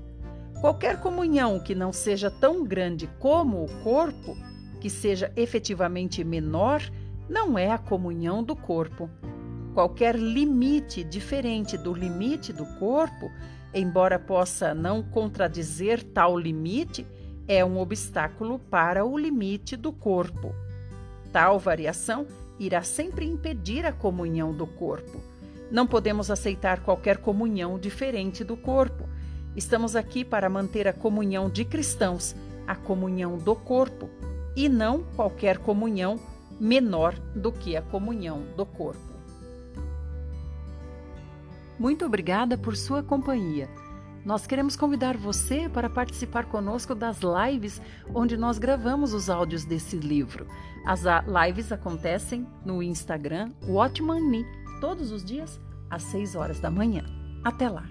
Qualquer 0.62 1.00
comunhão 1.00 1.58
que 1.58 1.74
não 1.74 1.92
seja 1.92 2.30
tão 2.30 2.62
grande 2.62 3.08
como 3.18 3.64
o 3.64 3.82
corpo, 3.82 4.36
que 4.80 4.88
seja 4.88 5.32
efetivamente 5.34 6.22
menor, 6.22 6.80
não 7.28 7.58
é 7.58 7.72
a 7.72 7.78
comunhão 7.78 8.44
do 8.44 8.54
corpo. 8.54 9.10
Qualquer 9.74 10.14
limite 10.14 11.02
diferente 11.02 11.76
do 11.76 11.92
limite 11.92 12.52
do 12.52 12.64
corpo, 12.78 13.28
embora 13.74 14.20
possa 14.20 14.72
não 14.72 15.02
contradizer 15.02 16.00
tal 16.00 16.38
limite, 16.38 17.04
é 17.48 17.64
um 17.64 17.80
obstáculo 17.80 18.60
para 18.60 19.04
o 19.04 19.18
limite 19.18 19.76
do 19.76 19.92
corpo. 19.92 20.54
Tal 21.32 21.58
variação 21.58 22.24
irá 22.56 22.82
sempre 22.82 23.26
impedir 23.26 23.84
a 23.84 23.90
comunhão 23.90 24.54
do 24.54 24.68
corpo. 24.68 25.20
Não 25.72 25.88
podemos 25.88 26.30
aceitar 26.30 26.84
qualquer 26.84 27.16
comunhão 27.16 27.80
diferente 27.80 28.44
do 28.44 28.56
corpo. 28.56 29.10
Estamos 29.57 29.94
aqui 29.94 30.24
para 30.24 30.48
manter 30.48 30.88
a 30.88 30.92
comunhão 30.92 31.50
de 31.50 31.64
cristãos, 31.64 32.34
a 32.66 32.74
comunhão 32.74 33.36
do 33.36 33.55
corpo, 33.55 34.09
e 34.57 34.68
não 34.68 35.03
qualquer 35.16 35.59
comunhão 35.59 36.18
menor 36.59 37.14
do 37.34 37.50
que 37.50 37.76
a 37.76 37.82
comunhão 37.82 38.42
do 38.57 38.64
corpo. 38.64 39.12
Muito 41.78 42.05
obrigada 42.05 42.57
por 42.57 42.76
sua 42.76 43.03
companhia. 43.03 43.68
Nós 44.24 44.46
queremos 44.46 44.76
convidar 44.76 45.16
você 45.16 45.68
para 45.68 45.90
participar 45.90 46.46
conosco 46.46 46.94
das 46.94 47.18
lives 47.20 47.82
onde 48.14 48.36
nós 48.36 48.57
gravamos 48.57 49.12
os 49.12 49.28
áudios 49.28 49.64
desse 49.64 49.96
livro. 49.96 50.46
As 50.86 51.03
lives 51.26 51.72
acontecem 51.72 52.46
no 52.64 52.82
Instagram 52.82 53.50
Watchman 53.66 54.44
todos 54.80 55.11
os 55.11 55.24
dias 55.24 55.61
às 55.90 56.05
6 56.05 56.36
horas 56.36 56.61
da 56.61 56.70
manhã. 56.70 57.03
Até 57.42 57.68
lá! 57.68 57.84